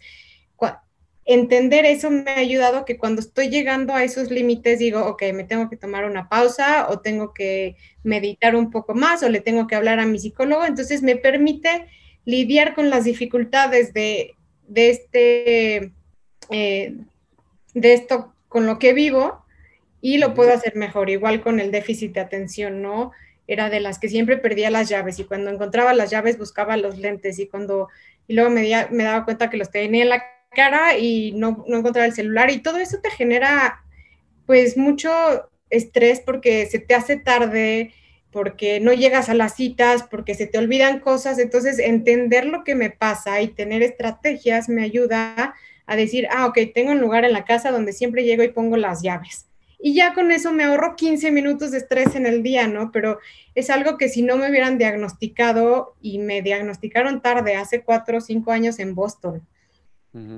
entender 1.26 1.86
eso 1.86 2.10
me 2.10 2.32
ha 2.32 2.38
ayudado 2.38 2.84
que 2.84 2.97
cuando 2.97 3.21
estoy 3.21 3.50
llegando 3.50 3.93
a 3.93 4.04
esos 4.04 4.32
límites 4.32 4.80
digo, 4.80 5.06
ok, 5.06 5.24
me 5.34 5.43
tengo 5.43 5.69
que 5.69 5.78
tomar 5.78 6.06
una 6.06 6.28
pausa 6.28 6.89
o 6.89 7.00
tengo 7.00 7.34
que 7.34 7.76
meditar 8.04 8.56
un 8.56 8.71
poco 8.71 8.95
más 8.95 9.21
o 9.24 9.30
le 9.30 9.39
tengo 9.39 9.67
que 9.67 9.76
hablar 9.76 10.00
a 10.00 10.06
mi 10.06 10.19
psicólogo. 10.19 10.65
Entonces 10.65 11.04
me 11.04 11.15
permite 11.15 11.88
lidiar 12.26 12.74
con 12.76 12.89
las 12.89 13.04
dificultades 13.04 13.93
de, 13.93 14.36
de 14.67 14.89
este, 14.89 15.91
eh, 16.50 16.95
de 17.74 17.93
esto 17.93 18.34
con 18.47 18.65
lo 18.65 18.80
que 18.80 18.93
vivo 18.93 19.45
y 20.02 20.18
lo 20.18 20.34
puedo 20.34 20.54
hacer 20.54 20.76
mejor, 20.76 21.10
igual 21.10 21.42
con 21.42 21.60
el 21.60 21.72
déficit 21.72 22.14
de 22.14 22.22
atención, 22.22 22.82
¿no? 22.82 23.12
Era 23.48 23.70
de 23.70 23.80
las 23.80 24.00
que 24.00 24.10
siempre 24.10 24.38
perdía 24.38 24.70
las 24.72 24.90
llaves 24.90 25.20
y 25.20 25.26
cuando 25.26 25.52
encontraba 25.52 25.94
las 25.94 26.10
llaves 26.10 26.38
buscaba 26.38 26.78
los 26.78 26.98
lentes 26.98 27.40
y 27.40 27.48
cuando, 27.48 27.90
y 28.28 28.34
luego 28.34 28.50
me, 28.50 28.70
me 28.92 29.04
daba 29.04 29.26
cuenta 29.26 29.50
que 29.50 29.58
los 29.58 29.70
tenía 29.70 30.04
en 30.04 30.10
la 30.10 30.24
cara 30.56 30.98
y 30.98 31.32
no, 31.34 31.64
no 31.68 31.78
encontrar 31.78 32.06
el 32.06 32.14
celular 32.14 32.50
y 32.50 32.60
todo 32.60 32.78
eso 32.78 33.00
te 33.02 33.10
genera 33.10 33.84
pues 34.46 34.76
mucho 34.76 35.12
estrés 35.70 36.20
porque 36.20 36.66
se 36.66 36.80
te 36.80 36.94
hace 36.94 37.18
tarde, 37.18 37.94
porque 38.32 38.80
no 38.80 38.94
llegas 38.94 39.30
a 39.30 39.34
las 39.34 39.56
citas, 39.56 40.04
porque 40.04 40.36
se 40.36 40.48
te 40.48 40.58
olvidan 40.58 41.00
cosas. 41.00 41.40
Entonces, 41.40 41.80
entender 41.80 42.46
lo 42.46 42.64
que 42.64 42.76
me 42.76 42.90
pasa 42.90 43.42
y 43.42 43.50
tener 43.50 43.82
estrategias 43.82 44.70
me 44.70 44.84
ayuda 44.84 45.56
a 45.86 45.96
decir, 45.96 46.28
ah, 46.32 46.46
ok, 46.48 46.58
tengo 46.74 46.92
un 46.92 47.02
lugar 47.02 47.26
en 47.26 47.34
la 47.34 47.46
casa 47.46 47.72
donde 47.72 47.94
siempre 47.94 48.24
llego 48.24 48.44
y 48.44 48.50
pongo 48.50 48.78
las 48.78 49.02
llaves. 49.02 49.48
Y 49.84 49.96
ya 49.96 50.13
con 50.13 50.32
eso 50.32 50.52
me 50.54 50.63
ahorro 50.63 50.96
15 50.96 51.32
minutos 51.32 51.72
de 51.72 51.80
estrés 51.80 52.15
en 52.15 52.26
el 52.26 52.44
día, 52.44 52.67
¿no? 52.67 52.91
Pero 52.91 53.20
es 53.56 53.70
algo 53.70 53.98
que 53.98 54.10
si 54.10 54.22
no 54.22 54.38
me 54.38 54.50
hubieran 54.50 54.78
diagnosticado 54.78 55.96
y 56.02 56.20
me 56.20 56.41
diagnosticaron 56.41 57.22
tarde, 57.22 57.56
hace 57.56 57.82
cuatro 57.82 58.20
o 58.20 58.22
cinco 58.22 58.52
años 58.52 58.80
en 58.80 58.94
Boston. 58.94 59.46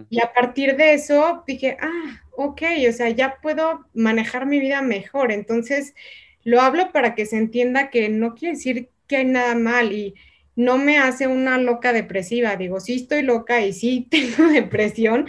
Y 0.10 0.22
a 0.22 0.32
partir 0.34 0.78
de 0.78 0.94
eso 0.94 1.44
dije, 1.48 1.78
ah, 1.82 2.22
ok, 2.36 2.62
o 2.88 2.92
sea, 2.92 3.10
ya 3.10 3.38
puedo 3.42 3.86
manejar 3.94 4.46
mi 4.46 4.60
vida 4.60 4.84
mejor. 4.84 5.32
Entonces, 5.32 5.96
lo 6.44 6.62
hablo 6.62 6.92
para 6.92 7.16
que 7.16 7.26
se 7.26 7.38
entienda 7.38 7.90
que 7.90 8.08
no 8.10 8.36
quiere 8.36 8.56
decir 8.56 8.90
que 9.08 9.18
hay 9.18 9.26
nada 9.26 9.56
mal 9.56 9.92
y 9.92 10.14
no 10.56 10.78
me 10.78 11.00
hace 11.00 11.28
una 11.28 11.58
loca 11.58 11.92
depresiva. 11.92 12.56
Digo, 12.56 12.80
sí 12.80 12.96
estoy 12.96 13.24
loca 13.24 13.62
y 13.62 13.74
sí 13.74 14.08
tengo 14.12 14.50
depresión, 14.50 15.28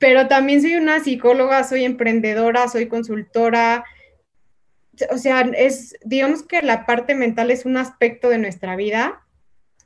pero 0.00 0.28
también 0.28 0.62
soy 0.62 0.76
una 0.76 1.04
psicóloga, 1.04 1.62
soy 1.62 1.84
emprendedora, 1.84 2.68
soy 2.68 2.88
consultora. 2.88 3.84
O 5.10 5.18
sea, 5.18 5.42
es, 5.42 5.94
digamos 6.04 6.42
que 6.42 6.62
la 6.62 6.86
parte 6.86 7.14
mental 7.14 7.50
es 7.50 7.66
un 7.66 7.76
aspecto 7.76 8.30
de 8.30 8.38
nuestra 8.38 8.76
vida. 8.76 9.26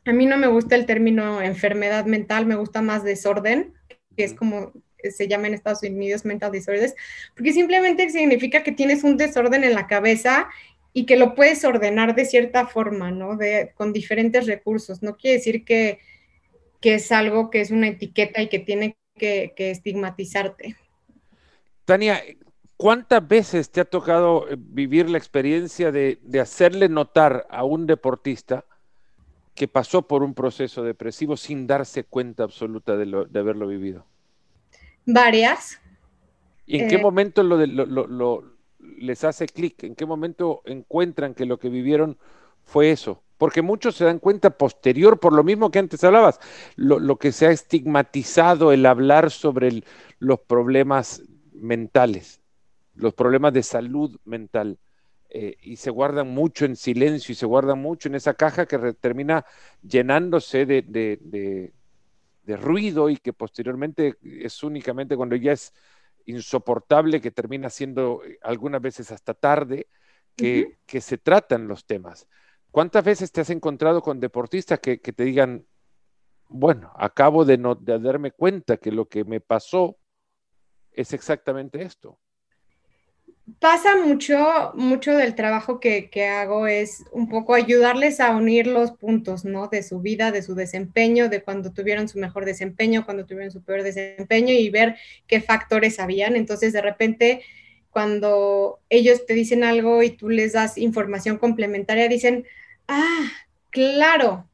A 0.04 0.12
mí 0.12 0.26
no 0.26 0.36
me 0.36 0.46
gusta 0.46 0.76
el 0.76 0.86
término 0.86 1.42
enfermedad 1.42 2.06
mental, 2.06 2.46
me 2.46 2.54
gusta 2.54 2.80
más 2.80 3.02
desorden, 3.02 3.74
que 4.16 4.22
es 4.22 4.34
como 4.34 4.72
se 5.02 5.26
llama 5.26 5.48
en 5.48 5.54
Estados 5.54 5.82
Unidos 5.82 6.24
mental 6.24 6.52
disorders, 6.52 6.94
porque 7.34 7.52
simplemente 7.52 8.08
significa 8.08 8.62
que 8.62 8.72
tienes 8.72 9.02
un 9.02 9.16
desorden 9.16 9.64
en 9.64 9.74
la 9.74 9.88
cabeza 9.88 10.48
y 10.92 11.06
que 11.06 11.16
lo 11.16 11.34
puedes 11.34 11.64
ordenar 11.64 12.14
de 12.14 12.24
cierta 12.24 12.68
forma, 12.68 13.10
¿no? 13.10 13.36
De, 13.36 13.72
con 13.74 13.92
diferentes 13.92 14.46
recursos. 14.46 15.02
No 15.02 15.16
quiere 15.16 15.38
decir 15.38 15.64
que, 15.64 15.98
que 16.80 16.94
es 16.94 17.10
algo 17.10 17.50
que 17.50 17.60
es 17.60 17.72
una 17.72 17.88
etiqueta 17.88 18.40
y 18.40 18.48
que 18.48 18.60
tiene 18.60 18.96
que, 19.14 19.52
estigmatizarte. 19.56 20.76
Tania, 21.84 22.22
¿cuántas 22.76 23.26
veces 23.26 23.70
te 23.70 23.80
ha 23.80 23.84
tocado 23.84 24.48
eh, 24.48 24.56
vivir 24.58 25.08
la 25.08 25.18
experiencia 25.18 25.92
de, 25.92 26.18
hacerle 26.40 26.88
notar 26.88 27.46
a 27.50 27.64
un 27.64 27.86
deportista 27.86 28.64
que 29.54 29.68
pasó 29.68 30.02
por 30.02 30.22
un 30.22 30.34
proceso 30.34 30.82
depresivo 30.82 31.36
sin 31.36 31.66
darse 31.66 32.04
cuenta 32.04 32.42
absoluta 32.42 32.96
de, 32.96 33.38
haberlo 33.38 33.66
vivido? 33.66 34.04
Varias. 35.06 35.80
¿Y 36.66 36.80
en 36.80 36.88
qué 36.88 36.96
eh, 36.96 37.02
momento 37.02 37.42
lo, 37.42 38.44
les 38.98 39.24
hace 39.24 39.46
clic? 39.46 39.84
¿En 39.84 39.94
qué 39.94 40.06
momento 40.06 40.62
encuentran 40.64 41.34
que 41.34 41.44
lo 41.44 41.58
que 41.58 41.68
vivieron 41.68 42.18
fue 42.64 42.90
eso? 42.90 43.23
Porque 43.38 43.62
muchos 43.62 43.96
se 43.96 44.04
dan 44.04 44.18
cuenta 44.18 44.50
posterior, 44.50 45.18
por 45.18 45.32
lo 45.32 45.42
mismo 45.42 45.70
que 45.70 45.78
antes 45.78 46.02
hablabas, 46.04 46.40
lo, 46.76 47.16
que 47.16 47.32
se 47.32 47.46
ha 47.46 47.50
estigmatizado 47.50 48.72
el 48.72 48.86
hablar 48.86 49.30
sobre 49.30 49.82
los 50.18 50.40
problemas 50.40 51.22
mentales, 51.52 52.40
los 52.94 53.14
problemas 53.14 53.52
de 53.52 53.62
salud 53.62 54.18
mental, 54.24 54.78
eh, 55.30 55.56
y 55.62 55.76
se 55.76 55.90
guardan 55.90 56.28
mucho 56.28 56.64
en 56.64 56.76
silencio 56.76 57.32
y 57.32 57.34
se 57.34 57.46
guardan 57.46 57.80
mucho 57.80 58.08
en 58.08 58.14
esa 58.14 58.34
caja 58.34 58.66
que 58.66 58.78
termina 58.94 59.44
llenándose 59.82 60.64
de, 60.64 60.82
de, 60.82 62.56
ruido 62.56 63.10
y 63.10 63.16
que 63.16 63.32
posteriormente 63.32 64.14
es 64.22 64.62
únicamente 64.62 65.16
cuando 65.16 65.34
ya 65.34 65.52
es 65.52 65.72
insoportable 66.26 67.20
que 67.20 67.32
termina 67.32 67.68
siendo 67.68 68.22
eh, 68.24 68.38
algunas 68.42 68.80
veces 68.80 69.10
hasta 69.10 69.34
tarde 69.34 69.88
que, 70.36 70.78
que 70.86 71.00
se 71.00 71.18
tratan 71.18 71.66
los 71.66 71.84
temas. 71.84 72.28
¿Cuántas 72.74 73.04
veces 73.04 73.30
te 73.30 73.40
has 73.40 73.50
encontrado 73.50 74.02
con 74.02 74.18
deportistas 74.18 74.80
que, 74.80 74.96
te 74.96 75.22
digan, 75.22 75.64
bueno, 76.48 76.92
acabo 76.96 77.44
de, 77.44 77.56
darme 78.00 78.32
cuenta 78.32 78.78
que 78.78 78.90
lo 78.90 79.08
que 79.08 79.22
me 79.22 79.40
pasó 79.40 79.96
es 80.90 81.12
exactamente 81.12 81.82
esto? 81.82 82.18
Pasa 83.60 83.94
mucho, 84.04 84.72
mucho 84.74 85.16
del 85.16 85.36
trabajo 85.36 85.78
que, 85.78 86.10
hago 86.26 86.66
es 86.66 87.04
un 87.12 87.28
poco 87.28 87.54
ayudarles 87.54 88.18
a 88.18 88.34
unir 88.34 88.66
los 88.66 88.90
puntos, 88.90 89.44
¿no? 89.44 89.68
De 89.68 89.84
su 89.84 90.00
vida, 90.00 90.32
de 90.32 90.42
su 90.42 90.56
desempeño, 90.56 91.28
de 91.28 91.44
cuando 91.44 91.72
tuvieron 91.72 92.08
su 92.08 92.18
mejor 92.18 92.44
desempeño, 92.44 93.04
cuando 93.04 93.24
tuvieron 93.24 93.52
su 93.52 93.62
peor 93.62 93.84
desempeño 93.84 94.52
y 94.52 94.68
ver 94.70 94.96
qué 95.28 95.40
factores 95.40 96.00
habían. 96.00 96.34
Entonces, 96.34 96.72
de 96.72 96.82
repente, 96.82 97.42
cuando 97.90 98.80
ellos 98.88 99.26
te 99.26 99.34
dicen 99.34 99.62
algo 99.62 100.02
y 100.02 100.10
tú 100.10 100.28
les 100.28 100.54
das 100.54 100.76
información 100.76 101.38
complementaria, 101.38 102.08
dicen, 102.08 102.44
ah, 102.88 103.30
claro, 103.70 104.48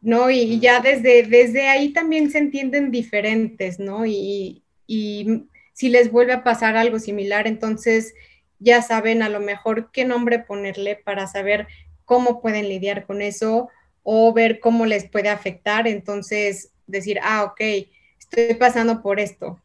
¿no? 0.00 0.30
Y, 0.30 0.60
ya 0.60 0.80
desde, 0.80 1.22
desde 1.22 1.68
ahí 1.68 1.92
también 1.92 2.30
se 2.30 2.38
entienden 2.38 2.90
diferentes, 2.90 3.78
¿no? 3.78 4.06
Y, 4.06 4.62
si 5.74 5.88
les 5.90 6.10
vuelve 6.10 6.32
a 6.32 6.42
pasar 6.42 6.76
algo 6.76 6.98
similar, 6.98 7.46
entonces 7.46 8.14
ya 8.58 8.82
saben 8.82 9.22
a 9.22 9.28
lo 9.28 9.38
mejor 9.38 9.92
qué 9.92 10.04
nombre 10.04 10.40
ponerle 10.40 10.96
para 10.96 11.28
saber 11.28 11.68
cómo 12.04 12.40
pueden 12.40 12.68
lidiar 12.68 13.06
con 13.06 13.22
eso 13.22 13.68
o 14.02 14.32
ver 14.32 14.58
cómo 14.58 14.86
les 14.86 15.08
puede 15.08 15.28
afectar. 15.28 15.86
Entonces, 15.86 16.72
decir, 16.88 17.20
ah, 17.22 17.44
ok, 17.44 17.60
estoy 18.18 18.54
pasando 18.54 19.02
por 19.02 19.20
esto. 19.20 19.60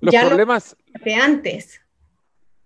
Los 0.00 0.14
problemas. 0.14 0.76
de 1.04 1.14
antes. 1.14 1.80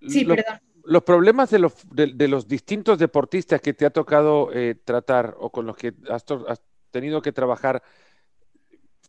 Sí, 0.07 0.27
perdón 0.27 0.61
los 0.85 1.03
problemas 1.03 1.51
de 1.51 1.59
los, 1.59 1.75
de, 1.91 2.29
los, 2.29 2.49
distintos 2.49 2.99
deportistas 2.99 3.61
que 3.61 3.75
te 3.75 3.87
ha 3.87 3.91
tocado 3.91 4.51
eh, 4.53 4.75
tratar 4.85 5.35
o 5.39 5.51
con 5.51 5.67
los 5.67 5.77
que 5.77 5.93
has, 6.09 6.25
tenido 6.91 7.23
que 7.23 7.33
trabajar, 7.33 7.83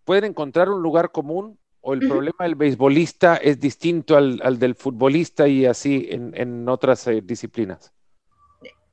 ¿pueden 0.05 0.25
encontrar 0.25 0.69
un 0.69 0.81
lugar 0.81 1.11
común 1.11 1.59
o 1.81 1.93
el 1.93 1.99
problema 2.07 2.45
del 2.45 2.55
beisbolista 2.55 3.35
es 3.35 3.59
distinto 3.59 4.15
al, 4.15 4.57
del 4.57 4.75
futbolista 4.75 5.49
y 5.49 5.65
así 5.65 6.07
en, 6.09 6.69
otras 6.69 7.05
eh, 7.07 7.21
disciplinas? 7.21 7.91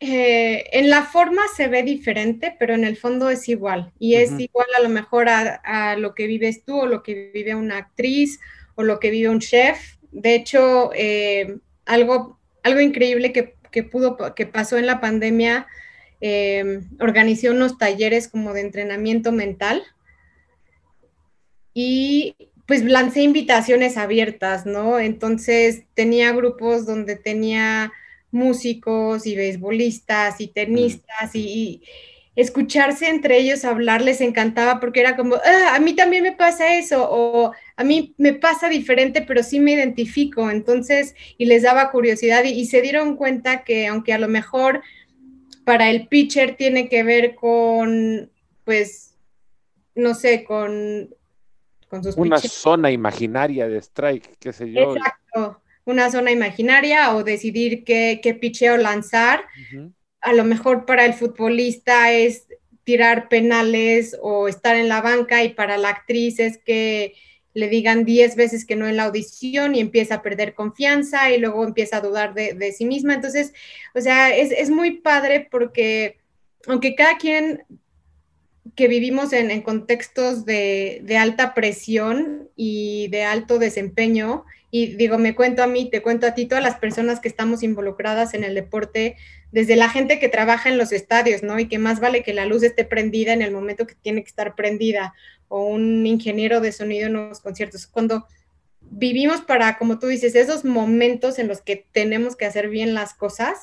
Eh, 0.00 0.64
en 0.72 0.90
la 0.90 1.04
forma 1.04 1.42
se 1.54 1.68
ve 1.68 1.84
diferente, 1.84 2.56
pero 2.58 2.74
en 2.74 2.84
el 2.84 2.96
fondo 2.96 3.30
es 3.30 3.48
igual. 3.48 3.92
Y 4.00 4.14
es 4.14 4.32
igual 4.40 4.66
a 4.76 4.82
lo 4.82 4.88
mejor 4.88 5.28
a, 5.28 5.60
a, 5.62 5.96
lo 5.96 6.14
que 6.16 6.26
vives 6.26 6.64
tú 6.64 6.80
o 6.80 6.86
lo 6.86 7.04
que 7.04 7.30
vive 7.32 7.54
una 7.54 7.76
actriz 7.76 8.40
o 8.74 8.82
lo 8.82 8.98
que 8.98 9.10
vive 9.10 9.28
un 9.28 9.38
chef. 9.38 9.98
De 10.10 10.34
hecho, 10.34 10.90
algo 11.84 12.39
algo 12.62 12.80
increíble 12.80 13.32
que, 13.32 13.82
pudo, 13.82 14.34
que 14.34 14.46
pasó 14.46 14.78
en 14.78 14.86
la 14.86 15.00
pandemia, 15.00 15.66
eh, 16.20 16.80
organizó 16.98 17.50
unos 17.50 17.78
talleres 17.78 18.28
como 18.28 18.52
de 18.52 18.60
entrenamiento 18.60 19.32
mental 19.32 19.82
y 21.72 22.36
pues 22.66 22.84
lancé 22.84 23.22
invitaciones 23.22 23.96
abiertas, 23.96 24.66
¿no? 24.66 25.00
Entonces 25.00 25.84
tenía 25.94 26.32
grupos 26.32 26.86
donde 26.86 27.16
tenía 27.16 27.92
músicos 28.30 29.26
y 29.26 29.34
beisbolistas 29.34 30.40
y 30.40 30.48
tenistas 30.48 31.34
y, 31.34 31.82
escucharse 32.36 33.08
entre 33.08 33.38
ellos 33.38 33.64
hablar 33.64 34.02
les 34.02 34.20
encantaba 34.20 34.78
porque 34.80 35.00
era 35.00 35.16
como, 35.16 35.36
ah, 35.36 35.74
a 35.74 35.80
mí 35.80 35.94
también 35.94 36.22
me 36.22 36.32
pasa 36.32 36.76
eso, 36.76 37.08
o 37.10 37.52
a 37.76 37.84
mí 37.84 38.14
me 38.18 38.32
pasa 38.34 38.68
diferente, 38.68 39.22
pero 39.22 39.42
sí 39.42 39.60
me 39.60 39.72
identifico, 39.72 40.50
entonces, 40.50 41.14
y 41.38 41.46
les 41.46 41.62
daba 41.62 41.90
curiosidad 41.90 42.44
y, 42.44 42.66
se 42.66 42.82
dieron 42.82 43.16
cuenta 43.16 43.64
que 43.64 43.88
aunque 43.88 44.12
a 44.12 44.18
lo 44.18 44.28
mejor 44.28 44.82
para 45.64 45.90
el 45.90 46.06
pitcher 46.08 46.56
tiene 46.56 46.88
que 46.88 47.02
ver 47.02 47.34
con, 47.34 48.30
pues, 48.64 49.16
no 49.94 50.14
sé, 50.14 50.44
con, 50.44 51.10
con 51.88 52.04
sus... 52.04 52.16
Una 52.16 52.38
zona 52.38 52.90
imaginaria 52.92 53.68
de 53.68 53.78
strike, 53.78 54.36
qué 54.38 54.52
sé 54.52 54.70
yo. 54.70 54.94
Exacto, 54.94 55.62
una 55.84 56.10
zona 56.10 56.30
imaginaria 56.30 57.14
o 57.14 57.24
decidir 57.24 57.82
qué, 57.84 58.20
qué 58.22 58.34
pitcheo 58.34 58.76
lanzar 58.76 59.44
a 60.20 60.32
lo 60.32 60.44
mejor 60.44 60.86
para 60.86 61.04
el 61.04 61.14
futbolista 61.14 62.12
es 62.12 62.46
tirar 62.84 63.28
penales 63.28 64.16
o 64.20 64.48
estar 64.48 64.76
en 64.76 64.88
la 64.88 65.00
banca 65.00 65.44
y 65.44 65.50
para 65.50 65.78
la 65.78 65.90
actriz 65.90 66.38
es 66.40 66.58
que 66.58 67.14
le 67.52 67.68
digan 67.68 68.04
10 68.04 68.36
veces 68.36 68.64
que 68.64 68.76
no 68.76 68.86
en 68.86 68.96
la 68.96 69.04
audición 69.04 69.74
y 69.74 69.80
empieza 69.80 70.16
a 70.16 70.22
perder 70.22 70.54
confianza 70.54 71.30
y 71.30 71.38
luego 71.38 71.64
empieza 71.64 71.96
a 71.96 72.00
dudar 72.00 72.32
de, 72.34 72.72
sí 72.72 72.84
misma. 72.84 73.14
Entonces, 73.14 73.52
o 73.94 74.00
sea, 74.00 74.34
es, 74.34 74.70
muy 74.70 74.98
padre 74.98 75.48
porque 75.50 76.18
aunque 76.66 76.94
cada 76.94 77.16
quien 77.16 77.64
que 78.76 78.88
vivimos 78.88 79.32
en, 79.32 79.62
contextos 79.62 80.44
de, 80.44 81.16
alta 81.18 81.54
presión 81.54 82.48
y 82.56 83.08
de 83.08 83.24
alto 83.24 83.58
desempeño. 83.58 84.44
Y 84.70 84.94
digo, 84.94 85.18
me 85.18 85.34
cuento 85.34 85.62
a 85.62 85.66
mí, 85.66 85.90
te 85.90 86.02
cuento 86.02 86.26
a 86.26 86.34
ti, 86.34 86.46
todas 86.46 86.62
las 86.62 86.76
personas 86.76 87.18
que 87.18 87.28
estamos 87.28 87.62
involucradas 87.62 88.34
en 88.34 88.44
el 88.44 88.54
deporte, 88.54 89.16
desde 89.50 89.74
la 89.74 89.88
gente 89.88 90.20
que 90.20 90.28
trabaja 90.28 90.68
en 90.68 90.78
los 90.78 90.92
estadios, 90.92 91.42
¿no? 91.42 91.58
Y 91.58 91.66
que 91.66 91.78
más 91.78 91.98
vale 91.98 92.22
que 92.22 92.34
la 92.34 92.46
luz 92.46 92.62
esté 92.62 92.84
prendida 92.84 93.32
en 93.32 93.42
el 93.42 93.50
momento 93.50 93.86
que 93.86 93.96
tiene 93.96 94.22
que 94.22 94.28
estar 94.28 94.54
prendida, 94.54 95.14
o 95.48 95.64
un 95.64 96.06
ingeniero 96.06 96.60
de 96.60 96.70
sonido 96.70 97.08
en 97.08 97.14
los 97.14 97.40
conciertos. 97.40 97.88
Cuando 97.88 98.26
vivimos 98.80 99.40
para, 99.40 99.76
como 99.78 99.98
tú 99.98 100.06
dices, 100.06 100.36
esos 100.36 100.64
momentos 100.64 101.40
en 101.40 101.48
los 101.48 101.60
que 101.60 101.84
tenemos 101.90 102.36
que 102.36 102.46
hacer 102.46 102.68
bien 102.68 102.94
las 102.94 103.14
cosas, 103.14 103.58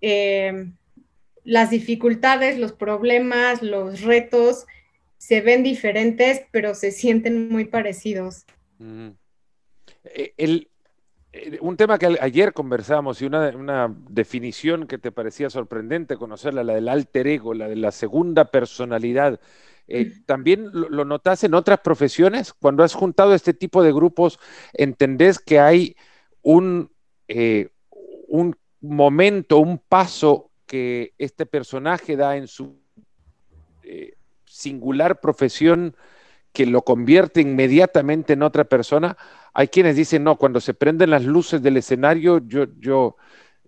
eh, 0.00 0.66
las 1.44 1.70
dificultades, 1.70 2.58
los 2.58 2.72
problemas, 2.72 3.62
los 3.62 4.00
retos 4.00 4.66
se 5.18 5.40
ven 5.40 5.62
diferentes, 5.62 6.42
pero 6.50 6.74
se 6.74 6.90
sienten 6.90 7.48
muy 7.48 7.66
parecidos. 7.66 8.44
Eh, 8.80 9.12
el, 10.36 10.68
eh, 11.32 11.58
un 11.60 11.76
tema 11.76 11.98
que 11.98 12.16
ayer 12.20 12.52
conversamos 12.52 13.20
y 13.20 13.26
una, 13.26 13.48
una, 13.56 13.94
definición 14.08 14.86
que 14.86 14.98
te 14.98 15.12
parecía 15.12 15.50
sorprendente 15.50 16.16
conocerla, 16.16 16.62
la 16.62 16.74
del 16.74 16.88
alter 16.88 17.26
ego, 17.26 17.54
la 17.54 17.68
de 17.68 17.76
la 17.76 17.90
segunda 17.90 18.46
personalidad. 18.46 19.40
Eh, 19.88 20.12
¿También 20.26 20.70
lo, 20.72 21.04
notas 21.04 21.44
en 21.44 21.54
otras 21.54 21.80
profesiones? 21.80 22.52
Cuando 22.52 22.84
has 22.84 22.94
juntado 22.94 23.34
este 23.34 23.52
tipo 23.52 23.82
de 23.82 23.92
grupos, 23.92 24.38
¿entendés 24.72 25.38
que 25.38 25.58
hay 25.58 25.96
un, 26.42 26.90
un 28.28 28.56
momento, 28.80 29.58
un 29.58 29.78
paso 29.78 30.50
que 30.66 31.14
este 31.18 31.46
personaje 31.46 32.16
da 32.16 32.36
en 32.36 32.46
su 32.46 32.78
eh, 33.82 34.14
singular 34.44 35.20
profesión 35.20 35.96
que 36.54 36.66
lo 36.66 36.82
convierte 36.82 37.40
inmediatamente 37.40 38.34
en 38.34 38.44
otra 38.44 38.62
persona. 38.62 39.16
Hay 39.52 39.68
quienes 39.68 39.96
dicen, 39.96 40.22
no, 40.22 40.36
cuando 40.36 40.60
se 40.60 40.72
prenden 40.72 41.10
las 41.10 41.24
luces 41.24 41.60
del 41.60 41.76
escenario, 41.76 42.38
yo, 42.46 42.66
yo 42.78 43.16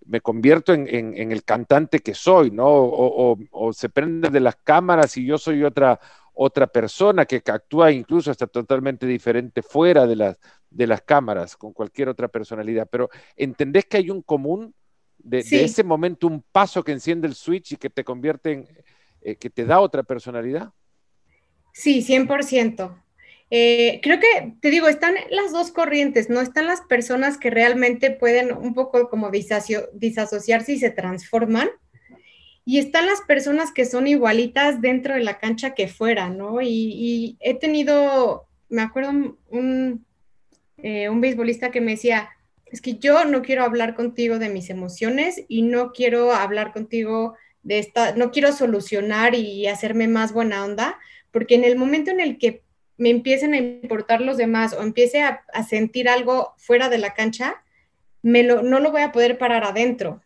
me 0.07 0.20
convierto 0.20 0.72
en, 0.72 0.87
el 1.32 1.43
cantante 1.43 1.99
que 1.99 2.14
soy, 2.14 2.53
¿no? 2.53 2.64
O, 2.68 3.72
se 3.72 3.89
prenden 3.89 4.32
de 4.32 4.39
las 4.39 4.55
cámaras 4.55 5.16
y 5.16 5.26
yo 5.26 5.37
soy 5.37 5.64
otra, 5.64 5.99
otra 6.32 6.68
persona 6.68 7.26
que 7.26 7.43
actúa 7.45 7.91
incluso 7.91 8.30
hasta 8.30 8.47
totalmente 8.47 9.05
diferente 9.05 9.62
fuera 9.62 10.07
de 10.07 10.14
las, 10.14 10.39
de 10.70 10.87
las 10.87 11.03
cámaras, 11.03 11.57
con 11.57 11.72
cualquier 11.72 12.09
otra 12.09 12.28
personalidad. 12.28 12.87
Pero 12.89 13.11
¿entendés 13.34 13.87
que 13.87 13.97
hay 13.97 14.11
un 14.11 14.22
común 14.22 14.72
de, 15.18 15.41
ese 15.41 15.82
momento 15.82 16.28
un 16.28 16.41
paso 16.53 16.84
que 16.84 16.93
enciende 16.93 17.26
el 17.26 17.34
switch 17.34 17.72
y 17.72 17.76
que 17.78 17.91
te 17.91 18.05
convierte 18.05 18.53
en, 18.53 18.68
eh, 19.22 19.34
que 19.34 19.51
te 19.51 19.64
da 19.64 19.80
otra 19.80 20.05
personalidad? 20.05 20.70
Sí, 21.77 22.01
100%. 22.01 22.97
Eh, 23.51 24.01
creo 24.03 24.18
que, 24.18 24.55
te 24.62 24.70
digo, 24.70 24.89
están 24.89 25.14
las 25.29 25.53
dos 25.53 25.72
corrientes, 25.72 26.31
¿no? 26.31 26.41
Están 26.41 26.66
las 26.66 26.81
personas 26.81 27.37
que 27.37 27.51
realmente 27.51 28.11
pueden 28.11 28.51
un 28.51 28.72
poco 28.72 29.11
como 29.11 29.31
disasociarse 29.31 30.72
y 30.72 30.79
se 30.79 30.89
transforman. 30.89 31.68
Y 32.64 32.79
están 32.79 33.05
las 33.05 33.20
personas 33.20 33.72
que 33.72 33.85
son 33.85 34.07
igualitas 34.07 34.81
dentro 34.81 35.12
de 35.12 35.22
la 35.22 35.39
cancha 35.39 35.74
que 35.74 35.87
fuera, 35.87 36.31
¿no? 36.31 36.62
Y, 36.62 37.37
he 37.41 37.53
tenido, 37.53 38.47
me 38.70 38.81
acuerdo 38.81 39.11
un, 39.51 40.07
eh, 40.79 41.11
un 41.11 41.20
beisbolista 41.20 41.70
que 41.70 41.83
me 41.83 41.91
decía, 41.91 42.31
es 42.64 42.81
que 42.81 42.95
yo 42.95 43.27
no 43.27 43.43
quiero 43.43 43.64
hablar 43.64 43.95
contigo 43.95 44.39
de 44.39 44.49
mis 44.49 44.70
emociones 44.70 45.45
y 45.47 45.61
no 45.61 45.93
quiero 45.93 46.33
hablar 46.33 46.72
contigo 46.72 47.37
de 47.62 47.81
esta, 47.81 48.14
no 48.14 48.31
quiero 48.31 48.53
solucionar 48.53 49.35
y 49.35 49.66
hacerme 49.66 50.09
más 50.09 50.33
buena 50.33 50.64
onda, 50.64 50.99
porque 51.37 51.55
en 51.55 51.64
el 51.64 51.76
momento 51.76 52.11
en 52.11 52.18
el 52.18 52.39
que 52.39 52.62
me 52.97 53.11
empiecen 53.11 53.53
a 53.53 53.59
importar 53.59 54.22
los 54.22 54.39
demás 54.39 54.72
o 54.72 54.82
empiece 54.82 55.20
a, 55.20 55.45
sentir 55.68 56.09
algo 56.09 56.55
fuera 56.57 56.89
de 56.89 56.97
la 56.97 57.12
cancha, 57.12 57.62
no 58.22 58.80
lo 58.80 58.91
voy 58.91 59.03
a 59.03 59.12
poder 59.12 59.37
parar 59.37 59.62
adentro. 59.62 60.22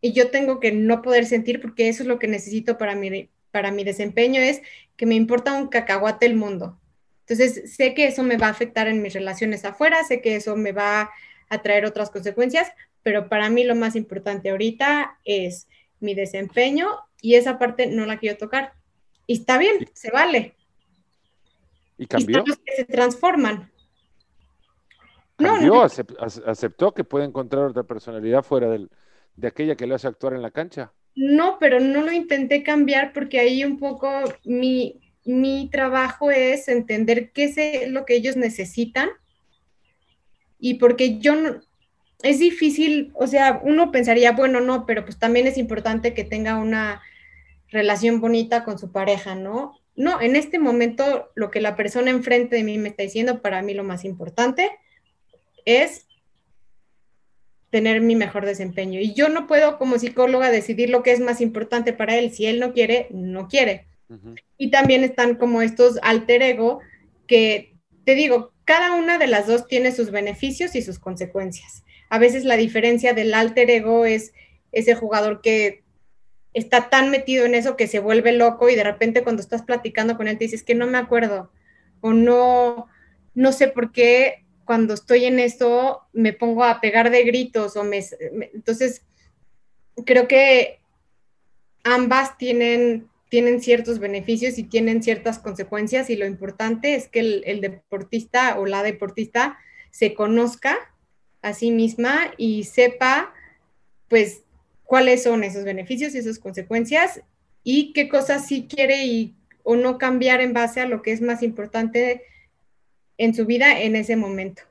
Y 0.00 0.12
yo 0.12 0.30
tengo 0.30 0.60
que 0.60 0.70
no 0.70 1.02
poder 1.02 1.26
sentir 1.26 1.60
porque 1.60 1.88
eso 1.88 2.04
es 2.04 2.06
lo 2.06 2.20
que 2.20 2.28
necesito 2.28 2.78
para 2.78 2.94
mi, 2.94 3.28
para 3.50 3.72
mi 3.72 3.82
desempeño, 3.82 4.40
es 4.40 4.62
que 4.96 5.06
me 5.06 5.16
importa 5.16 5.54
un 5.54 5.66
cacahuate 5.66 6.26
el 6.26 6.36
mundo. 6.36 6.78
Entonces, 7.26 7.74
sé 7.74 7.94
que 7.94 8.06
eso 8.06 8.22
me 8.22 8.36
va 8.36 8.46
a 8.46 8.50
afectar 8.50 8.86
en 8.86 9.02
mis 9.02 9.14
relaciones 9.14 9.64
afuera, 9.64 10.04
sé 10.04 10.20
que 10.20 10.36
eso 10.36 10.54
me 10.54 10.70
va 10.70 11.10
a 11.48 11.62
traer 11.62 11.84
otras 11.84 12.10
consecuencias, 12.10 12.70
pero 13.02 13.28
para 13.28 13.50
mí 13.50 13.64
lo 13.64 13.74
más 13.74 13.96
importante 13.96 14.50
ahorita 14.50 15.18
es 15.24 15.66
mi 15.98 16.14
desempeño 16.14 16.90
y 17.20 17.34
esa 17.34 17.58
parte 17.58 17.88
no 17.88 18.06
la 18.06 18.18
quiero 18.18 18.38
tocar. 18.38 18.77
Y 19.28 19.34
está 19.34 19.58
bien, 19.58 19.88
se 19.92 20.10
vale. 20.10 20.56
¿Y 21.96 22.06
cambió? 22.06 22.40
Y 22.40 22.44
que 22.44 22.76
se 22.76 22.84
transforman. 22.86 23.70
¿Cambió? 25.36 25.82
¿Aceptó 25.82 26.92
que 26.92 27.04
puede 27.04 27.26
encontrar 27.26 27.66
otra 27.66 27.84
personalidad 27.84 28.42
fuera 28.42 28.76
de 29.36 29.46
aquella 29.46 29.76
que 29.76 29.86
le 29.86 29.94
hace 29.94 30.08
actuar 30.08 30.32
en 30.32 30.42
la 30.42 30.50
cancha? 30.50 30.92
No, 31.14 31.58
pero 31.60 31.78
no 31.78 32.02
lo 32.02 32.10
intenté 32.10 32.62
cambiar 32.62 33.12
porque 33.12 33.38
ahí 33.38 33.64
un 33.64 33.78
poco 33.78 34.08
mi, 34.44 35.00
mi 35.24 35.68
trabajo 35.70 36.30
es 36.30 36.66
entender 36.68 37.30
qué 37.30 37.44
es 37.44 37.90
lo 37.90 38.06
que 38.06 38.16
ellos 38.16 38.36
necesitan 38.36 39.10
y 40.58 40.74
porque 40.74 41.18
yo 41.18 41.36
no, 41.36 41.60
es 42.22 42.38
difícil, 42.38 43.12
o 43.14 43.26
sea, 43.26 43.60
uno 43.62 43.92
pensaría, 43.92 44.32
bueno, 44.32 44.60
no, 44.60 44.86
pero 44.86 45.04
pues 45.04 45.18
también 45.18 45.46
es 45.46 45.58
importante 45.58 46.14
que 46.14 46.24
tenga 46.24 46.56
una 46.56 47.00
relación 47.70 48.20
bonita 48.20 48.64
con 48.64 48.78
su 48.78 48.92
pareja, 48.92 49.34
¿no? 49.34 49.78
No, 49.96 50.20
en 50.20 50.36
este 50.36 50.58
momento 50.58 51.30
lo 51.34 51.50
que 51.50 51.60
la 51.60 51.74
persona 51.74 52.10
enfrente 52.10 52.56
de 52.56 52.64
mí 52.64 52.78
me 52.78 52.90
está 52.90 53.02
diciendo, 53.02 53.42
para 53.42 53.62
mí 53.62 53.74
lo 53.74 53.84
más 53.84 54.04
importante 54.04 54.70
es 55.64 56.06
tener 57.70 58.00
mi 58.00 58.16
mejor 58.16 58.46
desempeño. 58.46 59.00
Y 59.00 59.12
yo 59.14 59.28
no 59.28 59.46
puedo 59.46 59.78
como 59.78 59.98
psicóloga 59.98 60.50
decidir 60.50 60.88
lo 60.90 61.02
que 61.02 61.12
es 61.12 61.20
más 61.20 61.40
importante 61.40 61.92
para 61.92 62.16
él. 62.16 62.32
Si 62.32 62.46
él 62.46 62.60
no 62.60 62.72
quiere, 62.72 63.08
no 63.10 63.48
quiere. 63.48 63.86
Y 64.56 64.70
también 64.70 65.04
están 65.04 65.34
como 65.34 65.60
estos 65.60 65.98
alter 66.02 66.42
ego 66.42 66.80
que, 67.26 67.74
te 68.04 68.14
digo, 68.14 68.52
cada 68.64 68.94
una 68.94 69.18
de 69.18 69.26
las 69.26 69.46
dos 69.46 69.66
tiene 69.66 69.92
sus 69.92 70.10
beneficios 70.10 70.74
y 70.74 70.82
sus 70.82 70.98
consecuencias. 70.98 71.84
A 72.08 72.18
veces 72.18 72.44
la 72.44 72.56
diferencia 72.56 73.12
del 73.12 73.34
alter 73.34 73.68
ego 73.70 74.06
es 74.06 74.32
ese 74.72 74.94
jugador 74.94 75.42
que 75.42 75.82
está 76.54 76.90
tan 76.90 77.10
metido 77.10 77.44
en 77.46 77.54
eso 77.54 77.76
que 77.76 77.86
se 77.86 77.98
vuelve 77.98 78.32
loco 78.32 78.68
y 78.68 78.74
de 78.74 78.84
repente 78.84 79.22
cuando 79.22 79.42
estás 79.42 79.62
platicando 79.62 80.16
con 80.16 80.28
él 80.28 80.38
te 80.38 80.44
dices 80.44 80.62
que 80.62 80.74
no 80.74 80.86
me 80.86 80.98
acuerdo 80.98 81.52
o 82.00 82.12
no, 82.12 82.86
no 83.34 83.52
sé 83.52 83.68
por 83.68 83.92
qué 83.92 84.44
cuando 84.64 84.94
estoy 84.94 85.24
en 85.24 85.38
esto 85.38 86.02
me 86.12 86.32
pongo 86.32 86.64
a 86.64 86.80
pegar 86.80 87.10
de 87.10 87.24
gritos 87.24 87.76
o 87.76 87.84
me 87.84 88.04
entonces 88.54 89.02
creo 90.04 90.28
que 90.28 90.80
ambas 91.84 92.36
tienen 92.38 93.08
tienen 93.28 93.60
ciertos 93.60 93.98
beneficios 93.98 94.58
y 94.58 94.64
tienen 94.64 95.02
ciertas 95.02 95.38
consecuencias 95.38 96.10
y 96.10 96.16
lo 96.16 96.26
importante 96.26 96.94
es 96.94 97.08
que 97.08 97.20
el, 97.20 97.60
deportista 97.60 98.58
o 98.58 98.66
la 98.66 98.82
deportista 98.82 99.58
se 99.90 100.14
conozca 100.14 100.76
a 101.42 101.52
sí 101.52 101.70
misma 101.70 102.32
y 102.36 102.64
sepa 102.64 103.32
pues 104.08 104.42
cuáles 104.88 105.22
son 105.22 105.44
esos 105.44 105.64
beneficios 105.64 106.14
y 106.14 106.18
esas 106.18 106.38
consecuencias 106.38 107.20
y 107.62 107.92
qué 107.92 108.08
cosas 108.08 108.46
sí 108.46 108.66
quiere 108.66 109.04
y, 109.04 109.36
o 109.62 109.76
no 109.76 109.98
cambiar 109.98 110.40
en 110.40 110.54
base 110.54 110.80
a 110.80 110.86
lo 110.86 111.02
que 111.02 111.12
es 111.12 111.20
más 111.20 111.42
importante 111.42 112.22
en 113.18 113.34
su 113.34 113.44
vida 113.44 113.82
en 113.82 113.96
ese 113.96 114.16
momento. 114.16 114.62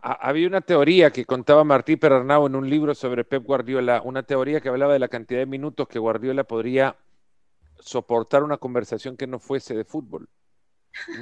Había 0.00 0.46
una 0.46 0.60
teoría 0.60 1.10
que 1.10 1.24
contaba 1.24 1.64
Martí 1.64 1.96
Perarnau 1.96 2.46
en 2.46 2.54
un 2.54 2.70
libro 2.70 2.94
sobre 2.94 3.24
Pep 3.24 3.42
Guardiola, 3.42 4.00
una 4.04 4.22
teoría 4.22 4.60
que 4.60 4.68
hablaba 4.68 4.92
de 4.92 5.00
la 5.00 5.08
cantidad 5.08 5.40
de 5.40 5.46
minutos 5.46 5.88
que 5.88 5.98
Guardiola 5.98 6.44
podría 6.44 6.96
soportar 7.80 8.44
una 8.44 8.58
conversación 8.58 9.16
que 9.16 9.26
no 9.26 9.40
fuese 9.40 9.74
de 9.74 9.84
fútbol. 9.84 10.28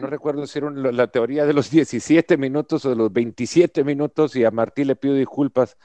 No 0.00 0.06
recuerdo 0.06 0.46
si 0.46 0.58
era 0.58 0.70
la 0.70 1.08
teoría 1.08 1.46
de 1.46 1.52
los 1.52 1.70
17 1.70 2.36
minutos 2.36 2.84
o 2.84 2.90
de 2.90 2.96
los 2.96 3.12
27 3.12 3.84
minutos 3.84 4.34
y 4.36 4.44
a 4.44 4.50
Martí 4.50 4.84
le 4.84 4.96
pido 4.96 5.14
disculpas 5.14 5.76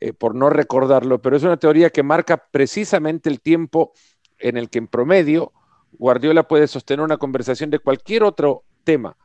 eh, 0.00 0.12
por 0.12 0.34
no 0.34 0.50
recordarlo, 0.50 1.20
pero 1.20 1.36
es 1.36 1.42
una 1.42 1.56
teoría 1.56 1.90
que 1.90 2.02
marca 2.02 2.48
precisamente 2.50 3.30
el 3.30 3.40
tiempo 3.40 3.92
en 4.38 4.56
el 4.56 4.68
que 4.68 4.78
en 4.78 4.88
promedio 4.88 5.52
Guardiola 5.92 6.48
puede 6.48 6.66
sostener 6.66 7.04
una 7.04 7.18
conversación 7.18 7.70
de 7.70 7.78
cualquier 7.78 8.22
otro 8.24 8.64
tema 8.84 9.16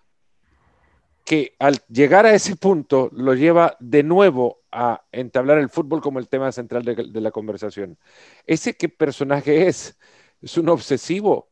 que 1.25 1.55
al 1.59 1.81
llegar 1.89 2.25
a 2.25 2.33
ese 2.33 2.55
punto 2.55 3.09
lo 3.11 3.33
lleva 3.33 3.75
de 3.79 4.03
nuevo 4.03 4.61
a 4.71 5.03
entablar 5.11 5.57
el 5.57 5.69
fútbol 5.69 6.01
como 6.01 6.19
el 6.19 6.29
tema 6.29 6.51
central 6.51 6.83
de, 6.83 6.95
de 6.95 7.21
la 7.21 7.31
conversación. 7.31 7.97
¿Ese 8.45 8.75
qué 8.77 8.87
personaje 8.87 9.67
es? 9.67 9.97
¿Es 10.41 10.57
un 10.57 10.69
obsesivo? 10.69 11.49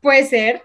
Puede 0.00 0.26
ser. 0.26 0.62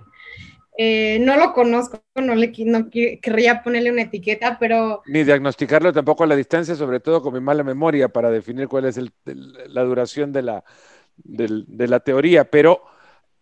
Eh, 0.77 1.19
no 1.21 1.37
lo 1.37 1.53
conozco, 1.53 2.03
no 2.15 2.33
le 2.33 2.51
no 2.65 2.89
querría 2.89 3.61
ponerle 3.61 3.91
una 3.91 4.03
etiqueta, 4.03 4.57
pero... 4.59 5.03
Ni 5.05 5.23
diagnosticarlo 5.23 5.93
tampoco 5.93 6.23
a 6.23 6.27
la 6.27 6.35
distancia, 6.35 6.75
sobre 6.75 6.99
todo 6.99 7.21
con 7.21 7.33
mi 7.33 7.39
mala 7.39 7.63
memoria 7.63 8.09
para 8.09 8.31
definir 8.31 8.67
cuál 8.67 8.85
es 8.85 8.99
la 9.25 9.83
duración 9.83 10.31
de 10.31 10.41
la, 10.41 10.63
de 11.15 11.87
la 11.87 11.99
teoría, 11.99 12.49
pero 12.49 12.81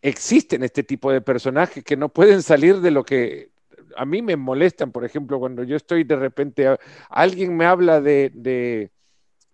existen 0.01 0.63
este 0.63 0.83
tipo 0.83 1.11
de 1.11 1.21
personajes 1.21 1.83
que 1.83 1.95
no 1.95 2.09
pueden 2.09 2.41
salir 2.41 2.81
de 2.81 2.91
lo 2.91 3.03
que 3.03 3.51
a 3.95 4.05
mí 4.05 4.21
me 4.21 4.35
molestan, 4.35 4.91
por 4.91 5.05
ejemplo, 5.05 5.39
cuando 5.39 5.63
yo 5.63 5.75
estoy 5.75 6.03
de 6.03 6.15
repente, 6.15 6.77
alguien 7.09 7.55
me 7.55 7.65
habla 7.65 8.01
de, 8.01 8.91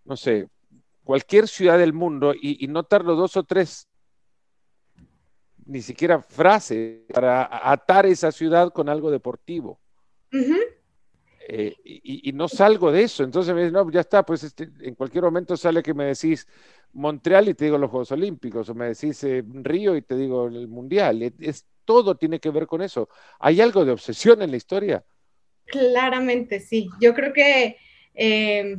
no 0.05 0.15
sé, 0.15 0.47
cualquier 1.03 1.47
ciudad 1.47 1.77
del 1.77 1.93
mundo 1.93 2.33
y, 2.33 2.63
y 2.63 2.67
dos 2.67 3.37
o 3.37 3.43
tres, 3.43 3.87
ni 5.67 5.81
siquiera 5.81 6.21
frases 6.21 7.01
para 7.13 7.49
atar 7.71 8.05
esa 8.05 8.31
ciudad 8.31 8.71
con 8.71 8.89
algo 8.89 9.11
deportivo. 9.11 9.79
Eh, 11.49 11.75
y, 11.83 12.31
no 12.33 12.47
salgo 12.47 12.91
de 12.91 13.03
eso. 13.03 13.23
Entonces 13.23 13.53
me 13.53 13.61
dicen, 13.61 13.73
no, 13.73 13.89
ya 13.89 14.01
está, 14.01 14.23
pues 14.23 14.43
este, 14.43 14.69
en 14.81 14.95
cualquier 14.95 15.23
momento 15.23 15.55
sale 15.55 15.81
que 15.81 15.93
me 15.93 16.05
decís 16.05 16.45
Montreal 16.93 17.49
y 17.49 17.53
te 17.53 17.65
digo 17.65 17.77
los 17.77 17.89
Juegos 17.89 18.11
Olímpicos, 18.11 18.67
o 18.69 18.75
me 18.75 18.87
decís 18.87 19.23
eh, 19.23 19.43
Río 19.45 19.95
y 19.95 20.01
te 20.01 20.15
digo 20.15 20.47
el 20.47 20.67
Mundial. 20.67 21.21
Es, 21.39 21.65
todo 21.85 22.15
tiene 22.15 22.39
que 22.39 22.49
ver 22.49 22.67
con 22.67 22.81
eso. 22.81 23.07
¿Hay 23.39 23.61
algo 23.61 23.85
de 23.85 23.93
obsesión 23.93 24.41
en 24.41 24.51
la 24.51 24.57
historia? 24.57 25.05
Claramente, 25.65 26.59
sí. 26.59 26.89
Yo 26.99 27.13
creo 27.13 27.31
que 27.31 27.77
eh, 28.13 28.77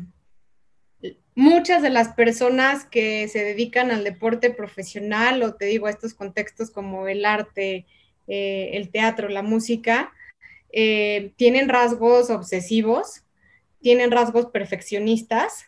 muchas 1.39 1.83
de 1.83 1.91
las 1.91 2.15
personas 2.15 2.85
que 2.85 3.29
se 3.29 3.45
dedican 3.45 3.93
al 3.93 4.03
deporte 4.03 4.51
profesional, 4.51 5.41
o 5.45 5.55
te 5.55 5.67
digo, 5.67 5.87
a 5.87 5.91
estos 5.91 6.13
contextos 6.13 6.73
como 6.73 7.07
el 7.07 7.25
arte, 7.25 7.87
el 8.27 8.91
teatro, 8.91 9.29
la 9.29 9.43
música, 9.43 10.13
eh, 10.73 11.31
tienen 11.37 11.69
rasgos 11.69 12.29
obsesivos, 12.31 13.23
tienen 13.81 14.11
rasgos 14.11 14.47
perfeccionistas, 14.47 15.67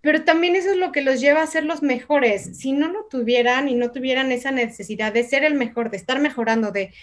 pero 0.00 0.24
también 0.24 0.56
eso 0.56 0.70
es 0.70 0.78
lo 0.78 0.90
que 0.90 1.02
los 1.02 1.20
lleva 1.20 1.42
a 1.42 1.46
ser 1.46 1.64
los 1.64 1.82
mejores. 1.82 2.58
Si 2.58 2.72
no 2.72 2.88
lo 2.88 3.04
tuvieran 3.10 3.68
y 3.68 3.74
no 3.74 3.92
tuvieran 3.92 4.32
esa 4.32 4.52
necesidad 4.52 5.12
de 5.12 5.22
ser 5.24 5.44
el 5.44 5.52
mejor, 5.52 5.90
de 5.90 5.98
estar 5.98 6.18
mejorando, 6.18 6.72
de, 6.72 6.94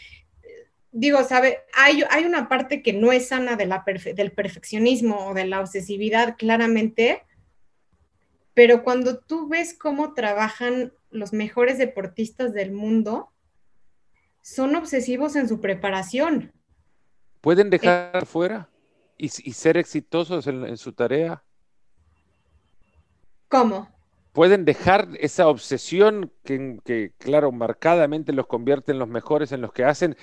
digo, 0.92 1.24
sabe, 1.24 1.60
hay, 1.76 2.04
hay 2.10 2.26
una 2.26 2.50
parte 2.50 2.82
que 2.82 2.94
no 2.94 3.12
es 3.12 3.28
sana 3.28 3.56
de 3.58 3.68
la 3.68 3.86
del 4.16 4.32
perfeccionismo 4.32 5.28
o 5.28 5.34
de 5.36 5.46
la 5.46 5.60
obsesividad, 5.60 6.36
claramente, 6.36 7.22
pero 8.54 8.84
cuando 8.84 9.20
tú 9.20 9.48
ves 9.48 9.78
cómo 9.78 10.14
trabajan 10.14 10.94
los 11.10 11.34
mejores 11.34 11.78
deportistas 11.78 12.54
del 12.54 12.72
mundo, 12.72 13.32
son 14.42 14.76
obsesivos 14.76 15.36
en 15.36 15.48
su 15.48 15.62
preparación. 15.62 16.52
¿Pueden 17.42 17.68
eh, 17.68 17.72
dejar 17.72 18.26
fuera 18.26 18.70
y, 19.18 19.30
ser 19.30 19.78
exitosos 19.78 20.48
en, 20.48 20.78
su 20.78 20.94
tarea? 20.94 21.44
¿Cómo? 23.48 23.90
¿Pueden 24.32 24.64
dejar 24.66 25.10
esa 25.20 25.48
obsesión 25.48 26.32
que, 26.44 27.14
claro, 27.18 27.52
marcadamente 27.52 28.32
los 28.32 28.48
convierte 28.48 28.92
en 28.92 29.00
los 29.00 29.08
mejores 29.08 29.52
en 29.52 29.62
los 29.62 29.74
que 29.74 29.84
hacen 29.84 30.16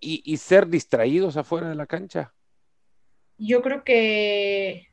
y, 0.00 0.36
ser 0.36 0.68
distraídos 0.68 1.36
afuera 1.36 1.68
de 1.68 1.74
la 1.74 1.86
cancha? 1.86 2.32
Yo 3.38 3.62
creo 3.62 3.84
que, 3.84 4.88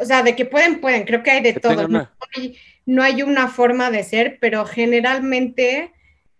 o 0.00 0.04
sea, 0.04 0.22
de 0.22 0.34
que 0.34 0.44
pueden, 0.44 0.80
pueden, 0.80 1.04
creo 1.04 1.22
que 1.22 1.30
hay 1.30 1.42
de 1.42 1.54
todo. 1.54 1.88
No, 2.86 3.02
hay, 3.02 3.22
una 3.22 3.48
forma 3.48 3.90
de 3.90 4.02
ser, 4.04 4.38
pero 4.40 4.64
generalmente... 4.64 5.92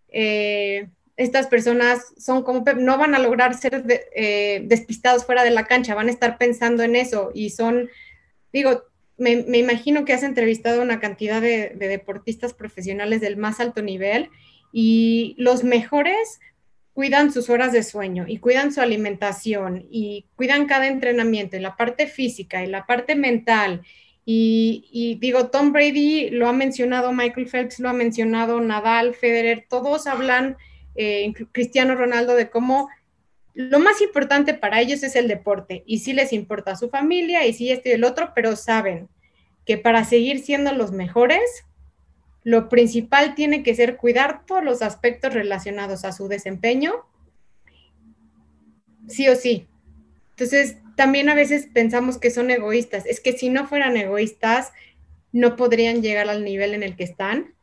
Eh, 0.08 0.88
estas 1.16 1.46
personas 1.46 2.12
son 2.18 2.42
como, 2.42 2.64
no 2.76 2.98
van 2.98 3.14
a 3.14 3.20
lograr 3.20 3.54
ser 3.54 3.84
eh, 4.16 4.62
despistados 4.64 5.24
fuera 5.24 5.44
de 5.44 5.50
la 5.50 5.64
cancha, 5.64 5.94
van 5.94 6.08
a 6.08 6.10
estar 6.10 6.38
pensando 6.38 6.82
en 6.82 6.96
eso 6.96 7.30
y 7.34 7.50
son, 7.50 7.88
digo, 8.52 8.82
me, 9.16 9.32
imagino 9.32 10.04
que 10.04 10.12
has 10.12 10.22
entrevistado 10.22 10.82
una 10.82 11.00
cantidad 11.00 11.40
de, 11.40 11.74
deportistas 11.78 12.52
profesionales 12.52 13.20
del 13.20 13.36
más 13.36 13.60
alto 13.60 13.82
nivel 13.82 14.30
y 14.72 15.36
los 15.38 15.62
mejores 15.62 16.40
cuidan 16.94 17.32
sus 17.32 17.50
horas 17.50 17.72
de 17.72 17.82
sueño 17.82 18.24
y 18.26 18.38
cuidan 18.38 18.72
su 18.72 18.80
alimentación 18.80 19.84
y 19.90 20.26
cuidan 20.36 20.66
cada 20.66 20.86
entrenamiento 20.86 21.56
y 21.56 21.60
la 21.60 21.76
parte 21.76 22.06
física 22.06 22.62
y 22.62 22.68
la 22.68 22.86
parte 22.86 23.16
mental. 23.16 23.82
Y, 24.24 25.18
digo, 25.20 25.48
Tom 25.48 25.72
Brady 25.72 26.30
lo 26.30 26.48
ha 26.48 26.54
mencionado, 26.54 27.12
Michael 27.12 27.48
Phelps 27.48 27.78
lo 27.78 27.90
ha 27.90 27.92
mencionado, 27.92 28.58
Nadal, 28.60 29.14
Federer, 29.14 29.66
todos 29.68 30.06
hablan 30.06 30.56
eh, 30.94 31.30
Cristiano 31.52 31.94
Ronaldo, 31.94 32.34
de 32.34 32.48
cómo 32.48 32.88
lo 33.52 33.80
más 33.80 34.00
importante 34.00 34.54
para 34.54 34.80
ellos 34.80 35.02
es 35.02 35.14
el 35.14 35.28
deporte 35.28 35.82
y 35.86 35.98
sí 35.98 36.12
les 36.12 36.32
importa 36.32 36.74
su 36.74 36.88
familia 36.88 37.46
y 37.46 37.52
sí 37.52 37.70
esto 37.70 37.88
y 37.88 37.92
el 37.92 38.04
otro, 38.04 38.32
pero 38.34 38.56
saben 38.56 39.08
que 39.66 39.78
para 39.78 40.04
seguir 40.04 40.40
siendo 40.40 40.72
los 40.72 40.90
mejores, 40.92 41.64
lo 42.44 42.68
principal 42.68 43.34
tiene 43.34 43.62
que 43.62 43.74
ser 43.74 43.96
cuidar 43.96 44.44
todos 44.46 44.62
los 44.62 44.82
aspectos 44.82 45.34
relacionados 45.34 46.04
a 46.04 46.12
su 46.12 46.28
desempeño, 46.28 46.92
sí 49.08 49.28
o 49.28 49.34
sí. 49.34 49.66
Entonces, 50.30 50.76
también 50.94 51.28
a 51.28 51.34
veces 51.34 51.68
pensamos 51.72 52.18
que 52.18 52.30
son 52.30 52.50
egoístas. 52.50 53.06
Es 53.06 53.20
que 53.20 53.32
si 53.32 53.48
no 53.48 53.66
fueran 53.66 53.96
egoístas, 53.96 54.72
no 55.32 55.56
podrían 55.56 56.02
llegar 56.02 56.28
al 56.28 56.44
nivel 56.44 56.74
en 56.74 56.82
el 56.82 56.96
que 56.96 57.04
están. 57.04 57.54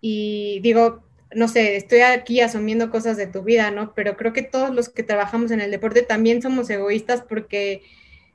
Y 0.00 0.60
digo, 0.62 1.04
no 1.34 1.46
sé, 1.46 1.76
estoy 1.76 2.00
aquí 2.00 2.40
asumiendo 2.40 2.90
cosas 2.90 3.16
de 3.16 3.26
tu 3.26 3.42
vida, 3.42 3.70
¿no? 3.70 3.94
Pero 3.94 4.16
creo 4.16 4.32
que 4.32 4.42
todos 4.42 4.74
los 4.74 4.88
que 4.88 5.02
trabajamos 5.02 5.50
en 5.50 5.60
el 5.60 5.70
deporte 5.70 6.02
también 6.02 6.42
somos 6.42 6.70
egoístas 6.70 7.22
porque, 7.22 7.82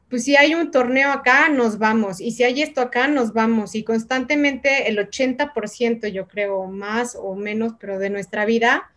pues 0.09 0.23
si 0.23 0.35
hay 0.35 0.53
un 0.53 0.71
torneo 0.71 1.11
acá, 1.11 1.49
nos 1.49 1.79
vamos. 1.79 2.21
Y 2.21 2.31
si 2.31 2.43
hay 2.43 2.61
esto 2.61 2.81
acá, 2.81 3.07
nos 3.07 3.33
vamos. 3.33 3.75
Y 3.75 3.83
constantemente 3.83 4.87
el 4.87 4.97
80%, 4.97 6.07
yo 6.07 6.27
creo, 6.27 6.67
más 6.67 7.17
o 7.19 7.35
menos, 7.35 7.73
pero 7.79 7.99
de 7.99 8.09
nuestra 8.09 8.45
vida 8.45 8.91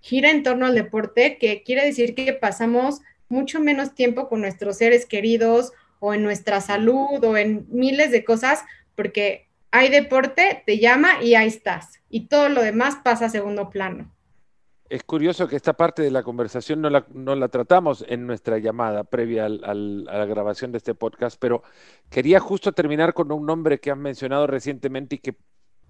gira 0.00 0.30
en 0.30 0.42
torno 0.42 0.66
al 0.66 0.74
deporte, 0.74 1.38
que 1.38 1.62
quiere 1.62 1.84
decir 1.84 2.14
que 2.14 2.32
pasamos 2.32 3.00
mucho 3.28 3.60
menos 3.60 3.94
tiempo 3.94 4.28
con 4.28 4.40
nuestros 4.40 4.78
seres 4.78 5.06
queridos 5.06 5.72
o 6.00 6.12
en 6.12 6.22
nuestra 6.22 6.60
salud 6.60 7.22
o 7.24 7.36
en 7.36 7.66
miles 7.70 8.10
de 8.10 8.24
cosas, 8.24 8.64
porque 8.94 9.46
hay 9.70 9.88
deporte, 9.88 10.62
te 10.66 10.78
llama 10.78 11.22
y 11.22 11.34
ahí 11.34 11.48
estás. 11.48 12.00
Y 12.10 12.26
todo 12.26 12.48
lo 12.48 12.62
demás 12.62 12.96
pasa 13.02 13.26
a 13.26 13.30
segundo 13.30 13.70
plano. 13.70 14.12
Es 14.92 15.04
curioso 15.04 15.48
que 15.48 15.56
esta 15.56 15.72
parte 15.72 16.02
de 16.02 16.10
la 16.10 16.22
conversación 16.22 16.82
no 16.82 16.90
la, 16.90 17.48
tratamos 17.48 18.04
en 18.06 18.26
nuestra 18.26 18.58
llamada 18.58 19.04
previa 19.04 19.46
a 19.46 19.48
la 19.48 20.26
grabación 20.26 20.70
de 20.70 20.76
este 20.76 20.94
podcast, 20.94 21.38
pero 21.40 21.62
quería 22.10 22.40
justo 22.40 22.72
terminar 22.72 23.14
con 23.14 23.32
un 23.32 23.46
nombre 23.46 23.80
que 23.80 23.90
han 23.90 24.00
mencionado 24.00 24.46
recientemente 24.46 25.14
y 25.14 25.18
que 25.20 25.34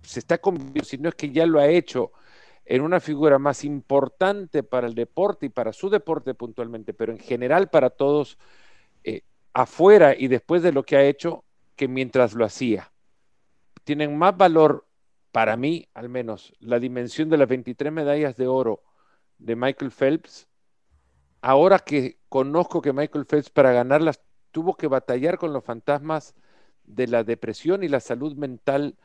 se 0.02 0.20
está 0.20 0.38
convirtiendo, 0.38 0.84
si 0.84 0.98
no 0.98 1.08
es 1.08 1.16
que 1.16 1.32
ya 1.32 1.46
lo 1.46 1.58
ha 1.58 1.66
hecho, 1.66 2.12
en 2.64 2.80
una 2.80 3.00
figura 3.00 3.40
más 3.40 3.64
importante 3.64 4.62
para 4.62 4.86
el 4.86 4.94
deporte 4.94 5.46
y 5.46 5.48
para 5.48 5.72
su 5.72 5.90
deporte 5.90 6.34
puntualmente, 6.34 6.94
pero 6.94 7.10
en 7.10 7.18
general 7.18 7.70
para 7.70 7.90
todos 7.90 8.38
eh, 9.02 9.22
afuera 9.52 10.14
y 10.16 10.28
después 10.28 10.62
de 10.62 10.70
lo 10.70 10.84
que 10.84 10.94
ha 10.94 11.02
hecho 11.02 11.42
que 11.74 11.88
mientras 11.88 12.34
lo 12.34 12.44
hacía. 12.44 12.92
Tienen 13.82 14.16
más 14.16 14.36
valor, 14.36 14.86
para 15.32 15.56
mí 15.56 15.88
al 15.92 16.08
menos, 16.08 16.54
la 16.60 16.78
dimensión 16.78 17.28
de 17.30 17.38
las 17.38 17.48
23 17.48 17.92
medallas 17.92 18.36
de 18.36 18.46
oro 18.46 18.84
de 19.44 19.56
Michael 19.56 19.90
Phelps, 19.90 20.46
ahora 21.40 21.78
que 21.78 22.18
conozco 22.28 22.80
que 22.80 22.92
Michael 22.92 23.26
Phelps 23.26 23.50
para 23.50 23.72
ganarlas 23.72 24.20
tuvo 24.50 24.76
que 24.76 24.86
batallar 24.86 25.38
con 25.38 25.52
los 25.52 25.64
fantasmas 25.64 26.34
de 26.84 27.08
la 27.08 27.24
depresión 27.24 27.82
y 27.82 27.88
la 27.88 28.00
salud 28.00 28.36
mental 28.36 28.96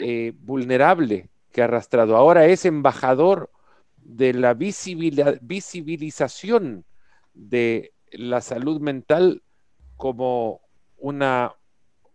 eh, 0.00 0.32
vulnerable 0.38 1.28
que 1.50 1.62
ha 1.62 1.64
arrastrado. 1.64 2.16
Ahora 2.16 2.46
es 2.46 2.64
embajador 2.64 3.50
de 3.96 4.32
la 4.32 4.54
visibilización 4.54 6.84
de 7.34 7.92
la 8.12 8.40
salud 8.40 8.80
mental 8.80 9.42
como 9.96 10.60
una 10.96 11.56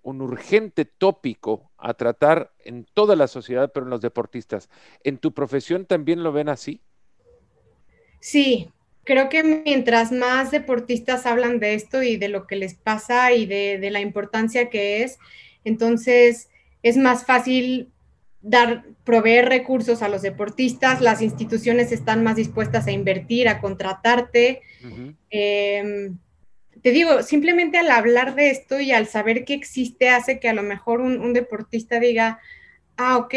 un 0.07 0.21
urgente 0.21 0.85
tópico 0.85 1.69
a 1.77 1.93
tratar 1.93 2.53
en 2.59 2.87
toda 2.93 3.17
la 3.17 3.27
sociedad, 3.27 3.73
pero 3.73 3.85
en 3.85 3.89
los 3.89 3.99
deportistas. 3.99 4.69
¿En 5.03 5.17
tu 5.17 5.33
profesión 5.33 5.85
también 5.85 6.23
lo 6.23 6.31
ven 6.31 6.47
así? 6.47 6.81
Sí, 8.19 8.69
creo 9.03 9.29
que 9.29 9.43
mientras 9.43 10.11
más 10.11 10.51
deportistas 10.51 11.25
hablan 11.25 11.59
de 11.59 11.73
esto 11.73 12.03
y 12.03 12.17
de 12.17 12.27
lo 12.27 12.45
que 12.45 12.55
les 12.55 12.75
pasa 12.75 13.31
y 13.31 13.45
de, 13.45 13.89
la 13.91 14.01
importancia 14.01 14.69
que 14.69 15.03
es, 15.03 15.17
entonces 15.63 16.49
es 16.83 16.97
más 16.97 17.25
fácil 17.25 17.89
dar, 18.41 18.83
proveer 19.03 19.47
recursos 19.47 20.01
a 20.01 20.09
los 20.09 20.21
deportistas, 20.21 21.01
las 21.01 21.21
instituciones 21.21 21.91
están 21.91 22.23
más 22.23 22.35
dispuestas 22.35 22.87
a 22.87 22.91
invertir, 22.91 23.47
a 23.47 23.61
contratarte. 23.61 24.61
Te 26.81 26.91
digo, 26.91 27.23
simplemente 27.23 27.77
al 27.77 27.89
hablar 27.89 28.35
de 28.35 28.49
esto 28.49 28.79
y 28.79 28.91
al 28.91 29.07
saber 29.07 29.45
que 29.45 29.53
existe 29.53 30.09
hace 30.09 30.39
que 30.39 30.49
a 30.49 30.53
lo 30.53 30.63
mejor 30.63 31.01
un, 31.01 31.33
deportista 31.33 31.99
diga, 31.99 32.39
ah, 32.97 33.17
ok, 33.17 33.33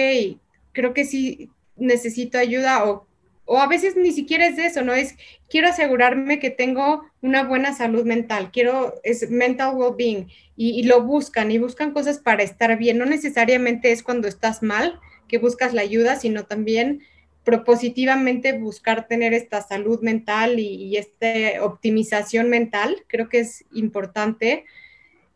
creo 0.72 0.94
que 0.94 1.04
sí 1.04 1.50
necesito 1.76 2.38
ayuda 2.38 2.84
o, 2.84 3.06
o, 3.52 3.58
a 3.58 3.66
veces 3.66 3.96
ni 3.96 4.12
siquiera 4.12 4.46
es 4.46 4.56
de 4.56 4.66
eso, 4.66 4.82
¿no? 4.82 4.94
Es, 4.94 5.16
quiero 5.48 5.68
asegurarme 5.68 6.38
que 6.38 6.50
tengo 6.50 7.04
una 7.20 7.44
buena 7.44 7.74
salud 7.74 8.04
mental, 8.04 8.50
quiero, 8.52 8.94
es 9.02 9.30
mental 9.30 9.74
well-being 9.74 10.28
y, 10.56 10.70
y 10.78 10.82
lo 10.84 11.02
buscan 11.02 11.50
y 11.50 11.58
buscan 11.58 11.92
cosas 11.92 12.18
para 12.18 12.42
estar 12.42 12.76
bien, 12.78 12.98
no 12.98 13.06
necesariamente 13.06 13.92
es 13.92 14.02
cuando 14.02 14.28
estás 14.28 14.62
mal 14.62 15.00
que 15.28 15.38
buscas 15.38 15.74
la 15.74 15.82
ayuda, 15.82 16.16
sino 16.16 16.44
también 16.44 17.02
propositivamente 17.44 18.58
buscar 18.58 19.06
tener 19.06 19.32
esta 19.32 19.62
salud 19.62 20.00
mental 20.02 20.58
y, 20.58 20.96
esta 20.96 21.64
optimización 21.64 22.50
mental, 22.50 23.04
creo 23.06 23.28
que 23.28 23.40
es 23.40 23.64
importante. 23.72 24.64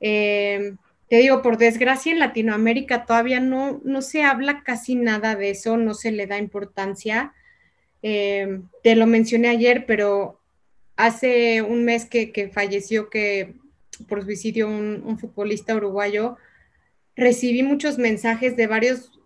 Eh, 0.01 0.75
te 1.09 1.17
digo, 1.17 1.43
por 1.43 1.59
desgracia 1.59 2.13
en 2.13 2.19
Latinoamérica 2.19 3.05
todavía 3.07 3.41
no, 3.41 3.81
no 3.85 4.03
se 4.03 4.23
habla 4.23 4.63
casi 4.65 4.95
nada 4.95 5.35
de 5.35 5.51
eso, 5.51 5.77
no 5.77 5.95
se 5.95 6.13
le 6.13 6.27
da 6.27 6.39
importancia. 6.39 7.33
Eh, 8.07 8.61
te 8.83 8.97
lo 8.97 9.07
mencioné 9.07 9.49
ayer, 9.49 9.87
pero 9.87 10.39
hace 10.95 11.63
un 11.63 11.87
mes 11.87 12.05
que, 12.05 12.51
falleció 12.53 13.09
que 13.09 13.55
por 14.07 14.23
suicidio 14.23 14.69
un, 14.69 15.19
futbolista 15.19 15.75
uruguayo, 15.75 16.37
recibí 17.17 17.63
muchos 17.63 17.97
mensajes 17.97 18.59
de 18.59 18.67
varios 18.67 19.19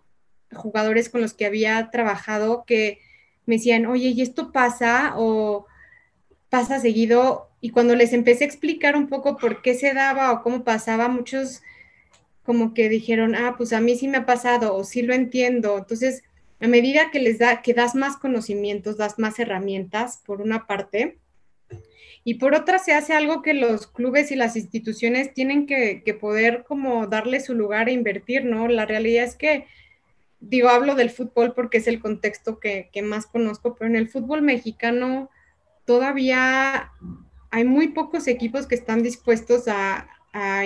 jugadores 0.53 1.09
con 1.09 1.21
los 1.21 1.35
que 1.35 1.45
había 1.45 1.91
trabajado 1.91 2.63
que 2.69 3.01
me 3.47 3.57
decían, 3.57 3.85
oye, 3.85 4.11
¿y 4.11 4.23
esto 4.23 4.53
pasa 4.53 5.15
o 5.17 5.67
pasa 6.49 6.79
seguido? 6.79 7.51
Y 7.61 7.71
cuando 7.71 7.97
les 7.97 8.13
empecé 8.13 8.45
a 8.45 8.47
explicar 8.47 8.95
un 8.95 9.09
poco 9.09 9.39
por 9.39 9.61
qué 9.61 9.75
se 9.75 9.93
daba 9.93 10.31
o 10.31 10.43
cómo 10.45 10.63
pasaba, 10.63 11.09
muchos 11.09 11.63
como 12.45 12.75
que 12.75 12.89
dijeron, 12.89 13.35
ah, 13.35 13.57
pues 13.59 13.73
a 13.73 13.81
mí 13.81 13.97
sí 13.97 14.07
me 14.07 14.19
ha 14.19 14.25
pasado 14.25 14.77
o 14.77 14.85
sí 14.85 15.03
lo 15.03 15.15
entiendo. 15.15 15.79
Entonces, 15.79 16.23
a 16.61 16.67
medida 16.67 17.11
que 17.11 17.21
les 17.21 17.39
da, 17.39 17.63
que 17.63 17.75
das 17.75 17.95
más 17.95 18.17
conocimientos, 18.17 18.97
das 18.97 19.19
más 19.19 19.39
herramientas, 19.39 20.23
por 20.25 20.41
una 20.41 20.67
parte, 20.67 21.19
y 22.25 22.35
por 22.35 22.55
otra 22.55 22.79
se 22.79 22.93
hace 22.93 23.15
algo 23.15 23.43
que 23.43 23.55
los 23.55 23.87
clubes 23.87 24.31
y 24.33 24.37
las 24.37 24.57
instituciones 24.57 25.33
tienen 25.33 25.67
que, 25.67 26.03
poder 26.21 26.65
como 26.65 27.07
darle 27.07 27.41
su 27.41 27.55
lugar 27.55 27.89
e 27.89 27.93
invertir, 27.93 28.45
¿no? 28.45 28.69
La 28.69 28.87
realidad 28.87 29.25
es 29.25 29.37
que, 29.37 29.67
digo, 30.41 30.69
hablo 30.69 30.95
del 30.95 31.11
fútbol 31.11 31.55
porque 31.55 31.79
es 31.79 31.87
el 31.87 32.01
contexto 32.01 32.59
que, 32.59 32.91
más 33.03 33.27
conozco, 33.27 33.77
pero 33.77 33.89
en 33.89 33.97
el 33.97 34.09
fútbol 34.09 34.43
mexicano 34.43 35.31
todavía 35.85 36.91
hay 37.51 37.65
muy 37.65 37.89
pocos 37.89 38.27
equipos 38.27 38.67
que 38.67 38.75
están 38.75 39.03
dispuestos 39.03 39.65
a, 39.69 40.07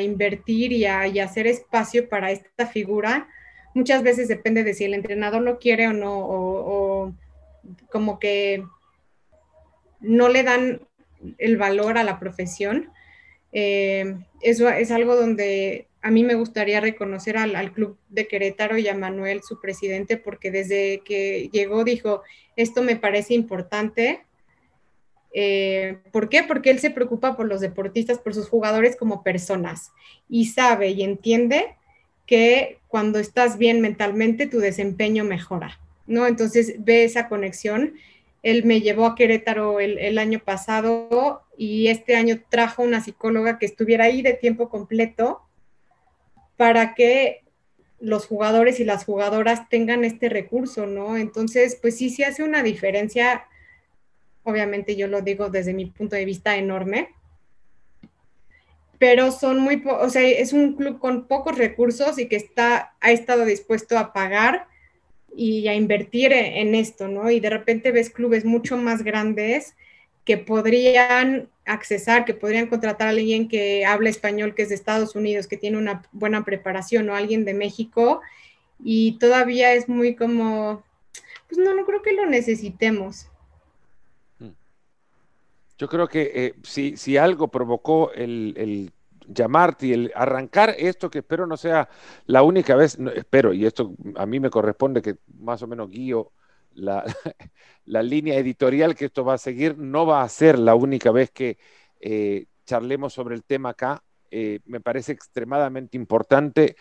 invertir 0.03 0.73
y 0.73 0.85
a 0.85 1.05
hacer 1.25 1.47
espacio 1.47 2.09
para 2.09 2.31
esta 2.31 2.67
figura 2.67 3.27
muchas 3.75 4.03
veces 4.03 4.29
depende 4.29 4.65
de 4.65 4.75
si 4.75 4.85
el 4.85 4.95
entrenador 4.95 5.43
lo 5.43 5.59
quiere 5.59 5.89
o 5.89 5.93
no, 5.93 6.19
o, 6.19 7.15
como 7.91 8.19
que 8.19 8.65
no 10.01 10.29
le 10.29 10.43
dan 10.43 10.83
el 11.39 11.57
valor 11.57 11.99
a 11.99 12.05
la 12.05 12.19
profesión. 12.19 12.91
Eh, 13.53 14.17
eso 14.41 14.69
es 14.69 14.91
algo 14.91 15.15
donde 15.15 15.89
a 16.01 16.11
mí 16.11 16.25
me 16.25 16.35
gustaría 16.35 16.81
reconocer 16.81 17.37
al, 17.37 17.73
Club 17.73 17.97
de 18.09 18.27
Querétaro 18.27 18.77
y 18.77 18.89
a 18.89 18.95
Manuel, 18.95 19.43
su 19.43 19.61
presidente, 19.61 20.17
porque 20.17 20.51
desde 20.51 21.01
que 21.05 21.49
llegó 21.53 21.85
dijo, 21.85 22.23
esto 22.57 22.83
me 22.83 22.97
parece 22.97 23.35
importante. 23.35 24.25
Eh, 25.33 25.99
¿Por 26.11 26.29
qué? 26.29 26.43
Porque 26.43 26.71
él 26.71 26.81
se 26.81 26.91
preocupa 26.91 27.37
por 27.37 27.47
los 27.47 27.61
deportistas, 27.61 28.19
por 28.19 28.35
sus 28.35 28.49
jugadores 28.49 28.97
como 28.97 29.23
personas 29.23 29.93
y 30.29 30.47
sabe 30.47 30.91
y 30.91 31.05
entiende 31.05 31.77
que 32.33 32.79
cuando 32.89 33.19
estás 33.19 33.59
bien 33.59 33.83
mentalmente 33.83 34.47
tu 34.47 34.59
desempeño 34.59 35.23
mejora, 35.23 35.79
¿no? 36.07 36.27
Entonces 36.27 36.77
ve 36.79 37.05
esa 37.05 37.29
conexión. 37.29 37.93
Él 38.43 38.65
me 38.65 38.81
llevó 38.81 39.05
a 39.05 39.15
Querétaro 39.17 39.81
el, 39.81 40.17
año 40.17 40.39
pasado 40.39 41.43
y 41.59 41.89
este 41.89 42.17
año 42.17 42.41
trajo 42.49 42.85
una 42.85 43.05
psicóloga 43.05 43.59
que 43.59 43.67
estuviera 43.67 44.07
ahí 44.07 44.23
de 44.23 44.33
tiempo 44.33 44.71
completo 44.71 45.43
para 46.57 46.95
que 46.95 47.45
los 48.01 48.25
jugadores 48.25 48.81
y 48.81 48.85
las 48.85 49.05
jugadoras 49.05 49.69
tengan 49.69 50.03
este 50.03 50.31
recurso, 50.31 50.87
¿no? 50.87 51.19
Entonces, 51.19 51.79
pues 51.83 51.99
sí, 51.99 52.09
sí 52.09 52.25
hace 52.25 52.43
una 52.43 52.63
diferencia, 52.63 53.45
obviamente 54.43 54.97
yo 54.97 55.07
lo 55.07 55.21
digo 55.21 55.51
desde 55.51 55.75
mi 55.75 55.85
punto 55.85 56.17
de 56.17 56.25
vista 56.25 56.57
enorme, 56.57 57.11
pero 59.03 59.33
son 59.33 59.59
muy, 59.59 59.83
o 59.85 60.09
sea, 60.11 60.23
es 60.23 60.53
un 60.53 60.75
club 60.75 61.01
con 61.01 61.27
pocos 61.27 61.59
recursos 61.59 62.21
y 62.21 62.29
que 62.29 62.37
está, 62.37 62.95
ha 63.01 63.11
estado 63.11 63.45
dispuesto 63.45 63.99
a 63.99 64.13
pagar 64.13 64.69
y 65.35 65.67
a 65.67 65.75
invertir 65.75 66.33
en 66.33 66.77
esto, 66.77 67.09
¿no? 67.09 67.29
Y 67.29 67.41
de 67.41 67.51
repente 67.51 67.91
ves 67.91 68.11
clubes 68.11 68.45
mucho 68.45 68.77
más 68.77 69.03
grandes 69.03 69.75
que 70.25 70.39
podrían 70.39 71.49
accesar, 71.65 72.25
que 72.25 72.35
podrían 72.35 72.69
contratar 72.69 73.09
a 73.09 73.11
alguien 73.11 73.49
que 73.49 73.85
habla 73.85 74.09
español, 74.09 74.55
que 74.55 74.63
es 74.63 74.69
de 74.69 74.77
Estados 74.77 75.17
Unidos, 75.17 75.49
que 75.49 75.57
tiene 75.57 75.79
una 75.79 76.05
buena 76.13 76.45
preparación, 76.45 77.11
o 77.11 77.17
alguien 77.17 77.45
de 77.45 77.55
México, 77.55 78.21
y 78.85 79.19
todavía 79.19 79.75
es 79.75 79.89
muy 79.89 80.15
como, 80.15 80.85
pues 81.49 81.59
no, 81.59 81.75
no 81.75 81.85
creo 81.87 82.03
que 82.03 82.13
lo 82.13 82.27
necesitemos. 82.27 83.27
Yo 85.83 85.89
creo 85.89 86.07
que 86.07 86.31
eh, 86.33 86.55
si, 86.63 87.17
algo 87.17 87.49
provocó 87.49 88.13
el, 88.13 88.93
llamarte 89.27 89.89
y 89.89 89.93
el 89.93 90.13
arrancar 90.15 90.77
esto, 90.79 91.11
que 91.11 91.19
espero 91.19 91.45
no 91.45 91.57
sea 91.57 91.89
la 92.27 92.45
única 92.45 92.77
vez, 92.77 92.97
espero, 93.17 93.53
y 93.53 93.67
esto 93.67 93.93
a 94.15 94.25
mí 94.25 94.39
me 94.39 94.49
corresponde 94.49 95.03
que 95.03 95.17
más 95.41 95.61
o 95.61 95.67
menos 95.67 95.91
guío 95.91 96.31
la, 96.75 97.05
línea 98.05 98.39
editorial 98.39 98.95
que 98.95 99.07
esto 99.07 99.25
va 99.25 99.35
a 99.35 99.39
seguir, 99.39 99.77
no 99.77 100.07
va 100.07 100.23
a 100.23 100.29
ser 100.29 100.57
la 100.57 100.77
única 100.77 101.11
vez 101.11 101.33
que 101.33 101.59
eh, 101.99 102.47
charlemos 102.65 103.13
sobre 103.13 103.35
el 103.35 103.43
tema 103.43 103.71
acá. 103.71 104.05
Eh, 104.31 104.61
me 104.67 104.79
parece 104.79 105.11
extremadamente 105.11 105.97
importante, 105.97 106.77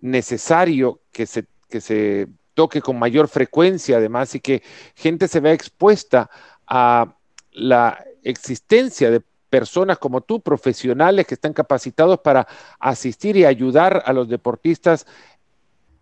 necesario 0.00 1.02
que 1.12 1.26
se, 1.26 1.44
que 1.68 1.82
se 1.82 2.28
toque 2.54 2.80
con 2.80 2.98
mayor 2.98 3.28
frecuencia 3.28 3.98
además 3.98 4.34
y 4.34 4.40
que 4.40 4.62
gente 4.94 5.28
se 5.28 5.40
vea 5.40 5.52
expuesta 5.52 6.30
a 6.66 7.16
la 7.56 8.04
existencia 8.22 9.10
de 9.10 9.22
personas 9.48 9.98
como 9.98 10.20
tú, 10.20 10.40
profesionales 10.40 11.26
que 11.26 11.34
están 11.34 11.54
capacitados 11.54 12.20
para 12.20 12.46
asistir 12.78 13.36
y 13.36 13.46
ayudar 13.46 14.02
a 14.04 14.12
los 14.12 14.28
deportistas 14.28 15.06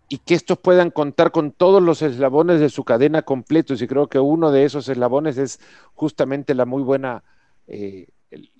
y 0.09 0.17
que 0.17 0.33
estos 0.33 0.59
puedan 0.59 0.91
contar 0.91 1.31
con 1.31 1.51
todos 1.51 1.81
los 1.81 2.01
eslabones 2.01 2.59
de 2.59 2.69
su 2.69 2.83
cadena 2.83 3.21
completos. 3.21 3.81
Y 3.81 3.87
creo 3.87 4.07
que 4.07 4.19
uno 4.19 4.51
de 4.51 4.65
esos 4.65 4.89
eslabones 4.89 5.37
es 5.37 5.61
justamente 5.93 6.53
la 6.53 6.65
muy 6.65 6.83
buena 6.83 7.23
eh, 7.67 8.09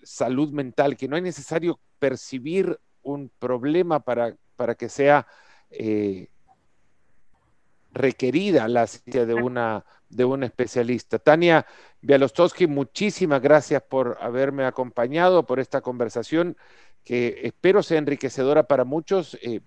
salud 0.01 0.51
mental, 0.51 0.95
que 0.95 1.09
no 1.09 1.17
es 1.17 1.23
necesario 1.23 1.79
percibir 1.99 2.79
un 3.03 3.29
problema 3.39 3.99
para, 3.99 4.35
para 4.55 4.75
que 4.75 4.87
sea 4.87 5.27
eh, 5.69 6.29
requerida 7.91 8.69
la 8.69 8.87
ciencia 8.87 9.25
de 9.25 9.33
una 9.33 9.83
de 10.09 10.25
un 10.25 10.43
especialista. 10.43 11.19
Tania 11.19 11.65
Bialostowski, 12.01 12.67
muchísimas 12.67 13.41
gracias 13.41 13.81
por 13.83 14.17
haberme 14.21 14.65
acompañado, 14.65 15.45
por 15.45 15.59
esta 15.59 15.81
conversación 15.81 16.57
que 17.03 17.41
espero 17.43 17.83
sea 17.83 17.99
enriquecedora 17.99 18.63
para 18.63 18.83
muchos, 18.83 19.37
eh, 19.41 19.61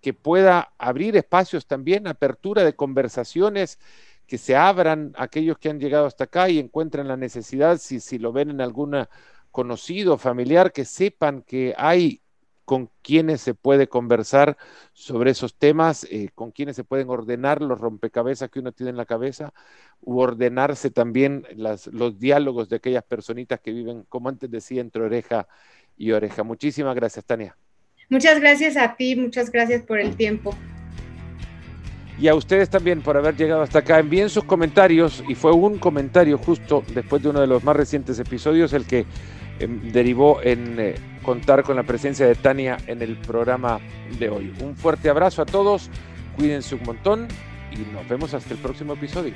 que 0.00 0.12
pueda 0.12 0.72
abrir 0.78 1.16
espacios 1.16 1.66
también, 1.66 2.06
apertura 2.06 2.62
de 2.64 2.76
conversaciones, 2.76 3.78
que 4.26 4.38
se 4.38 4.56
abran 4.56 5.12
aquellos 5.16 5.58
que 5.58 5.70
han 5.70 5.80
llegado 5.80 6.06
hasta 6.06 6.24
acá 6.24 6.48
y 6.48 6.58
encuentren 6.58 7.08
la 7.08 7.16
necesidad, 7.16 7.78
si, 7.78 8.00
si 8.00 8.18
lo 8.18 8.32
ven 8.32 8.50
en 8.50 8.60
alguna 8.60 9.08
conocido, 9.50 10.18
familiar, 10.18 10.72
que 10.72 10.84
sepan 10.84 11.42
que 11.42 11.74
hay 11.76 12.23
con 12.64 12.90
quienes 13.02 13.40
se 13.40 13.54
puede 13.54 13.88
conversar 13.88 14.56
sobre 14.92 15.30
esos 15.30 15.54
temas, 15.54 16.04
eh, 16.10 16.30
con 16.34 16.50
quienes 16.50 16.76
se 16.76 16.84
pueden 16.84 17.10
ordenar 17.10 17.60
los 17.60 17.80
rompecabezas 17.80 18.50
que 18.50 18.60
uno 18.60 18.72
tiene 18.72 18.90
en 18.90 18.96
la 18.96 19.06
cabeza, 19.06 19.52
u 20.00 20.18
ordenarse 20.20 20.90
también 20.90 21.46
las, 21.54 21.86
los 21.88 22.18
diálogos 22.18 22.68
de 22.68 22.76
aquellas 22.76 23.04
personitas 23.04 23.60
que 23.60 23.72
viven, 23.72 24.04
como 24.08 24.28
antes 24.28 24.50
decía, 24.50 24.80
entre 24.80 25.02
oreja 25.02 25.46
y 25.96 26.12
oreja. 26.12 26.42
Muchísimas 26.42 26.94
gracias, 26.94 27.24
Tania. 27.24 27.56
Muchas 28.08 28.40
gracias 28.40 28.76
a 28.76 28.96
ti, 28.96 29.16
muchas 29.16 29.50
gracias 29.50 29.82
por 29.82 29.98
el 29.98 30.16
tiempo. 30.16 30.54
Y 32.18 32.28
a 32.28 32.34
ustedes 32.34 32.70
también 32.70 33.02
por 33.02 33.16
haber 33.16 33.36
llegado 33.36 33.62
hasta 33.62 33.80
acá. 33.80 33.98
Envíen 33.98 34.30
sus 34.30 34.44
comentarios, 34.44 35.24
y 35.28 35.34
fue 35.34 35.52
un 35.52 35.78
comentario 35.78 36.38
justo 36.38 36.84
después 36.94 37.22
de 37.22 37.30
uno 37.30 37.40
de 37.40 37.48
los 37.48 37.64
más 37.64 37.74
recientes 37.74 38.18
episodios 38.18 38.72
el 38.72 38.86
que 38.86 39.04
derivó 39.58 40.40
en... 40.42 40.78
Eh, 40.78 40.94
contar 41.24 41.64
con 41.64 41.74
la 41.74 41.82
presencia 41.82 42.26
de 42.26 42.36
Tania 42.36 42.76
en 42.86 43.02
el 43.02 43.16
programa 43.16 43.80
de 44.18 44.28
hoy. 44.28 44.54
Un 44.60 44.76
fuerte 44.76 45.08
abrazo 45.08 45.42
a 45.42 45.46
todos, 45.46 45.90
cuídense 46.36 46.76
un 46.76 46.82
montón 46.84 47.26
y 47.72 47.78
nos 47.92 48.06
vemos 48.08 48.34
hasta 48.34 48.54
el 48.54 48.60
próximo 48.60 48.92
episodio. 48.92 49.34